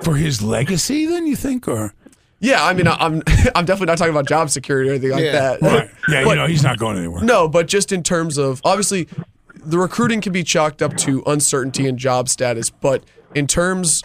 For 0.04 0.16
his 0.16 0.42
legacy, 0.42 1.06
then 1.06 1.26
you 1.28 1.36
think, 1.36 1.68
or 1.68 1.94
Yeah, 2.40 2.64
I 2.64 2.74
mean, 2.74 2.88
I- 2.88 2.98
I'm 3.00 3.22
I'm 3.56 3.66
definitely 3.66 3.88
not 3.88 3.98
talking 3.98 4.14
about 4.14 4.28
job 4.28 4.50
security 4.50 4.90
or 4.90 4.94
anything 4.94 5.12
like 5.12 5.24
Yeah. 5.24 5.32
that. 5.58 5.62
right? 5.62 5.90
Yeah, 6.10 6.24
But- 6.24 6.30
you 6.32 6.36
know, 6.36 6.48
he's 6.48 6.64
not 6.64 6.78
going 6.80 6.98
anywhere. 6.98 7.24
No, 7.24 7.48
but 7.48 7.68
just 7.68 7.92
in 7.92 8.04
terms 8.04 8.38
of 8.38 8.62
obviously, 8.64 9.08
the 9.56 9.78
recruiting 9.78 10.22
can 10.22 10.32
be 10.34 10.44
chalked 10.44 10.82
up 10.82 10.96
to 10.98 11.22
uncertainty 11.26 11.88
and 11.88 11.98
job 12.00 12.30
status. 12.30 12.70
But 12.70 13.04
in 13.36 13.46
terms 13.48 14.04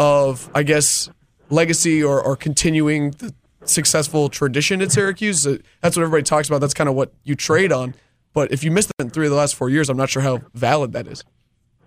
of, 0.00 0.48
I 0.54 0.62
guess, 0.62 1.10
legacy 1.50 2.02
or, 2.02 2.20
or 2.20 2.36
continuing 2.36 3.10
the 3.12 3.32
successful 3.64 4.28
tradition 4.28 4.82
at 4.82 4.92
Syracuse. 4.92 5.46
Uh, 5.46 5.56
That's 5.80 5.96
what 5.96 6.02
everybody 6.02 6.22
talks 6.22 6.48
about. 6.48 6.60
That's 6.60 6.74
kind 6.74 6.88
of 6.88 6.94
what 6.94 7.12
you 7.22 7.34
trade 7.34 7.72
on. 7.72 7.94
But 8.32 8.50
if 8.52 8.64
you 8.64 8.70
missed 8.70 8.90
them 8.98 9.06
in 9.06 9.10
three 9.10 9.26
of 9.26 9.30
the 9.30 9.36
last 9.38 9.54
four 9.54 9.70
years, 9.70 9.88
I'm 9.88 9.96
not 9.96 10.10
sure 10.10 10.20
how 10.22 10.40
valid 10.54 10.92
that 10.92 11.06
is. 11.06 11.22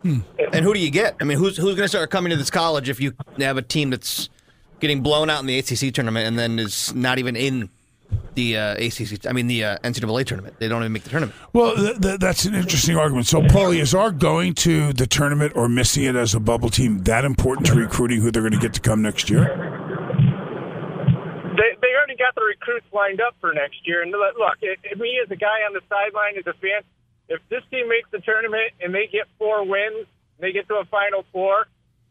And 0.04 0.64
who 0.64 0.74
do 0.74 0.80
you 0.80 0.92
get? 0.92 1.16
I 1.20 1.24
mean, 1.24 1.38
who's 1.38 1.58
who's 1.58 1.76
going 1.76 1.86
to 1.86 1.88
start 1.90 2.10
coming 2.10 2.30
to 2.32 2.38
this 2.38 2.50
college 2.50 2.88
if 2.90 3.00
you 3.02 3.14
have 3.40 3.58
a 3.58 3.62
team 3.62 3.90
that's 3.90 4.30
getting 4.80 5.02
blown 5.02 5.30
out 5.30 5.40
in 5.42 5.46
the 5.48 5.58
ACC 5.60 5.94
tournament 5.94 6.28
and 6.28 6.38
then 6.38 6.60
is 6.60 6.94
not 6.94 7.18
even 7.20 7.36
in 7.36 7.70
the 8.36 8.56
uh, 8.58 8.74
ACC? 8.76 9.26
I 9.26 9.34
mean, 9.34 9.48
the 9.48 9.64
uh, 9.66 9.78
NCAA 9.80 10.26
tournament. 10.26 10.56
They 10.60 10.68
don't 10.68 10.82
even 10.82 10.94
make 10.94 11.04
the 11.04 11.10
tournament. 11.10 11.36
Well, 11.52 11.76
th- 11.76 12.00
th- 12.00 12.20
that's 12.20 12.46
an 12.46 12.56
interesting 12.56 12.96
argument. 12.96 13.26
So, 13.28 13.42
Paulie, 13.42 13.80
is 13.82 13.94
our 13.96 14.12
going 14.12 14.54
to 14.56 14.94
the 14.94 15.08
tournament 15.08 15.54
or 15.56 15.68
missing 15.68 16.04
it 16.04 16.16
as 16.16 16.34
a 16.36 16.40
bubble 16.40 16.70
team 16.70 17.00
that 17.04 17.26
important 17.26 17.68
to 17.68 17.74
recruiting 17.76 18.22
who 18.22 18.32
they're 18.32 18.44
going 18.44 18.54
to 18.54 18.60
get 18.60 18.74
to 18.76 18.82
come 18.82 19.02
next 19.02 19.30
year? 19.30 19.44
They, 21.58 21.74
they 21.82 21.92
already 21.98 22.16
got 22.18 22.36
the 22.36 22.44
recruits 22.44 22.86
lined 22.94 23.20
up 23.20 23.36
for 23.42 23.52
next 23.54 23.86
year. 23.88 24.04
And 24.04 24.12
look, 24.12 24.36
look, 24.38 24.58
it, 24.62 24.78
it- 24.84 24.98
me 25.00 25.20
as 25.24 25.30
a 25.32 25.36
guy 25.36 25.66
on 25.68 25.74
the 25.74 25.82
sideline, 25.90 26.38
as 26.38 26.46
a 26.46 26.54
fan, 26.60 26.82
if 27.30 27.42
this 27.50 27.62
team 27.72 27.90
makes 27.90 28.10
the 28.12 28.20
tournament 28.20 28.72
and 28.82 28.94
they 28.94 29.08
get 29.08 29.28
four 29.38 29.66
wins, 29.66 30.08
they 30.40 30.52
get 30.52 30.68
to 30.68 30.76
a 30.76 30.86
Final 30.86 31.26
Four, 31.32 31.68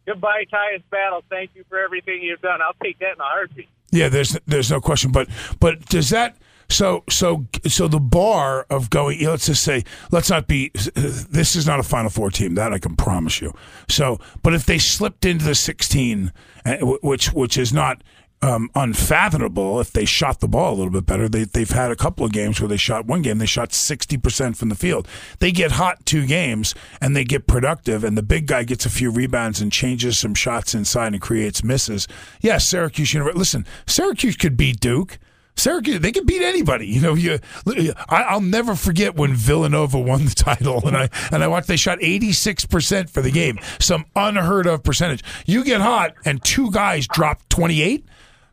goodbye, 0.07 0.44
Tyus 0.52 0.83
Battle. 0.90 1.22
Thank 1.31 1.50
you 1.55 1.64
for 1.68 1.79
everything 1.79 2.22
you've 2.22 2.40
done. 2.40 2.61
I'll 2.61 2.74
take 2.83 2.98
that 2.98 3.12
in 3.14 3.20
a 3.20 3.24
heartbeat. 3.24 3.68
Yeah, 3.92 4.09
there's 4.09 4.38
there's 4.46 4.70
no 4.70 4.81
question. 4.81 5.12
But 5.12 5.29
but 5.61 5.87
does 5.87 6.11
that 6.11 6.37
so 6.68 7.05
so 7.09 7.46
so 7.66 7.88
the 7.88 8.00
bar 8.00 8.66
of 8.68 8.90
going? 8.90 9.24
Let's 9.24 9.46
just 9.46 9.62
say 9.62 9.85
let's 10.11 10.29
not 10.29 10.46
be. 10.46 10.70
This 10.74 11.57
is 11.57 11.66
not 11.66 11.81
a 11.81 11.85
Final 11.85 12.11
Four 12.11 12.31
team. 12.31 12.55
That 12.57 12.72
I 12.72 12.79
can 12.79 12.96
promise 12.96 13.40
you. 13.40 13.55
So, 13.88 14.18
but 14.42 14.55
if 14.55 14.66
they 14.66 14.79
slipped 14.79 15.24
into 15.24 15.44
the 15.44 15.55
16, 15.55 16.33
uh, 16.64 16.76
which 17.02 17.33
which 17.33 17.57
is 17.57 17.72
not. 17.72 18.02
Um, 18.42 18.70
unfathomable 18.75 19.81
if 19.81 19.92
they 19.92 20.05
shot 20.05 20.40
the 20.40 20.46
ball 20.46 20.75
a 20.75 20.77
little 20.77 20.92
bit 20.92 21.07
better. 21.07 21.27
They, 21.27 21.44
they've 21.44 21.68
had 21.68 21.90
a 21.90 21.96
couple 21.96 22.25
of 22.25 22.33
games 22.33 22.61
where 22.61 22.68
they 22.68 22.77
shot 22.77 23.07
one 23.07 23.22
game, 23.22 23.38
they 23.38 23.46
shot 23.46 23.70
60% 23.70 24.57
from 24.57 24.68
the 24.68 24.75
field. 24.75 25.09
They 25.38 25.51
get 25.51 25.72
hot 25.72 26.05
two 26.05 26.27
games 26.27 26.75
and 27.01 27.16
they 27.16 27.25
get 27.25 27.46
productive, 27.46 28.05
and 28.05 28.16
the 28.16 28.22
big 28.22 28.46
guy 28.46 28.64
gets 28.64 28.85
a 28.85 28.90
few 28.90 29.11
rebounds 29.11 29.62
and 29.62 29.72
changes 29.72 30.18
some 30.18 30.35
shots 30.35 30.75
inside 30.75 31.14
and 31.14 31.20
creates 31.20 31.64
misses. 31.64 32.07
Yes, 32.42 32.68
Syracuse 32.68 33.14
University. 33.14 33.38
Listen, 33.38 33.66
Syracuse 33.87 34.37
could 34.37 34.57
beat 34.57 34.81
Duke. 34.81 35.18
Syracuse, 35.57 36.01
they 36.01 36.12
could 36.12 36.27
beat 36.27 36.42
anybody. 36.42 36.87
You 36.87 37.01
know, 37.01 37.14
you, 37.14 37.38
I, 37.66 38.22
I'll 38.22 38.40
never 38.42 38.75
forget 38.75 39.16
when 39.16 39.33
Villanova 39.33 39.99
won 39.99 40.27
the 40.27 40.35
title, 40.35 40.87
and 40.87 40.96
I 40.96 41.09
and 41.33 41.42
I 41.42 41.49
watched. 41.49 41.68
They 41.68 41.77
shot 41.77 41.99
eighty 42.03 42.33
six 42.33 42.66
percent 42.66 43.09
for 43.09 43.22
the 43.22 43.31
game, 43.31 43.59
some 43.81 44.05
unheard 44.14 44.66
of 44.66 44.83
percentage. 44.83 45.25
You 45.46 45.64
get 45.64 45.81
hot, 45.81 46.14
and 46.27 46.44
two 46.44 46.70
guys 46.70 47.07
drop 47.07 47.40
twenty 47.49 47.81
eight. 47.81 48.07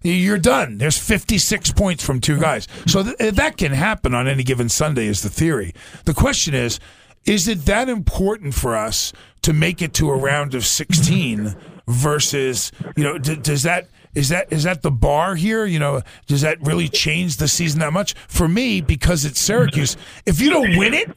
You're 0.03 0.37
done. 0.37 0.77
There's 0.77 0.97
56 0.97 1.71
points 1.71 2.03
from 2.03 2.19
two 2.19 2.39
guys. 2.39 2.67
So 2.87 3.03
th- 3.03 3.15
eh, 3.19 3.31
that 3.31 3.57
can 3.57 3.71
happen 3.71 4.13
on 4.13 4.27
any 4.27 4.43
given 4.43 4.69
Sunday, 4.69 5.07
is 5.07 5.21
the 5.21 5.29
theory. 5.29 5.73
The 6.05 6.13
question 6.13 6.53
is, 6.53 6.79
is 7.25 7.47
it 7.47 7.65
that 7.65 7.87
important 7.87 8.53
for 8.53 8.75
us 8.75 9.13
to 9.43 9.53
make 9.53 9.81
it 9.81 9.93
to 9.95 10.09
a 10.09 10.15
round 10.17 10.55
of 10.55 10.65
16 10.65 11.55
versus, 11.87 12.71
you 12.97 13.03
know, 13.03 13.17
d- 13.17 13.35
does 13.37 13.63
that 13.63 13.87
is 14.13 14.29
that 14.29 14.51
is 14.53 14.63
that 14.63 14.81
the 14.83 14.91
bar 14.91 15.35
here? 15.35 15.65
You 15.65 15.79
know, 15.79 16.01
does 16.27 16.41
that 16.41 16.61
really 16.61 16.87
change 16.87 17.37
the 17.37 17.47
season 17.47 17.79
that 17.79 17.93
much? 17.93 18.13
For 18.27 18.47
me, 18.47 18.81
because 18.81 19.25
it's 19.25 19.39
Syracuse, 19.39 19.97
if 20.25 20.39
you 20.39 20.49
don't 20.51 20.77
win 20.77 20.93
it, 20.93 21.09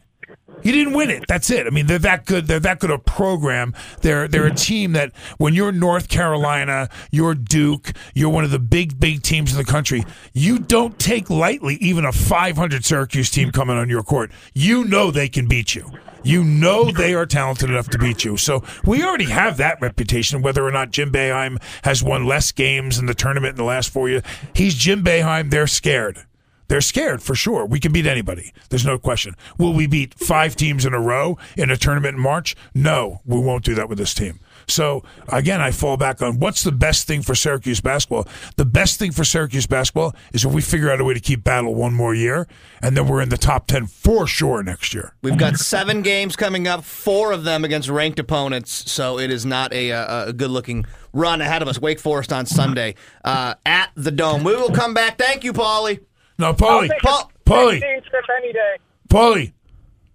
you 0.62 0.72
didn't 0.72 0.94
win 0.94 1.10
it. 1.10 1.24
That's 1.28 1.50
it. 1.50 1.66
I 1.66 1.70
mean, 1.70 1.86
they're 1.86 1.98
that 2.00 2.24
good. 2.24 2.46
They're 2.46 2.60
that 2.60 2.80
good 2.80 2.90
a 2.90 2.98
program. 2.98 3.74
They're 4.00 4.26
they're 4.26 4.46
a 4.46 4.54
team 4.54 4.92
that 4.92 5.12
when 5.38 5.54
you're 5.54 5.72
North 5.72 6.08
Carolina, 6.08 6.88
you're 7.10 7.34
Duke, 7.34 7.92
you're 8.14 8.30
one 8.30 8.44
of 8.44 8.50
the 8.50 8.58
big 8.58 8.98
big 8.98 9.22
teams 9.22 9.52
in 9.52 9.58
the 9.58 9.64
country. 9.64 10.04
You 10.32 10.58
don't 10.58 10.98
take 10.98 11.30
lightly 11.30 11.76
even 11.76 12.04
a 12.04 12.12
500 12.12 12.84
Syracuse 12.84 13.30
team 13.30 13.52
coming 13.52 13.76
on 13.76 13.88
your 13.88 14.02
court. 14.02 14.32
You 14.54 14.84
know 14.84 15.10
they 15.10 15.28
can 15.28 15.46
beat 15.46 15.74
you. 15.74 15.90
You 16.22 16.42
know 16.42 16.90
they 16.90 17.14
are 17.14 17.26
talented 17.26 17.70
enough 17.70 17.88
to 17.90 17.98
beat 17.98 18.24
you. 18.24 18.36
So 18.36 18.64
we 18.84 19.04
already 19.04 19.26
have 19.26 19.58
that 19.58 19.80
reputation. 19.80 20.42
Whether 20.42 20.66
or 20.66 20.72
not 20.72 20.90
Jim 20.90 21.12
Boeheim 21.12 21.62
has 21.84 22.02
won 22.02 22.26
less 22.26 22.50
games 22.50 22.98
in 22.98 23.06
the 23.06 23.14
tournament 23.14 23.52
in 23.52 23.56
the 23.56 23.64
last 23.64 23.90
four 23.90 24.08
years, 24.08 24.22
he's 24.52 24.74
Jim 24.74 25.04
Boeheim. 25.04 25.50
They're 25.50 25.68
scared. 25.68 26.26
They're 26.68 26.80
scared 26.80 27.22
for 27.22 27.34
sure. 27.34 27.64
We 27.64 27.80
can 27.80 27.92
beat 27.92 28.06
anybody. 28.06 28.52
There's 28.70 28.86
no 28.86 28.98
question. 28.98 29.36
Will 29.58 29.72
we 29.72 29.86
beat 29.86 30.14
five 30.14 30.56
teams 30.56 30.84
in 30.84 30.94
a 30.94 31.00
row 31.00 31.38
in 31.56 31.70
a 31.70 31.76
tournament 31.76 32.16
in 32.16 32.22
March? 32.22 32.56
No, 32.74 33.20
we 33.24 33.38
won't 33.38 33.64
do 33.64 33.74
that 33.74 33.88
with 33.88 33.98
this 33.98 34.14
team. 34.14 34.40
So 34.68 35.04
again, 35.28 35.60
I 35.60 35.70
fall 35.70 35.96
back 35.96 36.20
on 36.22 36.40
what's 36.40 36.64
the 36.64 36.72
best 36.72 37.06
thing 37.06 37.22
for 37.22 37.36
Syracuse 37.36 37.80
basketball. 37.80 38.26
The 38.56 38.64
best 38.64 38.98
thing 38.98 39.12
for 39.12 39.22
Syracuse 39.22 39.66
basketball 39.66 40.16
is 40.32 40.44
if 40.44 40.52
we 40.52 40.60
figure 40.60 40.90
out 40.90 41.00
a 41.00 41.04
way 41.04 41.14
to 41.14 41.20
keep 41.20 41.44
battle 41.44 41.74
one 41.74 41.94
more 41.94 42.14
year, 42.14 42.48
and 42.82 42.96
then 42.96 43.06
we're 43.06 43.22
in 43.22 43.28
the 43.28 43.36
top 43.36 43.68
ten 43.68 43.86
for 43.86 44.26
sure 44.26 44.62
next 44.62 44.92
year. 44.92 45.14
We've 45.22 45.38
got 45.38 45.56
seven 45.56 46.02
games 46.02 46.34
coming 46.34 46.66
up, 46.66 46.84
four 46.84 47.30
of 47.30 47.44
them 47.44 47.64
against 47.64 47.88
ranked 47.88 48.18
opponents, 48.18 48.90
so 48.90 49.18
it 49.20 49.30
is 49.30 49.46
not 49.46 49.72
a, 49.72 49.90
a, 49.90 50.28
a 50.28 50.32
good 50.32 50.50
looking 50.50 50.84
run 51.12 51.40
ahead 51.40 51.62
of 51.62 51.68
us. 51.68 51.80
Wake 51.80 52.00
Forest 52.00 52.32
on 52.32 52.44
Sunday 52.46 52.96
uh, 53.24 53.54
at 53.64 53.90
the 53.94 54.10
Dome. 54.10 54.42
We 54.42 54.56
will 54.56 54.70
come 54.70 54.94
back. 54.94 55.16
Thank 55.16 55.44
you, 55.44 55.52
Paulie. 55.52 56.00
No, 56.38 56.52
Paulie, 56.52 56.90
Paul, 57.02 57.30
Paulie, 57.44 57.80
trip 57.80 58.24
any 58.38 58.52
day. 58.52 58.76
Paulie. 59.08 59.52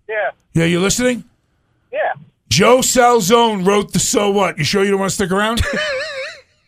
Yeah. 0.08 0.32
Yeah, 0.54 0.66
you 0.66 0.80
listening? 0.80 1.24
Yeah. 1.92 2.14
Joe 2.50 2.80
Salzone 2.80 3.66
wrote 3.66 3.94
the 3.94 4.00
"So 4.00 4.30
What." 4.30 4.58
You 4.58 4.64
sure 4.64 4.84
you 4.84 4.92
don't 4.92 5.00
want 5.00 5.10
to 5.12 5.16
stick 5.16 5.32
around? 5.32 5.62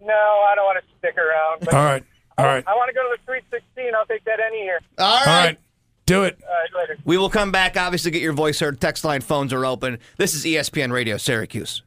No, 0.06 0.14
I 0.14 0.54
don't 0.56 0.66
want 0.66 0.84
to 0.84 0.98
stick 1.00 1.18
around. 1.18 1.62
But 1.62 1.74
All 1.74 1.84
right, 1.84 2.04
all 2.38 2.46
right, 2.46 2.64
I 2.68 2.76
want 2.76 2.90
to 2.90 2.94
go 2.94 3.04
to 3.04 3.18
the 3.18 3.26
316. 3.26 3.96
I'll 3.96 4.06
take 4.06 4.26
that 4.26 4.40
any 4.46 4.64
year. 4.64 4.82
All 4.98 5.16
right. 5.16 5.28
all 5.28 5.44
right. 5.46 5.60
Do 6.06 6.24
it. 6.24 6.38
All 6.46 6.54
right, 6.54 6.90
later. 6.90 7.00
We 7.06 7.18
will 7.18 7.30
come 7.30 7.54
back. 7.54 7.78
Obviously, 7.78 8.12
get 8.12 8.22
your 8.22 8.34
voice 8.34 8.60
heard. 8.60 8.82
Text 8.82 9.06
line 9.06 9.22
phones 9.22 9.54
are 9.54 9.66
open. 9.66 10.00
This 10.18 10.34
is 10.34 10.44
ESPN 10.44 10.92
Radio 10.92 11.16
Syracuse. 11.16 11.84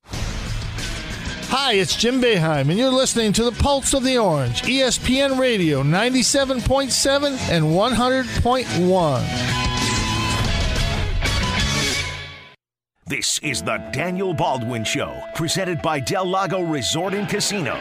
Hi, 1.49 1.75
it's 1.75 1.95
Jim 1.95 2.21
Boeheim, 2.21 2.71
and 2.71 2.77
you're 2.77 2.91
listening 2.91 3.33
to 3.35 3.45
the 3.45 3.53
Pulse 3.53 3.95
of 3.95 4.03
the 4.03 4.19
Orange, 4.19 4.63
ESPN 4.63 5.39
Radio 5.39 5.85
97.7 5.85 7.39
and 7.51 7.65
100.1. 7.65 9.23
This 13.07 13.39
is 13.39 13.63
the 13.63 13.77
Daniel 13.93 14.35
Baldwin 14.35 14.83
Show, 14.83 15.23
presented 15.37 15.81
by 15.81 16.01
Del 16.01 16.27
Lago 16.27 16.63
Resort 16.63 17.15
and 17.15 17.29
Casino. 17.29 17.77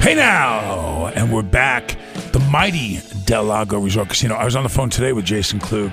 Hey 0.00 0.14
now, 0.14 1.06
and 1.06 1.32
we're 1.32 1.42
back. 1.42 1.96
The 2.32 2.40
mighty 2.50 3.00
Del 3.24 3.44
Lago 3.44 3.78
Resort 3.78 4.10
Casino. 4.10 4.34
I 4.34 4.44
was 4.44 4.56
on 4.56 4.62
the 4.62 4.68
phone 4.68 4.90
today 4.90 5.14
with 5.14 5.24
Jason 5.24 5.58
Klug, 5.58 5.92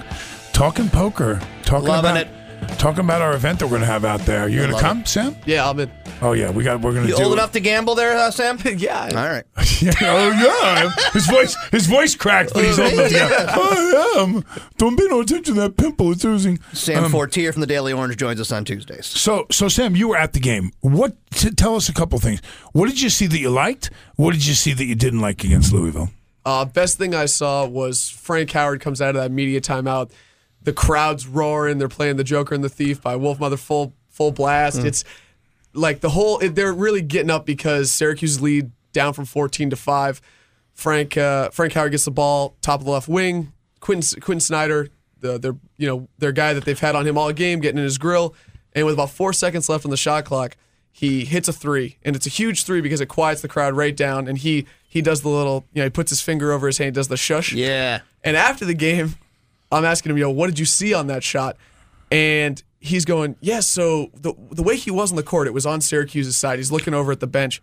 talking 0.52 0.90
poker, 0.90 1.40
talking 1.64 1.88
Loving 1.88 2.12
about 2.12 2.28
talking 2.66 3.02
about 3.04 3.22
our 3.22 3.34
event 3.34 3.60
that 3.60 3.66
we're 3.66 3.72
going 3.72 3.82
to 3.82 3.88
have 3.88 4.06
out 4.06 4.22
there. 4.22 4.48
You 4.50 4.58
going 4.58 4.70
to 4.70 4.76
love 4.76 4.82
come, 4.84 5.06
Sam? 5.06 5.36
Yeah, 5.46 5.66
I'll 5.66 5.74
be. 5.74 5.88
Oh 6.22 6.34
yeah, 6.34 6.50
we 6.52 6.64
got. 6.64 6.82
We're 6.82 6.92
going 6.94 7.04
to 7.04 7.10
You 7.10 7.18
do. 7.18 7.24
old 7.24 7.34
it. 7.34 7.36
enough 7.36 7.52
to 7.54 7.60
gamble 7.60 7.96
there, 7.96 8.18
uh, 8.18 8.32
Sam? 8.32 8.58
yeah. 8.78 9.10
All 9.10 9.16
right. 9.30 9.44
Yeah, 9.82 9.92
oh 10.04 10.32
yeah, 10.32 10.90
his 11.12 11.28
voice, 11.28 11.54
his 11.70 11.86
voice 11.88 12.16
cracked, 12.16 12.54
but 12.54 12.64
he's 12.64 12.80
old 12.80 12.94
enough 12.94 13.10
to 13.10 13.14
gamble. 13.14 13.36
I 13.62 14.14
am. 14.18 14.46
Don't 14.78 14.98
pay 14.98 15.06
no 15.08 15.20
attention 15.20 15.56
to 15.56 15.62
that 15.62 15.76
pimple. 15.76 16.14
It's 16.14 16.24
oozing. 16.24 16.60
Sam 16.72 17.04
Um, 17.04 17.12
Fortier 17.12 17.52
from 17.52 17.60
the 17.60 17.68
Daily 17.68 17.92
Orange 17.92 18.16
joins 18.16 18.40
us 18.40 18.54
on 18.54 18.64
Tuesdays. 18.64 19.06
So, 19.06 19.48
so 19.52 19.68
Sam, 19.68 19.94
you 19.98 20.08
were 20.08 20.16
at 20.18 20.32
the 20.32 20.40
game. 20.40 20.72
What? 20.80 21.18
T- 21.32 21.52
tell 21.52 21.76
us 21.76 21.90
a 21.90 21.94
couple 21.94 22.18
things. 22.20 22.42
What 22.72 22.88
did 22.88 23.02
you 23.02 23.10
see 23.10 23.28
that 23.28 23.38
you 23.38 23.50
liked? 23.50 23.90
What 24.16 24.32
did 24.32 24.46
you 24.46 24.54
see 24.54 24.72
that 24.72 24.86
you 24.86 24.96
didn't 24.96 25.20
like 25.20 25.44
against 25.44 25.74
Louisville? 25.74 26.10
Uh, 26.46 26.64
best 26.64 26.98
thing 26.98 27.14
I 27.14 27.26
saw 27.26 27.66
was 27.68 28.10
Frank 28.10 28.52
Howard 28.52 28.80
comes 28.80 29.02
out 29.02 29.10
of 29.10 29.22
that 29.22 29.32
media 29.32 29.60
timeout. 29.60 30.12
The 30.66 30.74
crowd's 30.74 31.28
roaring. 31.28 31.78
They're 31.78 31.88
playing 31.88 32.18
the 32.18 32.24
Joker 32.24 32.54
and 32.54 32.64
the 32.64 32.70
Thief 32.70 33.02
by 33.02 33.16
Wolfmother 33.16 33.58
full 33.58 33.94
full 34.10 34.32
blast. 34.32 34.80
It's 34.80 35.04
like 35.74 36.02
the 36.02 36.10
whole. 36.10 36.40
It, 36.40 36.56
they're 36.56 36.74
really 36.74 37.02
getting 37.02 37.30
up 37.30 37.46
because 37.46 37.92
Syracuse 37.92 38.42
lead 38.42 38.72
down 38.92 39.14
from 39.14 39.26
14 39.26 39.70
to 39.70 39.76
five. 39.76 40.22
Frank 40.74 41.18
uh, 41.18 41.50
Frank 41.50 41.74
Howard 41.74 41.92
gets 41.92 42.06
the 42.06 42.12
ball 42.12 42.56
top 42.62 42.82
of 42.82 42.86
the 42.86 42.92
left 42.92 43.08
wing. 43.08 43.54
Quentin 43.80 44.20
Quentin 44.20 44.42
Snider, 44.42 44.90
the 45.20 45.38
their 45.38 45.56
you 45.78 45.88
know 45.88 46.08
their 46.18 46.32
guy 46.32 46.54
that 46.54 46.66
they've 46.66 46.80
had 46.80 46.96
on 46.96 47.08
him 47.08 47.18
all 47.18 47.32
game, 47.32 47.60
getting 47.60 47.78
in 47.78 47.84
his 47.84 47.98
grill, 47.98 48.36
and 48.74 48.86
with 48.86 48.96
about 48.96 49.12
four 49.12 49.32
seconds 49.32 49.70
left 49.70 49.86
on 49.86 49.92
the 49.92 49.98
shot 49.98 50.26
clock, 50.26 50.58
he 50.92 51.26
hits 51.26 51.48
a 51.48 51.54
three, 51.54 51.98
and 52.04 52.16
it's 52.16 52.26
a 52.26 52.30
huge 52.30 52.64
three 52.64 52.82
because 52.82 53.02
it 53.02 53.08
quiets 53.08 53.42
the 53.42 53.48
crowd 53.48 53.76
right 53.76 53.96
down, 53.96 54.28
and 54.28 54.40
he 54.40 54.66
he 54.88 55.02
does 55.02 55.22
the 55.22 55.30
little 55.30 55.66
you 55.74 55.82
know 55.82 55.86
he 55.86 55.90
puts 55.90 56.10
his 56.10 56.22
finger 56.22 56.52
over 56.52 56.68
his 56.68 56.78
hand, 56.78 56.96
does 56.96 57.10
the 57.10 57.18
shush. 57.18 57.54
Yeah. 57.54 58.02
And 58.24 58.36
after 58.36 58.66
the 58.66 58.74
game, 58.74 59.16
I'm 59.72 59.86
asking 59.86 60.12
him, 60.12 60.18
yo, 60.18 60.30
what 60.30 60.48
did 60.48 60.60
you 60.60 60.66
see 60.66 60.94
on 60.94 61.08
that 61.08 61.24
shot? 61.24 61.58
And 62.12 62.62
he's 62.80 63.06
going, 63.06 63.36
yeah, 63.42 63.60
so 63.60 64.12
the 64.14 64.34
the 64.52 64.64
way 64.64 64.78
he 64.78 64.92
was 64.92 65.12
on 65.12 65.16
the 65.16 65.24
court, 65.24 65.48
it 65.48 65.54
was 65.54 65.66
on 65.66 65.82
Syracuse's 65.82 66.38
side. 66.38 66.60
He's 66.60 66.72
looking 66.72 66.94
over 66.94 67.12
at 67.12 67.20
the 67.20 67.28
bench. 67.28 67.62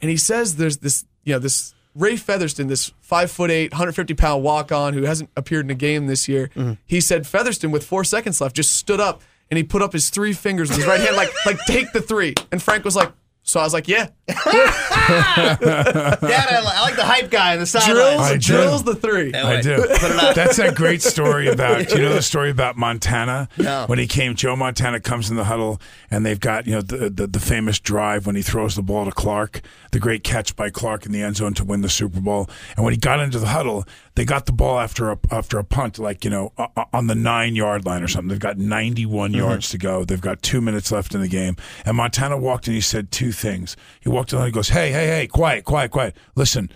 And 0.00 0.10
he 0.10 0.16
says 0.16 0.56
there's 0.56 0.78
this, 0.78 1.04
you 1.24 1.32
know, 1.32 1.38
this 1.38 1.74
Ray 1.94 2.16
Featherston, 2.16 2.68
this 2.68 2.92
five 3.00 3.30
foot 3.30 3.50
eight, 3.50 3.72
150 3.72 4.14
pound 4.14 4.44
walk 4.44 4.70
on 4.70 4.94
who 4.94 5.02
hasn't 5.02 5.30
appeared 5.36 5.64
in 5.64 5.70
a 5.70 5.74
game 5.74 6.06
this 6.06 6.28
year. 6.28 6.50
Mm-hmm. 6.54 6.74
He 6.86 7.00
said 7.00 7.26
Featherston 7.26 7.70
with 7.70 7.84
four 7.84 8.04
seconds 8.04 8.40
left 8.40 8.54
just 8.54 8.76
stood 8.76 9.00
up 9.00 9.22
and 9.50 9.56
he 9.56 9.64
put 9.64 9.82
up 9.82 9.92
his 9.92 10.10
three 10.10 10.32
fingers 10.32 10.68
with 10.68 10.78
his 10.78 10.86
right 10.86 11.00
hand, 11.00 11.16
like 11.16 11.30
like 11.44 11.58
take 11.66 11.92
the 11.92 12.00
three. 12.00 12.34
And 12.52 12.62
Frank 12.62 12.84
was 12.84 12.94
like, 12.94 13.12
So 13.48 13.58
I 13.60 13.62
was 13.62 13.72
like, 13.72 13.88
yeah. 13.88 14.08
Dad, 14.28 15.58
I, 15.62 16.60
li- 16.60 16.70
I 16.74 16.82
like 16.82 16.96
the 16.96 17.04
hype 17.04 17.30
guy 17.30 17.54
in 17.54 17.60
the 17.60 17.64
sideline. 17.66 18.18
I 18.20 18.32
do. 18.34 18.40
Drills 18.40 18.84
the 18.84 18.94
three. 18.94 19.30
Yeah, 19.30 19.46
I 19.46 19.62
do. 19.62 19.76
Put 19.76 19.90
it 20.10 20.22
up. 20.22 20.34
That's 20.34 20.58
that 20.58 20.74
great 20.74 21.00
story 21.00 21.48
about. 21.48 21.88
Do 21.88 21.96
you 21.96 22.02
know 22.02 22.12
the 22.12 22.20
story 22.34 22.50
about 22.50 22.76
Montana? 22.76 23.48
No. 23.56 23.86
When 23.86 23.98
he 23.98 24.06
came, 24.06 24.34
Joe 24.34 24.54
Montana 24.54 25.00
comes 25.00 25.30
in 25.30 25.36
the 25.36 25.44
huddle, 25.44 25.80
and 26.10 26.26
they've 26.26 26.38
got 26.38 26.66
you 26.66 26.74
know 26.74 26.82
the, 26.82 27.08
the 27.08 27.26
the 27.26 27.40
famous 27.40 27.80
drive 27.80 28.26
when 28.26 28.36
he 28.36 28.42
throws 28.42 28.76
the 28.76 28.82
ball 28.82 29.06
to 29.06 29.12
Clark, 29.12 29.62
the 29.92 29.98
great 29.98 30.24
catch 30.24 30.54
by 30.54 30.68
Clark 30.68 31.06
in 31.06 31.12
the 31.12 31.22
end 31.22 31.36
zone 31.36 31.54
to 31.54 31.64
win 31.64 31.80
the 31.80 31.88
Super 31.88 32.20
Bowl. 32.20 32.50
And 32.76 32.84
when 32.84 32.92
he 32.92 32.98
got 33.00 33.18
into 33.20 33.38
the 33.38 33.48
huddle, 33.48 33.86
they 34.18 34.24
got 34.24 34.46
the 34.46 34.52
ball 34.52 34.80
after 34.80 35.12
a 35.12 35.18
after 35.30 35.60
a 35.60 35.64
punt, 35.64 35.96
like 35.96 36.24
you 36.24 36.30
know 36.30 36.52
on 36.92 37.06
the 37.06 37.14
nine 37.14 37.54
yard 37.54 37.86
line 37.86 38.02
or 38.02 38.08
something. 38.08 38.30
They've 38.30 38.40
got 38.40 38.58
ninety 38.58 39.06
mm-hmm. 39.06 39.32
yards 39.32 39.68
to 39.68 39.78
go. 39.78 40.04
They've 40.04 40.20
got 40.20 40.42
two 40.42 40.60
minutes 40.60 40.90
left 40.90 41.14
in 41.14 41.20
the 41.20 41.28
game, 41.28 41.54
and 41.84 41.96
Montana 41.96 42.36
walked 42.36 42.66
and 42.66 42.74
he 42.74 42.80
said 42.80 43.12
two 43.12 43.30
things. 43.30 43.76
He 44.00 44.08
walked 44.08 44.32
in 44.32 44.38
and 44.38 44.46
he 44.46 44.50
goes, 44.50 44.70
"Hey, 44.70 44.90
hey, 44.90 45.06
hey, 45.06 45.28
quiet, 45.28 45.64
quiet, 45.64 45.92
quiet. 45.92 46.16
Listen, 46.34 46.68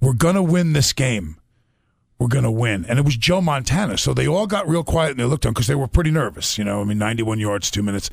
we're 0.00 0.14
gonna 0.14 0.42
win 0.42 0.72
this 0.72 0.94
game." 0.94 1.36
we're 2.20 2.26
going 2.26 2.42
to 2.42 2.50
win. 2.50 2.84
And 2.86 2.98
it 2.98 3.04
was 3.04 3.16
Joe 3.16 3.40
Montana. 3.40 3.96
So 3.96 4.12
they 4.12 4.26
all 4.26 4.48
got 4.48 4.66
real 4.66 4.82
quiet 4.82 5.12
and 5.12 5.20
they 5.20 5.24
looked 5.24 5.44
him 5.44 5.52
because 5.52 5.68
they 5.68 5.76
were 5.76 5.86
pretty 5.86 6.10
nervous. 6.10 6.58
You 6.58 6.64
know, 6.64 6.80
I 6.80 6.84
mean, 6.84 6.98
91 6.98 7.38
yards, 7.38 7.70
two 7.70 7.80
minutes. 7.80 8.10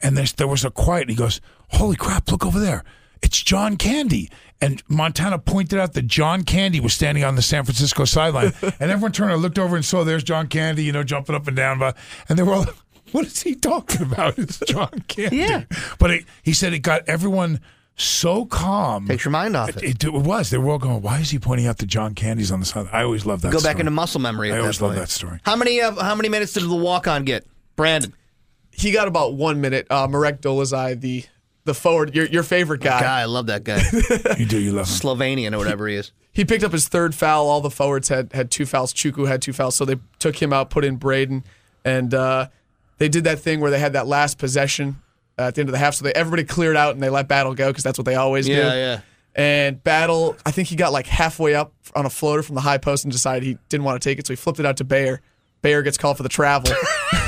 And 0.00 0.16
there's, 0.16 0.32
there 0.32 0.48
was 0.48 0.64
a 0.64 0.70
quiet. 0.70 1.02
And 1.02 1.10
he 1.10 1.16
goes, 1.16 1.42
Holy 1.72 1.94
crap, 1.94 2.30
look 2.30 2.46
over 2.46 2.58
there. 2.58 2.84
It's 3.24 3.42
John 3.42 3.76
Candy. 3.78 4.30
And 4.60 4.82
Montana 4.86 5.38
pointed 5.38 5.78
out 5.78 5.94
that 5.94 6.06
John 6.06 6.44
Candy 6.44 6.78
was 6.78 6.92
standing 6.92 7.24
on 7.24 7.36
the 7.36 7.42
San 7.42 7.64
Francisco 7.64 8.04
sideline. 8.04 8.52
and 8.62 8.90
everyone 8.90 9.12
turned 9.12 9.32
and 9.32 9.40
looked 9.40 9.58
over 9.58 9.76
and 9.76 9.84
saw 9.84 10.04
there's 10.04 10.22
John 10.22 10.46
Candy, 10.46 10.84
you 10.84 10.92
know, 10.92 11.02
jumping 11.02 11.34
up 11.34 11.48
and 11.48 11.56
down. 11.56 11.82
And 12.28 12.38
they 12.38 12.42
were 12.42 12.52
all, 12.52 12.66
What 13.12 13.26
is 13.26 13.42
he 13.42 13.54
talking 13.54 14.02
about? 14.02 14.38
It's 14.38 14.58
John 14.58 14.90
Candy. 15.08 15.38
Yeah. 15.38 15.64
But 15.98 16.10
it, 16.10 16.24
he 16.42 16.52
said 16.52 16.74
it 16.74 16.80
got 16.80 17.08
everyone 17.08 17.60
so 17.96 18.44
calm. 18.44 19.06
Takes 19.06 19.24
your 19.24 19.32
mind 19.32 19.56
off 19.56 19.70
it. 19.70 19.82
It, 19.82 20.04
it 20.04 20.12
was. 20.12 20.50
They 20.50 20.58
were 20.58 20.72
all 20.72 20.78
going, 20.78 21.00
Why 21.00 21.20
is 21.20 21.30
he 21.30 21.38
pointing 21.38 21.66
out 21.66 21.78
the 21.78 21.86
John 21.86 22.14
Candies 22.14 22.52
on 22.52 22.60
the 22.60 22.66
side? 22.66 22.88
I 22.92 23.04
always 23.04 23.24
love 23.24 23.40
that 23.40 23.48
story. 23.48 23.52
Go 23.52 23.58
story. 23.60 23.74
back 23.74 23.80
into 23.80 23.90
muscle 23.90 24.20
memory. 24.20 24.50
At 24.50 24.56
I 24.58 24.60
always 24.60 24.82
love 24.82 24.96
that 24.96 25.08
story. 25.08 25.40
How 25.44 25.56
many 25.56 25.80
uh, 25.80 25.94
how 25.94 26.14
many 26.14 26.28
minutes 26.28 26.52
did 26.52 26.64
the 26.64 26.74
walk 26.74 27.06
on 27.06 27.24
get, 27.24 27.46
Brandon? 27.76 28.12
He 28.72 28.90
got 28.90 29.08
about 29.08 29.34
one 29.34 29.60
minute. 29.60 29.86
Uh, 29.88 30.08
Marek 30.08 30.40
Dolezaj, 30.40 31.00
the 31.00 31.24
the 31.64 31.74
forward, 31.74 32.14
your 32.14 32.26
your 32.26 32.42
favorite 32.42 32.80
guy. 32.80 33.00
Guy, 33.00 33.20
I 33.22 33.24
love 33.24 33.46
that 33.46 33.64
guy. 33.64 33.82
You 34.38 34.46
do, 34.46 34.58
you 34.58 34.72
love 34.72 34.86
him. 34.86 34.94
Slovenian 34.94 35.54
or 35.54 35.58
whatever 35.58 35.88
he 35.88 35.96
is. 35.96 36.12
He 36.34 36.44
picked 36.44 36.64
up 36.64 36.72
his 36.72 36.88
third 36.88 37.14
foul. 37.14 37.48
All 37.48 37.60
the 37.60 37.70
forwards 37.70 38.08
had 38.08 38.32
had 38.32 38.50
two 38.50 38.66
fouls. 38.66 38.92
Chukwu 38.92 39.28
had 39.28 39.40
two 39.40 39.52
fouls, 39.52 39.76
so 39.76 39.84
they 39.84 39.94
took 40.18 40.42
him 40.42 40.52
out, 40.52 40.68
put 40.68 40.84
in 40.84 40.96
Braden, 40.96 41.44
and 41.84 42.12
uh, 42.12 42.48
they 42.98 43.08
did 43.08 43.22
that 43.22 43.38
thing 43.38 43.60
where 43.60 43.70
they 43.70 43.78
had 43.78 43.92
that 43.92 44.08
last 44.08 44.36
possession 44.36 44.96
at 45.38 45.54
the 45.54 45.60
end 45.60 45.68
of 45.68 45.72
the 45.72 45.78
half. 45.78 45.94
So 45.94 46.02
they 46.02 46.12
everybody 46.12 46.42
cleared 46.42 46.76
out 46.76 46.94
and 46.94 47.00
they 47.00 47.08
let 47.08 47.28
Battle 47.28 47.54
go 47.54 47.68
because 47.68 47.84
that's 47.84 47.98
what 47.98 48.04
they 48.04 48.16
always 48.16 48.46
do. 48.46 48.52
Yeah, 48.52 48.74
yeah. 48.74 49.00
And 49.36 49.82
Battle, 49.84 50.36
I 50.44 50.50
think 50.50 50.66
he 50.66 50.74
got 50.74 50.92
like 50.92 51.06
halfway 51.06 51.54
up 51.54 51.72
on 51.94 52.04
a 52.04 52.10
floater 52.10 52.42
from 52.42 52.56
the 52.56 52.60
high 52.62 52.78
post 52.78 53.04
and 53.04 53.12
decided 53.12 53.44
he 53.44 53.56
didn't 53.68 53.84
want 53.84 54.02
to 54.02 54.08
take 54.08 54.18
it, 54.18 54.26
so 54.26 54.32
he 54.32 54.36
flipped 54.36 54.58
it 54.58 54.66
out 54.66 54.76
to 54.78 54.84
Bayer. 54.84 55.20
Bayer 55.62 55.82
gets 55.82 55.96
called 55.96 56.16
for 56.16 56.24
the 56.24 56.28
travel. 56.28 56.74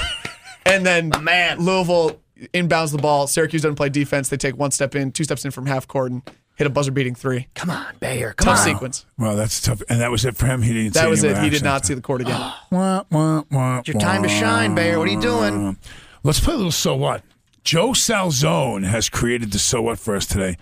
and 0.66 0.84
then 0.84 1.12
man. 1.22 1.60
Louisville 1.60 2.20
inbounds 2.54 2.92
the 2.92 2.98
ball. 2.98 3.26
Syracuse 3.26 3.62
doesn't 3.62 3.76
play 3.76 3.88
defense. 3.88 4.28
They 4.28 4.36
take 4.36 4.56
one 4.56 4.70
step 4.70 4.94
in, 4.94 5.12
two 5.12 5.24
steps 5.24 5.44
in 5.44 5.50
from 5.50 5.66
half 5.66 5.86
court, 5.88 6.12
and 6.12 6.22
hit 6.56 6.66
a 6.66 6.70
buzzer 6.70 6.90
beating 6.90 7.14
three. 7.14 7.48
Come 7.54 7.70
on, 7.70 7.94
Bayer. 8.00 8.32
Come 8.34 8.46
Tough 8.54 8.58
on. 8.60 8.64
sequence. 8.64 9.06
Well, 9.18 9.36
that's 9.36 9.60
tough. 9.60 9.82
And 9.88 10.00
that 10.00 10.10
was 10.10 10.24
it 10.24 10.36
for 10.36 10.46
him. 10.46 10.62
He 10.62 10.72
didn't. 10.72 10.94
See 10.94 11.00
the. 11.00 11.00
That 11.00 11.04
see 11.04 11.10
was 11.10 11.24
any 11.24 11.38
it. 11.38 11.42
He 11.44 11.50
did 11.50 11.64
not 11.64 11.86
see 11.86 11.94
the 11.94 12.00
court 12.00 12.20
again. 12.22 12.40
Wah, 12.70 13.04
wah, 13.10 13.42
wah, 13.50 13.78
It's 13.78 13.88
your 13.88 13.98
time 13.98 14.22
to 14.22 14.28
shine, 14.28 14.74
Bayer. 14.74 14.98
What 14.98 15.08
are 15.08 15.12
you 15.12 15.20
doing? 15.20 15.76
Let's 16.22 16.40
play 16.40 16.54
a 16.54 16.56
little 16.56 16.72
so 16.72 16.94
what. 16.96 17.22
Joe 17.64 17.90
Salzone 17.90 18.84
has 18.84 19.08
created 19.08 19.52
the 19.52 19.58
so 19.58 19.82
what 19.82 19.98
for 19.98 20.14
us 20.14 20.24
today, 20.26 20.56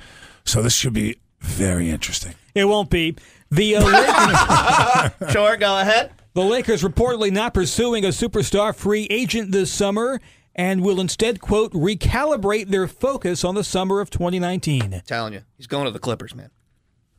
so 0.44 0.62
this 0.62 0.74
should 0.74 0.94
be 0.94 1.16
very 1.40 1.90
interesting. 1.90 2.34
It 2.54 2.64
won't 2.64 2.88
be. 2.90 3.16
The 3.50 3.76
uh, 3.76 5.10
Lakers, 5.12 5.32
Sure, 5.32 5.56
go 5.58 5.78
ahead. 5.78 6.12
the 6.32 6.42
Lakers 6.42 6.82
reportedly 6.82 7.30
not 7.30 7.52
pursuing 7.54 8.04
a 8.04 8.08
superstar 8.08 8.74
free 8.74 9.06
agent 9.10 9.52
this 9.52 9.70
summer 9.70 10.18
and 10.55 10.83
will 10.83 11.01
instead, 11.01 11.40
quote, 11.40 11.73
recalibrate 11.73 12.69
their 12.69 12.87
focus 12.88 13.45
on 13.45 13.55
the 13.55 13.64
summer 13.64 14.01
of 14.01 14.11
2019. 14.11 15.03
telling 15.07 15.33
you, 15.33 15.43
he's 15.57 15.67
going 15.67 15.85
to 15.87 15.90
the 15.90 15.99
Clippers, 15.99 16.35
man. 16.35 16.51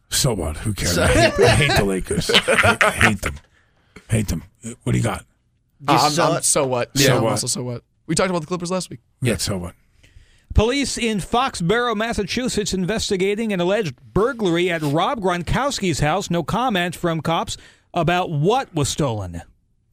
So 0.10 0.34
what? 0.34 0.58
Who 0.58 0.74
cares? 0.74 0.98
I 0.98 1.08
hate, 1.08 1.40
I 1.40 1.50
hate 1.56 1.78
the 1.78 1.84
Lakers. 1.86 2.30
I 2.30 2.38
hate, 2.40 2.84
I 2.84 2.92
hate 2.92 3.22
them. 3.22 3.36
Hate 4.10 4.28
them. 4.28 4.44
What 4.84 4.92
do 4.94 4.98
you 4.98 5.04
got? 5.04 5.26
Uh, 5.88 6.00
I'm, 6.04 6.12
saw 6.12 6.34
I'm- 6.34 6.42
so 6.44 6.66
what? 6.66 6.96
So 6.98 7.04
Yeah, 7.04 7.18
I'm 7.18 7.24
what? 7.24 7.32
also 7.32 7.48
so 7.48 7.64
what? 7.64 7.84
We 8.08 8.16
talked 8.16 8.30
about 8.30 8.40
the 8.42 8.48
Clippers 8.48 8.72
last 8.72 8.90
week. 8.90 9.00
Yeah. 9.22 9.38
So 9.38 9.58
what? 9.58 9.74
Police 10.54 10.98
in 10.98 11.18
Foxborough, 11.18 11.98
Massachusetts, 11.98 12.74
investigating 12.74 13.52
an 13.52 13.60
alleged 13.60 13.96
burglary 14.14 14.70
at 14.72 14.82
Rob 14.84 15.20
Gronkowski's 15.20 16.00
house. 16.00 16.30
No 16.30 16.44
comment 16.44 16.96
from 16.96 17.20
cops 17.22 17.58
about 17.94 18.30
what 18.32 18.74
was 18.74 18.88
stolen. 18.88 19.42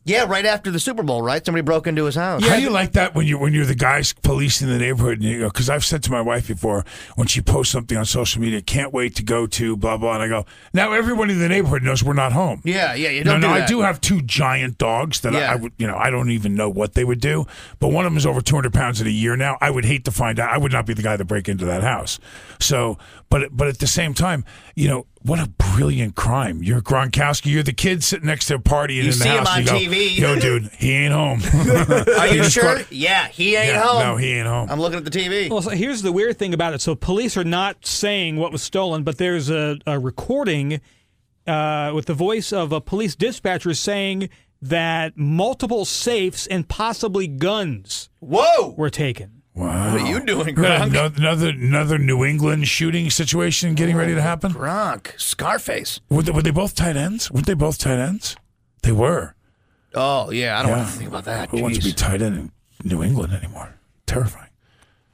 Yeah, 0.05 0.25
right 0.25 0.45
after 0.45 0.71
the 0.73 0.81
Super 0.81 1.05
Bowl, 1.05 1.23
right? 1.23 1.45
Somebody 1.45 1.63
broke 1.63 1.87
into 1.87 2.05
his 2.07 2.17
house. 2.17 2.43
Yeah, 2.43 2.51
How 2.51 2.57
do 2.57 2.63
you 2.63 2.71
like 2.71 2.93
that 2.93 3.15
when 3.15 3.27
you 3.27 3.39
when 3.39 3.53
you're 3.53 3.65
the 3.67 3.77
guys 3.77 4.13
policing 4.13 4.67
the 4.69 4.79
neighborhood? 4.79 5.21
And 5.21 5.23
you 5.23 5.39
go, 5.41 5.49
because 5.49 5.71
I've 5.71 5.85
said 5.85 6.03
to 6.05 6.11
my 6.11 6.21
wife 6.21 6.49
before 6.49 6.85
when 7.15 7.29
she 7.29 7.41
posts 7.41 7.73
something 7.73 7.97
on 7.97 8.05
social 8.05 8.41
media, 8.43 8.61
can't 8.63 8.93
wait 8.93 9.15
to 9.17 9.23
go 9.23 9.47
to 9.47 9.77
blah 9.77 9.97
blah, 9.97 10.15
and 10.15 10.23
I 10.25 10.29
go, 10.29 10.45
now 10.75 10.93
everyone 10.93 11.31
in 11.31 11.39
the 11.39 11.49
neighborhood 11.49 11.83
knows 11.85 12.03
we're 12.03 12.15
not 12.15 12.33
home. 12.33 12.63
Yeah, 12.65 12.95
yeah, 12.95 13.11
you 13.11 13.23
don't 13.23 13.41
no, 13.41 13.47
do 13.49 13.53
I 13.55 13.59
that. 13.61 13.69
do 13.69 13.81
have 13.83 14.01
two 14.01 14.23
giant 14.23 14.79
dogs 14.79 15.21
that 15.21 15.37
I, 15.37 15.53
I 15.53 15.55
would, 15.57 15.73
you 15.79 15.87
know, 15.87 15.97
I 15.97 16.11
don't 16.11 16.31
even 16.31 16.57
know 16.57 16.69
what 16.69 16.95
they 16.95 17.05
would 17.05 17.21
do. 17.21 17.47
But 17.79 17.89
one 17.93 18.05
of 18.05 18.11
them 18.11 18.19
is 18.19 18.27
over 18.27 18.41
200 18.41 18.73
pounds 18.73 19.01
in 19.01 19.07
a 19.07 19.11
year 19.11 19.37
now. 19.37 19.57
I 19.61 19.71
would 19.71 19.85
hate 19.85 20.05
to 20.07 20.11
find 20.11 20.41
out. 20.41 20.51
I 20.51 20.59
would 20.59 20.73
not 20.73 20.85
be 20.85 20.95
the 20.95 21.03
guy 21.03 21.17
to 21.17 21.25
break 21.25 21.49
into 21.49 21.65
that 21.67 21.83
house. 21.83 22.19
So, 22.59 22.99
but 23.29 23.57
but 23.57 23.69
at 23.69 23.79
the 23.79 23.87
same 23.87 24.15
time, 24.15 24.45
you 24.75 24.89
know, 24.89 25.07
what 25.25 25.39
a 25.39 25.49
brilliant 25.49 26.15
crime. 26.15 26.63
You're 26.63 26.81
Gronkowski. 26.81 27.47
You're 27.53 27.63
the 27.63 27.73
kid 27.73 28.03
sitting 28.05 28.27
next 28.27 28.47
to 28.47 28.57
a 28.57 28.59
party 28.59 28.95
You 28.95 29.01
in 29.03 29.07
the 29.07 29.13
see 29.13 29.29
him 29.29 29.47
on 29.47 29.61
you 29.61 29.67
go, 29.67 29.73
TV. 29.75 30.19
Yo, 30.19 30.37
dude, 30.39 30.71
he 30.79 30.93
ain't 30.93 31.13
home. 31.13 31.41
Are 32.19 32.27
you 32.29 32.45
sure? 32.45 32.77
caught- 32.79 32.93
yeah, 32.93 33.29
he 33.29 33.55
ain't 33.57 33.69
Yeah, 33.75 33.83
home. 33.83 34.03
No, 34.03 34.17
he 34.17 34.33
ain't 34.33 34.47
home. 34.49 34.69
I'm 34.71 34.81
looking 34.81 34.99
at 34.99 35.05
the 35.05 35.11
TV. 35.11 35.49
Well, 35.51 35.63
so 35.63 35.71
here's 35.71 36.03
the 36.03 36.13
weird 36.13 36.39
thing 36.39 36.55
about 36.55 36.75
it. 36.75 36.81
So 36.81 36.95
police 36.95 37.37
are 37.37 37.45
not 37.45 37.87
saying 37.87 38.37
what 38.37 38.53
was 38.53 38.63
stolen, 38.63 39.03
but 39.05 39.19
there's 39.19 39.49
a, 39.51 39.79
a 39.87 39.99
recording 39.99 40.81
uh, 41.47 41.93
with 41.95 42.07
the 42.07 42.15
voice 42.15 42.53
of 42.53 42.73
a 42.73 42.81
police 42.81 43.15
dispatcher 43.17 43.75
saying 43.75 44.29
that 44.61 45.17
multiple 45.17 45.85
safes 45.85 46.47
and 46.47 46.69
possibly 46.69 47.27
guns 47.27 48.09
Whoa! 48.21 48.75
were 48.77 48.91
taken. 48.91 49.42
Wow. 49.55 49.93
What 49.93 50.01
are 50.03 50.07
you 50.09 50.25
doing, 50.25 50.47
We 50.47 50.53
Gronk? 50.63 50.87
Another, 50.87 51.15
another 51.19 51.49
another 51.51 51.99
New 51.99 52.25
England 52.25 52.69
shooting 52.69 53.11
situation 53.11 53.75
getting 53.75 53.97
ready 53.97 54.15
to 54.15 54.23
happen. 54.23 54.53
Gronk, 54.53 55.19
Scarface. 55.21 56.01
Were 56.09 56.23
they, 56.23 56.33
were 56.33 56.43
they 56.43 56.51
both 56.51 56.75
tight 56.75 56.97
ends? 56.97 57.31
Weren't 57.31 57.47
they 57.47 57.55
both 57.55 57.77
tight 57.79 57.99
ends? 57.99 58.37
They 58.83 58.93
were. 58.93 59.35
Oh 59.95 60.31
yeah, 60.31 60.59
I 60.59 60.63
don't 60.63 60.71
Yeah. 60.71 60.77
want 60.79 60.89
to 60.91 60.95
think 60.97 61.11
about 61.11 61.25
that. 61.27 61.51
Who 61.51 61.61
wants 61.63 61.79
to 61.79 61.85
be 61.85 61.93
tight 61.93 62.23
end 62.23 62.37
in 62.37 62.53
New 62.83 63.03
England 63.03 63.35
anymore? 63.35 63.75
Terrifying. 64.07 64.49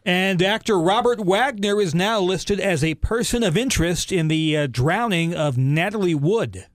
And 0.05 0.41
actor 0.41 0.79
Robert 0.79 1.21
Wagner 1.21 1.81
is 1.81 1.95
now 1.95 2.21
listed 2.21 2.61
as 2.61 2.83
a 2.85 2.95
person 2.95 3.43
of 3.43 3.57
interest 3.59 4.11
in 4.13 4.29
the 4.29 4.57
uh, 4.57 4.67
drowning 4.71 5.35
of 5.35 5.59
Natalie 5.59 6.15
Wood. 6.15 6.67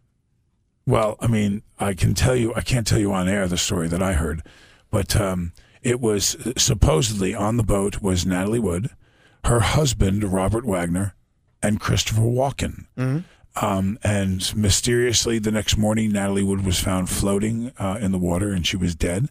Well, 0.86 1.16
I 1.22 1.28
mean, 1.28 1.64
I 1.80 1.94
can 1.94 2.14
tell 2.14 2.36
you, 2.36 2.54
I 2.56 2.62
can't 2.62 2.86
tell 2.86 3.00
you 3.00 3.14
on 3.14 3.30
air 3.30 3.48
the 3.48 3.58
story 3.58 3.88
that 3.88 4.04
I 4.04 4.14
heard, 4.14 4.44
but 4.92 5.16
um, 5.16 5.54
it 5.84 6.00
was 6.00 6.38
supposedly 6.58 7.36
on 7.36 7.58
the 7.58 7.64
boat 7.64 8.02
was 8.02 8.26
Natalie 8.26 8.60
Wood, 8.60 8.90
her 9.46 9.60
husband 9.60 10.24
Robert 10.24 10.66
Wagner, 10.66 11.16
and 11.62 11.80
Christopher 11.80 12.22
Walken. 12.22 12.86
Um, 13.62 14.00
and 14.04 14.56
mysteriously, 14.56 15.38
the 15.40 15.52
next 15.52 15.78
morning, 15.78 16.12
Natalie 16.12 16.44
Wood 16.44 16.66
was 16.66 16.80
found 16.80 17.10
floating 17.10 17.72
uh, 17.78 18.00
in 18.02 18.12
the 18.12 18.18
water, 18.18 18.52
and 18.52 18.66
she 18.66 18.78
was 18.78 18.96
dead. 18.96 19.30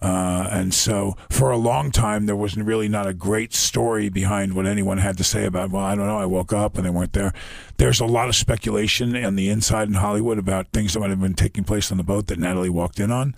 Uh, 0.00 0.48
and 0.50 0.74
so, 0.74 1.16
for 1.30 1.50
a 1.50 1.56
long 1.56 1.90
time, 1.90 2.26
there 2.26 2.36
was 2.36 2.56
really 2.56 2.88
not 2.88 3.06
a 3.06 3.14
great 3.14 3.54
story 3.54 4.10
behind 4.10 4.52
what 4.54 4.66
anyone 4.66 4.98
had 4.98 5.16
to 5.16 5.24
say 5.24 5.46
about. 5.46 5.70
Well, 5.70 5.82
I 5.82 5.94
don't 5.94 6.06
know. 6.06 6.18
I 6.18 6.26
woke 6.26 6.52
up 6.52 6.76
and 6.76 6.84
they 6.84 6.90
weren't 6.90 7.14
there. 7.14 7.32
There's 7.78 8.00
a 8.00 8.04
lot 8.06 8.28
of 8.28 8.36
speculation 8.36 9.16
on 9.24 9.34
the 9.36 9.48
inside 9.48 9.88
in 9.88 9.94
Hollywood 9.94 10.38
about 10.38 10.68
things 10.72 10.92
that 10.92 11.00
might 11.00 11.10
have 11.10 11.20
been 11.20 11.34
taking 11.34 11.64
place 11.64 11.90
on 11.90 11.96
the 11.96 12.04
boat 12.04 12.26
that 12.26 12.38
Natalie 12.38 12.68
walked 12.68 13.00
in 13.00 13.10
on. 13.10 13.34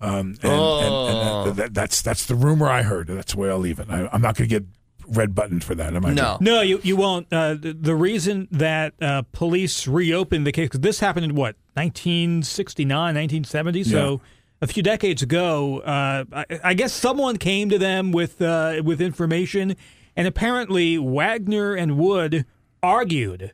Um, 0.00 0.36
and, 0.42 0.44
and, 0.44 0.44
and 0.44 1.46
that, 1.46 1.56
that, 1.56 1.74
that's 1.74 2.02
that's 2.02 2.26
the 2.26 2.34
rumor 2.34 2.68
I 2.68 2.82
heard. 2.82 3.08
That's 3.08 3.34
the 3.34 3.38
way 3.40 3.50
I'll 3.50 3.58
leave 3.58 3.78
it. 3.80 3.88
I, 3.90 4.08
I'm 4.12 4.22
not 4.22 4.34
going 4.36 4.48
to 4.48 4.60
get 4.60 4.64
red 5.08 5.34
buttoned 5.34 5.62
for 5.64 5.74
that. 5.74 5.94
Am 5.94 6.06
I? 6.06 6.14
No. 6.14 6.38
No, 6.40 6.60
you, 6.62 6.80
you 6.82 6.96
won't. 6.96 7.26
Uh, 7.32 7.54
the, 7.54 7.72
the 7.72 7.94
reason 7.94 8.48
that 8.52 8.94
uh, 9.02 9.22
police 9.32 9.86
reopened 9.88 10.46
the 10.46 10.52
case, 10.52 10.66
because 10.68 10.80
this 10.80 11.00
happened 11.00 11.24
in 11.26 11.34
what, 11.34 11.56
1969, 11.74 12.88
1970? 12.88 13.84
So 13.84 14.20
a 14.62 14.66
few 14.66 14.82
decades 14.82 15.22
ago, 15.22 15.80
uh, 15.80 16.24
I, 16.32 16.44
I 16.64 16.74
guess 16.74 16.92
someone 16.92 17.36
came 17.38 17.68
to 17.70 17.78
them 17.78 18.12
with, 18.12 18.40
uh, 18.40 18.82
with 18.84 19.00
information, 19.00 19.74
and 20.16 20.26
apparently 20.28 20.96
Wagner 20.98 21.74
and 21.74 21.98
Wood 21.98 22.44
argued 22.82 23.52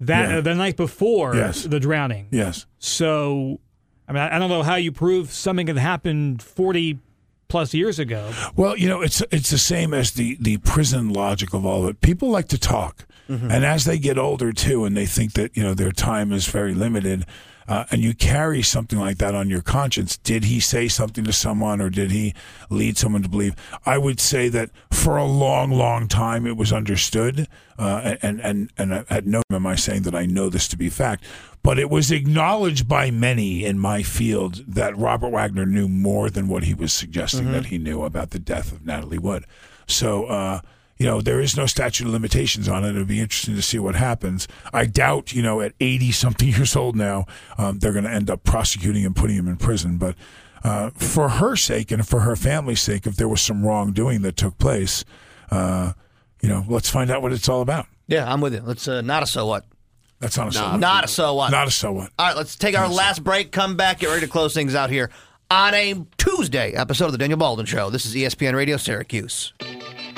that 0.00 0.30
Yeah. 0.30 0.38
uh, 0.38 0.40
the 0.42 0.54
night 0.54 0.76
before 0.76 1.34
Yes. 1.34 1.62
the 1.64 1.80
drowning. 1.80 2.28
Yes. 2.30 2.66
So, 2.78 3.60
I 4.06 4.12
mean, 4.12 4.22
I, 4.22 4.38
don't 4.38 4.50
know 4.50 4.62
how 4.62 4.74
you 4.74 4.92
prove 4.92 5.32
something 5.32 5.66
that 5.66 5.78
happened 5.78 6.42
40 6.42 6.98
plus 7.48 7.72
years 7.72 7.98
ago. 7.98 8.32
Well, 8.54 8.76
you 8.76 8.88
know, 8.88 9.00
it's 9.00 9.22
it's 9.30 9.50
the 9.50 9.58
same 9.58 9.94
as 9.94 10.12
the 10.12 10.36
the 10.40 10.58
prison 10.58 11.10
logic 11.10 11.54
of 11.54 11.64
all 11.64 11.84
of 11.84 11.90
it. 11.90 12.00
People 12.00 12.30
like 12.30 12.48
to 12.48 12.58
talk, 12.58 13.06
and 13.28 13.64
as 13.64 13.84
they 13.84 13.98
get 13.98 14.18
older 14.18 14.52
too, 14.52 14.84
and 14.84 14.96
they 14.96 15.06
think 15.06 15.32
that 15.34 15.56
you 15.56 15.62
know 15.62 15.74
their 15.74 15.92
time 15.92 16.32
is 16.32 16.46
very 16.46 16.74
limited, 16.74 17.24
uh, 17.66 17.84
and 17.90 18.02
you 18.02 18.14
carry 18.14 18.60
something 18.62 18.98
like 18.98 19.16
that 19.18 19.34
on 19.34 19.48
your 19.48 19.62
conscience. 19.62 20.16
Did 20.18 20.44
he 20.44 20.60
say 20.60 20.88
something 20.88 21.24
to 21.24 21.32
someone, 21.32 21.80
or 21.80 21.88
did 21.88 22.10
he 22.10 22.34
lead 22.68 22.98
someone 22.98 23.22
to 23.22 23.28
believe? 23.28 23.54
I 23.86 23.96
would 23.96 24.20
say 24.20 24.48
that 24.50 24.70
for 24.92 25.16
a 25.16 25.24
long, 25.24 25.70
long 25.70 26.06
time 26.08 26.46
it 26.46 26.56
was 26.56 26.72
understood, 26.72 27.48
uh, 27.78 28.16
and 28.22 28.40
and 28.40 28.70
and 28.76 28.92
at 29.08 29.26
no 29.26 29.40
time 29.48 29.56
am 29.56 29.66
I 29.66 29.76
saying 29.76 30.02
that 30.02 30.14
I 30.14 30.26
know 30.26 30.50
this 30.50 30.68
to 30.68 30.76
be 30.76 30.90
fact. 30.90 31.24
But 31.62 31.78
it 31.78 31.88
was 31.88 32.10
acknowledged 32.10 32.86
by 32.88 33.10
many 33.10 33.64
in 33.64 33.78
my 33.78 34.02
field 34.02 34.64
that 34.68 34.94
Robert 34.98 35.30
Wagner 35.30 35.64
knew 35.64 35.88
more 35.88 36.28
than 36.28 36.46
what 36.46 36.64
he 36.64 36.74
was 36.74 36.92
suggesting 36.92 37.52
that 37.52 37.66
he 37.66 37.78
knew 37.78 38.02
about 38.02 38.30
the 38.32 38.38
death 38.38 38.70
of 38.70 38.84
Natalie 38.84 39.16
Wood. 39.16 39.46
So, 39.86 40.26
uh, 40.26 40.60
you 41.04 41.10
know, 41.10 41.20
there 41.20 41.38
is 41.38 41.54
no 41.54 41.66
statute 41.66 42.06
of 42.06 42.14
limitations 42.14 42.66
on 42.66 42.82
it. 42.82 42.88
It'll 42.88 43.04
be 43.04 43.20
interesting 43.20 43.54
to 43.56 43.60
see 43.60 43.78
what 43.78 43.94
happens. 43.94 44.48
I 44.72 44.86
doubt, 44.86 45.34
you 45.34 45.42
know, 45.42 45.60
at 45.60 45.74
80 45.78 46.12
something 46.12 46.48
years 46.56 46.74
old 46.74 46.96
now, 46.96 47.26
um, 47.58 47.78
they're 47.78 47.92
going 47.92 48.06
to 48.06 48.10
end 48.10 48.30
up 48.30 48.42
prosecuting 48.42 49.04
and 49.04 49.14
putting 49.14 49.36
him 49.36 49.46
in 49.46 49.58
prison. 49.58 49.98
But 49.98 50.16
uh, 50.64 50.92
for 50.96 51.28
her 51.28 51.56
sake 51.56 51.90
and 51.90 52.08
for 52.08 52.20
her 52.20 52.36
family's 52.36 52.80
sake, 52.80 53.06
if 53.06 53.16
there 53.16 53.28
was 53.28 53.42
some 53.42 53.66
wrongdoing 53.66 54.22
that 54.22 54.38
took 54.38 54.56
place, 54.56 55.04
uh, 55.50 55.92
you 56.40 56.48
know, 56.48 56.64
let's 56.70 56.88
find 56.88 57.10
out 57.10 57.20
what 57.20 57.34
it's 57.34 57.50
all 57.50 57.60
about. 57.60 57.84
Yeah, 58.06 58.32
I'm 58.32 58.40
with 58.40 58.54
you. 58.54 58.62
Let's 58.62 58.88
uh, 58.88 59.02
not 59.02 59.22
a 59.22 59.26
so 59.26 59.44
what. 59.44 59.66
That's 60.20 60.38
not 60.38 60.48
a 60.48 60.52
so 60.52 60.70
what. 60.70 60.80
Not 60.80 61.04
a 61.04 61.08
so 61.08 61.34
what. 61.34 61.50
Not 61.50 61.68
a 61.68 61.70
so 61.70 61.92
what. 61.92 62.12
All 62.18 62.28
right, 62.28 62.36
let's 62.36 62.56
take 62.56 62.78
our 62.78 62.88
last 62.88 63.22
break, 63.22 63.52
come 63.52 63.76
back, 63.76 63.98
get 63.98 64.08
ready 64.08 64.22
to 64.22 64.32
close 64.32 64.54
things 64.54 64.74
out 64.74 64.88
here 64.88 65.10
on 65.50 65.74
a 65.74 66.02
Tuesday 66.16 66.72
episode 66.72 67.06
of 67.06 67.12
the 67.12 67.18
Daniel 67.18 67.38
Baldwin 67.38 67.66
Show. 67.66 67.90
This 67.90 68.06
is 68.06 68.14
ESPN 68.14 68.54
Radio 68.54 68.78
Syracuse. 68.78 69.52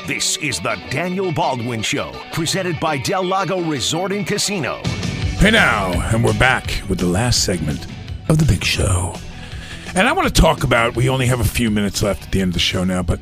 This 0.06 0.36
is 0.36 0.60
the 0.60 0.80
Daniel 0.90 1.32
Baldwin 1.32 1.82
Show, 1.82 2.12
presented 2.32 2.78
by 2.78 2.96
Del 2.98 3.24
Lago 3.24 3.60
Resort 3.60 4.12
and 4.12 4.24
Casino. 4.26 4.80
Hey 5.38 5.50
now, 5.50 5.90
and 6.14 6.22
we're 6.22 6.38
back 6.38 6.82
with 6.88 6.98
the 7.00 7.06
last 7.06 7.42
segment 7.42 7.86
of 8.28 8.38
the 8.38 8.44
big 8.44 8.62
show. 8.62 9.14
And 9.96 10.06
I 10.06 10.12
want 10.12 10.32
to 10.32 10.40
talk 10.40 10.62
about, 10.62 10.94
we 10.94 11.08
only 11.08 11.26
have 11.26 11.40
a 11.40 11.44
few 11.44 11.70
minutes 11.72 12.02
left 12.02 12.26
at 12.26 12.32
the 12.32 12.40
end 12.40 12.50
of 12.50 12.54
the 12.54 12.60
show 12.60 12.84
now, 12.84 13.02
but 13.02 13.18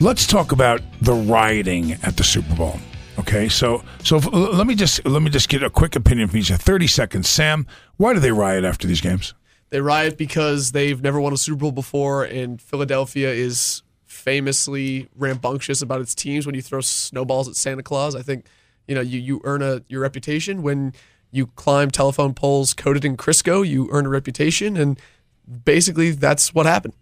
let's 0.00 0.26
talk 0.26 0.52
about 0.52 0.82
the 1.00 1.14
rioting 1.14 1.92
at 2.02 2.16
the 2.18 2.24
Super 2.24 2.54
Bowl. 2.54 2.78
Okay, 3.18 3.48
so 3.48 3.82
so 4.04 4.18
f- 4.18 4.26
l- 4.26 4.54
let 4.54 4.66
me 4.66 4.74
just 4.74 5.04
let 5.06 5.22
me 5.22 5.30
just 5.30 5.48
get 5.48 5.62
a 5.62 5.70
quick 5.70 5.96
opinion 5.96 6.28
from 6.28 6.38
each. 6.38 6.50
Thirty 6.50 6.86
seconds, 6.86 7.28
Sam. 7.28 7.66
Why 7.96 8.12
do 8.14 8.20
they 8.20 8.30
riot 8.32 8.64
after 8.64 8.86
these 8.86 9.00
games? 9.00 9.34
They 9.70 9.80
riot 9.80 10.16
because 10.16 10.72
they've 10.72 11.02
never 11.02 11.20
won 11.20 11.32
a 11.32 11.36
Super 11.36 11.56
Bowl 11.60 11.72
before, 11.72 12.22
and 12.24 12.60
Philadelphia 12.62 13.30
is 13.32 13.82
famously 14.08 15.06
rambunctious 15.14 15.82
about 15.82 16.00
its 16.00 16.14
teams. 16.14 16.46
When 16.46 16.54
you 16.54 16.62
throw 16.62 16.80
snowballs 16.80 17.46
at 17.46 17.54
Santa 17.54 17.82
Claus, 17.82 18.16
I 18.16 18.22
think 18.22 18.46
you 18.88 18.94
know 18.94 19.00
you 19.00 19.20
you 19.20 19.40
earn 19.44 19.62
a 19.62 19.82
your 19.88 20.00
reputation 20.00 20.62
when 20.62 20.94
you 21.30 21.46
climb 21.48 21.90
telephone 21.90 22.34
poles 22.34 22.74
coated 22.74 23.04
in 23.04 23.16
Crisco. 23.16 23.66
You 23.66 23.88
earn 23.92 24.06
a 24.06 24.08
reputation, 24.08 24.76
and 24.76 24.98
basically 25.64 26.10
that's 26.10 26.52
what 26.52 26.66
happened. 26.66 26.94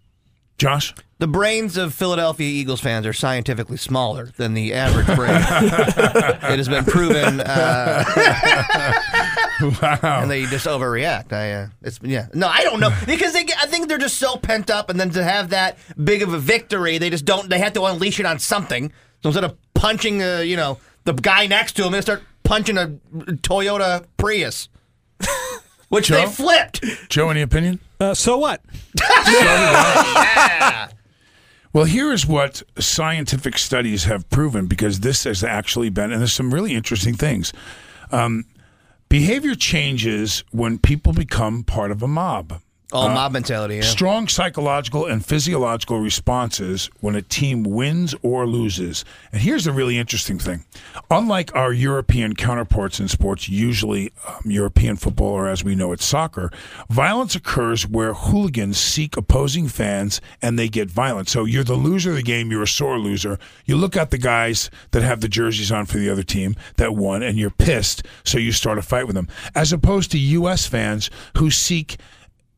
Josh, 0.57 0.93
The 1.19 1.27
brains 1.27 1.77
of 1.77 1.93
Philadelphia 1.93 2.47
Eagles 2.47 2.79
fans 2.81 3.05
are 3.05 3.13
scientifically 3.13 3.77
smaller 3.77 4.31
than 4.37 4.55
the 4.55 4.73
average 4.73 5.05
brain. 5.15 5.29
it 5.35 6.57
has 6.57 6.67
been 6.67 6.83
proven, 6.83 7.41
uh, 7.41 8.03
wow. 9.81 10.21
and 10.21 10.31
they 10.31 10.45
just 10.45 10.65
overreact. 10.65 11.31
I, 11.33 11.51
uh, 11.53 11.67
it's 11.83 11.99
yeah, 12.01 12.27
no, 12.33 12.47
I 12.47 12.63
don't 12.63 12.79
know 12.79 12.89
because 13.05 13.33
they, 13.33 13.43
get- 13.43 13.57
I 13.61 13.67
think 13.67 13.87
they're 13.87 13.97
just 13.99 14.17
so 14.17 14.35
pent 14.37 14.69
up, 14.71 14.89
and 14.89 14.99
then 14.99 15.11
to 15.11 15.23
have 15.23 15.49
that 15.51 15.77
big 16.03 16.23
of 16.23 16.33
a 16.33 16.39
victory, 16.39 16.97
they 16.97 17.09
just 17.11 17.25
don't. 17.25 17.49
They 17.49 17.59
have 17.59 17.73
to 17.73 17.83
unleash 17.85 18.19
it 18.19 18.25
on 18.25 18.39
something. 18.39 18.91
So 19.21 19.29
instead 19.29 19.43
of 19.43 19.55
punching, 19.75 20.23
uh, 20.23 20.39
you 20.39 20.55
know, 20.57 20.79
the 21.03 21.13
guy 21.13 21.45
next 21.47 21.73
to 21.73 21.85
him, 21.85 21.91
they 21.91 22.01
start 22.01 22.23
punching 22.43 22.77
a 22.79 22.87
Toyota 23.41 24.05
Prius, 24.17 24.69
which 25.89 26.07
they 26.09 26.23
Joe? 26.23 26.29
flipped. 26.29 26.83
Joe, 27.09 27.29
any 27.29 27.41
opinion? 27.41 27.79
Uh, 27.99 28.13
so 28.13 28.37
what? 28.37 28.61
Well, 31.73 31.85
here 31.85 32.11
is 32.11 32.25
what 32.25 32.63
scientific 32.79 33.57
studies 33.59 34.05
have 34.05 34.27
proven 34.31 34.65
because 34.65 35.01
this 35.01 35.25
has 35.25 35.43
actually 35.43 35.89
been, 35.89 36.11
and 36.11 36.21
there's 36.21 36.33
some 36.33 36.51
really 36.51 36.73
interesting 36.73 37.13
things. 37.13 37.53
Um, 38.11 38.45
behavior 39.09 39.53
changes 39.53 40.43
when 40.49 40.79
people 40.79 41.13
become 41.13 41.63
part 41.63 41.91
of 41.91 42.01
a 42.01 42.07
mob. 42.07 42.61
Oh, 42.93 43.09
mob 43.09 43.33
mentality. 43.33 43.75
Yeah. 43.75 43.81
Strong 43.81 44.29
psychological 44.29 45.05
and 45.07 45.25
physiological 45.25 45.99
responses 45.99 46.89
when 47.01 47.15
a 47.15 47.21
team 47.21 47.63
wins 47.63 48.15
or 48.21 48.47
loses. 48.47 49.03
And 49.33 49.41
here's 49.41 49.65
the 49.65 49.73
really 49.73 49.97
interesting 49.97 50.39
thing. 50.39 50.63
Unlike 51.11 51.53
our 51.53 51.73
European 51.73 52.33
counterparts 52.33 53.01
in 53.01 53.09
sports, 53.09 53.49
usually 53.49 54.13
um, 54.25 54.43
European 54.45 54.95
football 54.95 55.31
or 55.31 55.49
as 55.49 55.65
we 55.65 55.75
know 55.75 55.91
it, 55.91 55.99
soccer, 55.99 56.49
violence 56.89 57.35
occurs 57.35 57.85
where 57.85 58.13
hooligans 58.13 58.77
seek 58.77 59.17
opposing 59.17 59.67
fans 59.67 60.21
and 60.41 60.57
they 60.57 60.69
get 60.69 60.89
violent. 60.89 61.27
So 61.27 61.43
you're 61.43 61.65
the 61.65 61.75
loser 61.75 62.11
of 62.11 62.15
the 62.15 62.23
game, 62.23 62.51
you're 62.51 62.63
a 62.63 62.67
sore 62.67 62.99
loser. 62.99 63.37
You 63.65 63.75
look 63.75 63.97
at 63.97 64.11
the 64.11 64.17
guys 64.17 64.69
that 64.91 65.03
have 65.03 65.19
the 65.19 65.27
jerseys 65.27 65.73
on 65.73 65.87
for 65.87 65.97
the 65.97 66.09
other 66.09 66.23
team 66.23 66.55
that 66.77 66.95
won 66.95 67.21
and 67.21 67.37
you're 67.37 67.49
pissed, 67.49 68.03
so 68.23 68.37
you 68.37 68.53
start 68.53 68.77
a 68.77 68.81
fight 68.81 69.07
with 69.07 69.15
them. 69.17 69.27
As 69.53 69.73
opposed 69.73 70.09
to 70.11 70.17
U.S. 70.17 70.65
fans 70.67 71.09
who 71.35 71.51
seek 71.51 71.97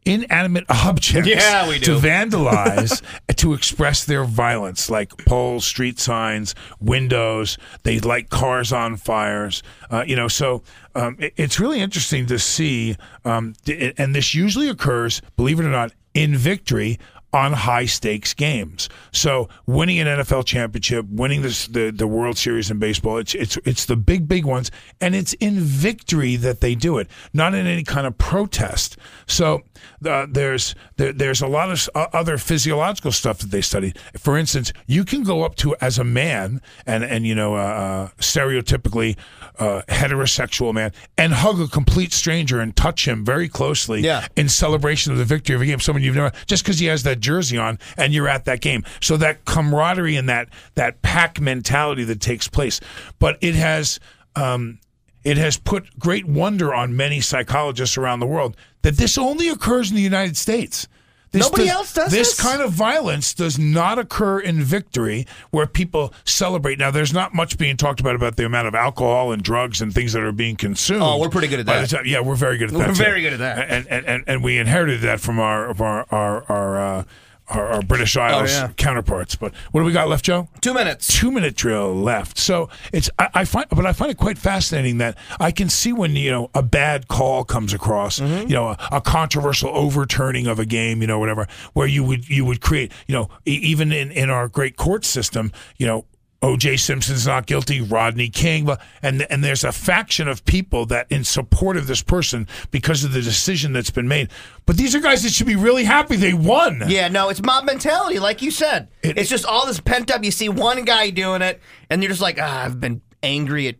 inanimate 0.06 0.66
objects 0.70 1.28
Yeah, 1.30 1.68
we 1.68 1.80
to 1.80 1.98
vandalize 1.98 3.02
to 3.36 3.54
express 3.54 4.06
their 4.06 4.24
violence 4.24 4.90
like 4.90 5.16
poles 5.26 5.66
street 5.66 6.00
signs 6.00 6.56
windows. 6.80 7.58
They 7.84 8.00
light 8.00 8.30
cars 8.30 8.72
on 8.74 8.98
fires. 8.98 9.62
Uh, 9.92 10.04
you 10.08 10.16
know 10.16 10.28
so 10.28 10.64
um, 10.96 11.16
it- 11.20 11.34
it's 11.38 11.60
really 11.60 11.80
interesting 11.80 12.26
to 12.28 12.40
see 12.40 12.96
um, 13.26 13.54
and 13.98 14.16
this 14.16 14.34
usually 14.34 14.70
occurs 14.70 15.22
believe 15.36 15.60
it 15.60 15.66
or 15.66 15.70
not 15.70 15.92
in 16.14 16.36
victory 16.36 16.98
on 17.32 17.54
high 17.54 17.86
stakes 17.86 18.34
games. 18.34 18.90
So 19.12 19.50
winning 19.68 20.00
an 20.00 20.08
NFL 20.08 20.46
championship, 20.46 21.06
winning 21.10 21.42
this, 21.42 21.68
the 21.68 21.92
the 21.92 22.08
World 22.08 22.38
Series 22.38 22.72
in 22.72 22.80
baseball, 22.80 23.18
it's 23.18 23.36
it's 23.36 23.58
it's 23.66 23.86
the 23.86 23.96
big 23.96 24.28
big 24.28 24.46
ones, 24.46 24.72
and 25.00 25.16
it's 25.16 25.34
in 25.34 25.60
victory 25.60 26.36
that 26.38 26.62
they 26.62 26.76
do 26.76 26.98
it, 26.98 27.08
not 27.34 27.54
in 27.54 27.68
any 27.68 27.84
kind 27.84 28.08
of 28.08 28.18
protest. 28.18 28.98
So 29.28 29.62
uh, 30.06 30.28
there's 30.30 30.76
there, 30.98 31.14
there's 31.14 31.42
a 31.42 31.48
lot 31.48 31.72
of 31.72 31.90
uh, 31.94 32.08
other 32.14 32.38
physiological 32.38 33.12
stuff 33.12 33.40
that 33.40 33.52
they 33.52 33.62
studied. 33.62 33.98
For 34.18 34.38
instance, 34.38 34.74
you 34.88 35.06
can 35.06 35.24
go 35.24 35.44
up 35.44 35.56
to 35.58 35.76
as 35.82 36.00
a 36.00 36.04
man 36.04 36.62
and 36.86 37.04
and 37.04 37.26
you 37.28 37.36
know 37.36 37.56
uh, 37.56 37.60
uh, 37.60 38.08
stereotypically 38.20 39.18
uh, 39.60 39.82
heterosexual 39.88 40.74
man 40.74 40.92
and 41.18 41.34
hug 41.34 41.60
a 41.60 41.68
complete 41.68 42.14
stranger 42.14 42.60
and 42.60 42.76
touch 42.76 43.08
him 43.08 43.24
very 43.26 43.48
closely 43.50 44.02
Yeah. 44.02 44.28
in 44.36 44.50
celebration 44.50 45.12
of 45.12 45.18
the 45.18 45.26
victory 45.26 45.56
of 45.56 45.62
a 45.62 45.66
game. 45.66 45.80
Someone 45.80 46.02
you've 46.02 46.16
never 46.16 46.32
just 46.48 46.64
because 46.64 46.80
he 46.80 46.88
has 46.88 47.04
that 47.04 47.20
jersey 47.20 47.58
on 47.58 47.78
and 47.98 48.14
you're 48.14 48.28
at 48.30 48.46
that 48.46 48.62
game. 48.62 48.84
So 49.02 49.18
that 49.18 49.46
camaraderie 49.46 50.16
and 50.16 50.30
that 50.30 50.50
that 50.76 51.02
pack 51.02 51.40
mentality 51.42 52.04
that 52.06 52.22
takes 52.22 52.48
place, 52.48 52.80
but 53.20 53.38
it 53.42 53.56
has. 53.56 54.00
Um, 54.36 54.80
it 55.26 55.36
has 55.36 55.58
put 55.58 56.00
great 56.00 56.26
wonder 56.26 56.74
on 56.74 56.96
many 56.96 57.20
psychologists 57.20 57.98
around 57.98 58.22
the 58.22 58.26
world 58.26 58.56
that 58.84 58.96
this 58.96 59.18
only 59.18 59.50
occurs 59.50 59.90
in 59.90 59.98
the 59.98 60.02
United 60.02 60.38
States. 60.38 60.88
This 61.32 61.44
Nobody 61.44 61.70
else 61.70 61.94
does 61.94 62.12
this 62.12 62.36
this? 62.36 62.42
kind 62.42 62.60
of 62.62 62.72
violence 62.72 63.36
does 63.36 63.60
not 63.60 64.00
occur 64.00 64.40
in 64.40 64.64
victory 64.64 65.28
where 65.52 65.68
people 65.68 66.12
celebrate. 66.26 66.80
Now, 66.80 66.90
there's 66.90 67.14
not 67.14 67.36
much 67.36 67.58
being 67.60 67.78
talked 67.78 68.00
about 68.00 68.16
about 68.16 68.36
the 68.36 68.46
amount 68.46 68.68
of 68.68 68.74
alcohol 68.74 69.32
and 69.32 69.44
drugs 69.44 69.80
and 69.80 69.94
things 69.94 70.14
that 70.14 70.24
are 70.24 70.32
being 70.32 70.56
consumed. 70.56 71.04
Oh, 71.04 71.20
we're 71.20 71.30
pretty 71.30 71.48
good 71.48 71.60
at 71.60 71.68
that. 71.68 71.90
time- 71.90 72.06
yeah, 72.08 72.20
we're 72.22 72.34
very 72.36 72.58
good 72.58 72.70
at 72.70 72.78
that. 72.80 72.88
We're 72.88 72.94
too. 72.96 73.04
very 73.04 73.22
good 73.22 73.34
at 73.34 73.40
that. 73.40 73.70
And 73.70 73.88
and, 73.88 74.06
and, 74.08 74.24
and 74.26 74.44
we 74.44 74.58
inherited 74.58 75.02
that 75.02 75.20
from 75.20 75.40
our 75.40 75.68
our 75.80 76.06
our 76.10 76.44
our, 76.50 76.80
uh, 76.80 77.04
our, 77.50 77.68
our 77.68 77.82
British 77.82 78.16
Isles 78.18 78.52
Oh, 78.52 78.54
yeah. 78.54 78.68
counterparts. 78.78 79.36
But 79.36 79.54
what 79.72 79.82
do 79.82 79.86
we 79.86 79.92
got 79.92 80.08
left, 80.08 80.24
Joe? 80.26 80.48
Two 80.62 80.74
minutes. 80.74 81.08
two 81.20 81.32
minute 81.32 81.56
drill 81.56 81.94
left. 81.96 82.38
So 82.38 82.70
it's 82.94 83.10
I, 83.20 83.30
I 83.34 83.46
find, 83.46 83.68
but 83.70 83.86
I 83.86 83.94
find 83.94 84.12
it 84.12 84.18
quite 84.18 84.38
fascinating 84.38 84.98
that 85.00 85.18
I 85.40 85.52
can 85.52 85.70
see 85.70 85.92
when 85.94 86.16
you 86.16 86.32
know 86.32 86.50
a 86.54 86.64
bad 86.64 87.08
call 87.08 87.44
comes 87.44 87.74
across, 87.74 88.20
Mm-hmm. 88.20 88.48
you 88.50 88.54
know, 88.56 88.70
a, 88.70 88.78
a 88.94 89.02
controversial 89.02 89.70
overturning 89.70 90.48
of 90.48 90.60
a 90.60 90.66
game, 90.66 91.02
you 91.02 91.08
know, 91.08 91.20
whatever, 91.20 91.48
where 91.74 91.88
you 91.88 92.04
would 92.04 92.30
you 92.30 92.46
would 92.46 92.62
create, 92.62 92.92
you 93.08 93.14
know, 93.14 93.30
e- 93.48 93.52
even 93.64 93.92
in 93.92 94.12
in 94.12 94.30
our 94.30 94.48
great 94.48 94.76
court 94.78 95.06
system, 95.06 95.52
you 95.78 95.86
know. 95.88 96.06
O.J. 96.42 96.78
Simpson's 96.78 97.28
not 97.28 97.48
guilty. 97.48 97.82
Rodney 97.82 98.30
King, 98.30 98.70
and 99.04 99.28
and 99.30 99.44
there's 99.44 99.66
a 99.66 99.74
faction 99.74 100.30
of 100.30 100.46
people 100.46 100.86
that 100.86 101.06
in 101.10 101.26
support 101.26 101.76
of 101.76 101.86
this 101.88 102.02
person 102.02 102.48
because 102.72 103.04
of 103.04 103.12
the 103.12 103.22
decision 103.22 103.74
that's 103.74 103.90
been 103.90 104.08
made. 104.08 104.30
But 104.66 104.78
these 104.78 104.96
are 104.96 105.02
guys 105.02 105.24
that 105.24 105.34
should 105.34 105.48
be 105.48 105.58
really 105.58 105.84
happy 105.84 106.16
they 106.16 106.34
won. 106.34 106.84
Yeah, 106.88 107.10
no, 107.10 107.28
it's 107.28 107.44
mob 107.44 107.66
mentality, 107.66 108.20
like 108.20 108.42
you 108.42 108.52
said. 108.52 108.88
It- 109.04 109.18
it's 109.18 109.30
just 109.30 109.44
all 109.46 109.66
this 109.66 109.82
pent 109.82 110.12
up. 110.12 110.24
You 110.24 110.32
see 110.32 110.48
one 110.48 110.86
guy 110.86 111.10
doing 111.10 111.42
it, 111.42 111.62
and 111.90 112.02
you're 112.02 112.10
just 112.10 112.22
like, 112.22 112.38
ah, 112.42 112.64
I've 112.64 112.80
been 112.80 113.02
angry 113.22 113.68
at 113.68 113.76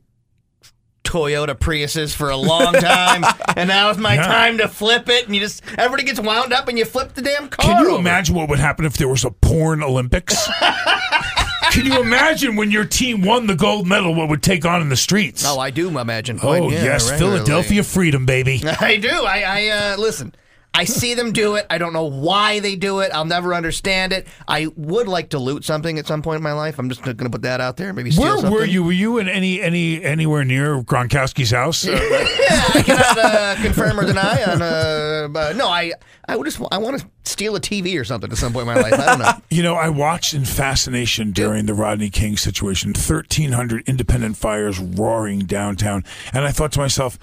Toyota 1.06 1.56
Priuses 1.58 2.14
for 2.14 2.30
a 2.30 2.36
long 2.38 2.74
time, 2.74 3.24
and 3.56 3.70
now 3.70 3.90
it's 3.90 3.98
my 4.00 4.16
Yeah. 4.16 4.28
time 4.28 4.58
to 4.58 4.68
flip 4.68 5.08
it. 5.08 5.26
And 5.28 5.34
you 5.34 5.40
just 5.40 5.64
everybody 5.78 6.04
gets 6.04 6.20
wound 6.20 6.52
up, 6.52 6.68
and 6.68 6.78
you 6.78 6.84
flip 6.84 7.14
the 7.14 7.22
damn 7.22 7.48
car. 7.48 7.66
Can 7.66 7.84
you 7.86 7.92
over. 7.92 8.00
imagine 8.00 8.36
what 8.36 8.50
would 8.50 8.60
happen 8.60 8.84
if 8.86 8.98
there 8.98 9.08
was 9.08 9.24
a 9.24 9.32
porn 9.32 9.82
Olympics? 9.82 10.36
Can 11.72 11.86
you 11.86 12.02
imagine 12.02 12.56
when 12.56 12.72
your 12.72 12.86
team 12.86 13.22
won 13.22 13.48
the 13.48 13.56
gold 13.56 13.88
medal, 13.88 14.16
what 14.16 14.30
would 14.30 14.42
take 14.42 14.66
on 14.66 14.82
in 14.82 14.90
the 14.90 14.96
streets? 14.98 15.44
Oh, 15.46 15.60
I 15.60 15.70
do 15.70 15.98
imagine. 15.98 16.40
Oh, 16.42 16.70
yeah, 16.70 16.84
yes, 16.84 17.10
regularly. 17.10 17.40
Philadelphia 17.40 17.84
freedom, 17.84 18.26
baby. 18.26 18.62
I 18.80 18.98
do. 18.98 19.10
I, 19.10 19.42
I 19.42 19.68
uh, 19.68 19.98
listen. 19.98 20.34
I 20.74 20.86
see 20.86 21.14
them 21.14 21.34
do 21.34 21.56
it. 21.56 21.66
I 21.70 21.78
don't 21.78 21.94
know 21.94 22.06
why 22.06 22.60
they 22.60 22.76
do 22.76 23.00
it. 23.00 23.12
I'll 23.12 23.26
never 23.26 23.54
understand 23.54 24.14
it. 24.14 24.28
I 24.48 24.68
would 24.76 25.08
like 25.08 25.30
to 25.32 25.40
loot 25.40 25.66
something 25.66 25.98
at 26.00 26.08
some 26.08 26.22
point 26.22 26.38
in 26.38 26.44
my 26.44 26.54
life. 26.54 26.80
I'm 26.80 26.88
just 26.90 27.02
going 27.02 27.18
to 27.18 27.30
put 27.30 27.42
that 27.42 27.60
out 27.60 27.76
there. 27.76 27.92
Maybe 27.92 28.12
steal 28.12 28.24
Where 28.24 28.36
something. 28.38 28.54
were 28.54 28.66
you? 28.66 28.84
Were 28.84 28.92
you 28.92 29.18
in 29.18 29.28
any 29.28 29.62
any 29.62 30.02
anywhere 30.04 30.46
near 30.46 30.82
Gronkowski's 30.82 31.52
house? 31.52 31.86
Yeah, 32.50 32.64
I 32.74 32.82
cannot 32.82 33.18
uh, 33.20 33.56
confirm 33.62 34.00
or 34.00 34.06
deny. 34.06 34.44
On 34.44 34.62
uh, 34.62 35.28
but 35.30 35.56
no, 35.56 35.68
I 35.68 35.92
I 36.28 36.36
would 36.36 36.46
just 36.46 36.60
I 36.72 36.80
want 36.80 37.00
to 37.00 37.08
steal 37.24 37.56
a 37.56 37.60
TV 37.60 38.00
or 38.00 38.04
something 38.04 38.32
at 38.32 38.38
some 38.38 38.54
point 38.54 38.68
in 38.68 38.74
my 38.74 38.82
life. 38.82 38.94
I 38.94 39.06
don't 39.06 39.20
know. 39.20 39.32
You 39.52 39.62
know, 39.64 39.76
I 39.76 39.90
watched 39.90 40.34
in 40.34 40.46
fascination 40.46 41.32
during 41.32 41.66
the 41.66 41.74
Rodney 41.74 42.10
King 42.10 42.38
situation, 42.38 42.90
1,300 42.92 43.88
independent 43.88 44.38
fires 44.38 44.80
roaring 44.80 45.40
downtown. 45.40 46.04
And 46.34 46.46
I 46.46 46.52
thought 46.52 46.72
to 46.74 46.80
myself, 46.80 47.20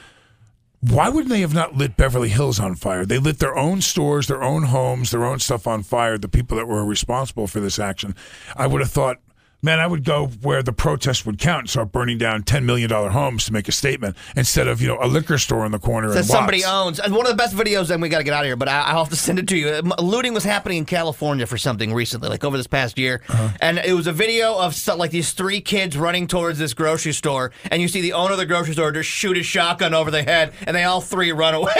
why 0.81 1.09
wouldn't 1.09 1.31
they 1.31 1.41
have 1.41 1.55
not 1.55 1.77
lit 1.77 1.97
Beverly 1.97 2.29
Hills 2.29 2.61
on 2.61 2.75
fire? 2.75 3.05
They 3.05 3.19
lit 3.19 3.39
their 3.39 3.57
own 3.57 3.81
stores, 3.81 4.27
their 4.29 4.43
own 4.43 4.65
homes, 4.65 5.11
their 5.11 5.25
own 5.25 5.39
stuff 5.39 5.67
on 5.67 5.83
fire, 5.83 6.19
the 6.19 6.29
people 6.29 6.57
that 6.57 6.67
were 6.69 6.85
responsible 6.85 7.47
for 7.47 7.61
this 7.61 7.79
action. 7.79 8.15
I 8.55 8.67
would 8.67 8.81
have 8.81 8.91
thought, 8.91 9.19
man, 9.67 9.81
I 9.81 9.87
would 9.87 10.05
go 10.05 10.29
where 10.43 10.63
the 10.63 10.73
protest 10.73 11.27
would 11.27 11.39
count 11.39 11.63
and 11.63 11.71
start 11.71 11.91
burning 11.91 12.19
down 12.19 12.45
$10 12.45 12.65
million 12.65 12.89
homes 12.89 13.45
to 13.47 13.53
make 13.53 13.67
a 13.69 13.73
statement 13.73 14.17
instead 14.37 14.69
of, 14.69 14.81
you 14.81 14.87
know, 14.87 14.99
a 15.03 15.09
liquor 15.09 15.39
store 15.39 15.67
in 15.67 15.73
the 15.73 15.79
corner. 15.81 16.09
that 16.11 16.25
somebody 16.25 16.65
owns. 16.65 17.01
And 17.01 17.13
one 17.13 17.27
of 17.27 17.33
the 17.33 17.37
best 17.37 17.55
videos, 17.55 17.91
and 17.91 18.01
we 18.01 18.09
got 18.09 18.19
to 18.19 18.25
get 18.25 18.33
out 18.33 18.45
of 18.45 18.47
here, 18.47 18.55
but 18.57 18.69
I, 18.69 18.83
I'll 18.83 19.01
have 19.01 19.11
to 19.11 19.17
send 19.17 19.41
it 19.41 19.49
to 19.49 19.57
you. 19.57 19.83
Looting 19.99 20.33
was 20.35 20.45
happening 20.45 20.79
in 20.79 20.85
California 20.85 21.47
for 21.47 21.59
something 21.59 21.93
recently, 21.93 22.29
like 22.29 22.45
over 22.45 22.57
this 22.57 22.69
past 22.69 22.97
year. 22.97 23.23
Uh-huh. 23.29 23.49
And 23.61 23.79
it 23.79 23.93
was 23.93 24.07
a 24.07 24.13
video 24.13 24.57
of 24.57 24.77
so, 24.77 24.97
like 24.97 25.11
these 25.11 25.33
three 25.33 25.61
kids 25.61 25.97
running 25.99 26.29
towards 26.29 26.61
this 26.61 26.73
grocery 26.73 27.13
store, 27.13 27.51
and 27.69 27.83
you 27.83 27.89
see 27.89 28.01
the 28.01 28.13
owner 28.13 28.33
of 28.33 28.39
the 28.39 28.47
grocery 28.47 28.75
store 28.75 28.93
just 28.93 29.11
shoot 29.11 29.37
his 29.37 29.47
shotgun 29.47 29.95
over 29.95 30.13
the 30.13 30.23
head, 30.23 30.53
and 30.65 30.77
they 30.77 30.85
all 30.85 31.01
three 31.01 31.33
run 31.33 31.55
away. 31.55 31.73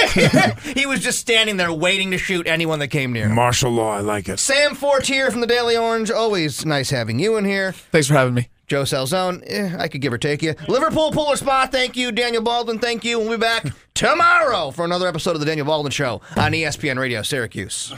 he 0.75 0.87
was 0.87 1.01
just 1.01 1.21
standing 1.21 1.57
there 1.57 1.73
waiting 1.73 2.11
to 2.11 2.19
shoot 2.19 2.49
anyone 2.49 2.81
that 2.81 2.89
came 2.89 3.13
near. 3.13 3.29
Martial 3.29 3.71
law, 3.71 3.93
I 3.93 4.01
like 4.01 4.29
it. 4.29 4.41
Sam 4.41 4.75
Fortier 4.75 5.31
from 5.31 5.41
the 5.41 5.47
Daily 5.47 5.77
Orange. 5.77 6.11
Always 6.11 6.67
nice 6.67 6.91
having 6.91 7.21
you 7.21 7.37
in 7.37 7.45
here. 7.45 7.76
Thanks 7.93 8.07
for 8.09 8.15
having 8.15 8.35
me. 8.35 8.49
Joe 8.67 8.83
Salzone, 8.83 9.43
eh, 9.47 9.77
I 9.79 9.87
could 9.89 10.01
give 10.01 10.13
or 10.13 10.19
take 10.19 10.43
you. 10.43 10.55
Liverpool 10.67 11.13
Puller 11.13 11.37
Spa, 11.37 11.69
thank 11.71 11.97
you. 11.97 12.11
Daniel 12.11 12.43
Baldwin, 12.43 12.81
thank 12.81 13.05
you. 13.05 13.19
We'll 13.21 13.31
be 13.31 13.37
back 13.37 13.65
tomorrow 13.95 14.73
for 14.73 14.85
another 14.85 15.07
episode 15.07 15.33
of 15.35 15.41
The 15.41 15.47
Daniel 15.47 15.67
Baldwin 15.67 15.93
Show 15.93 16.21
on 16.37 16.53
ESPN 16.53 16.99
Radio 16.99 17.23
Syracuse. 17.23 17.95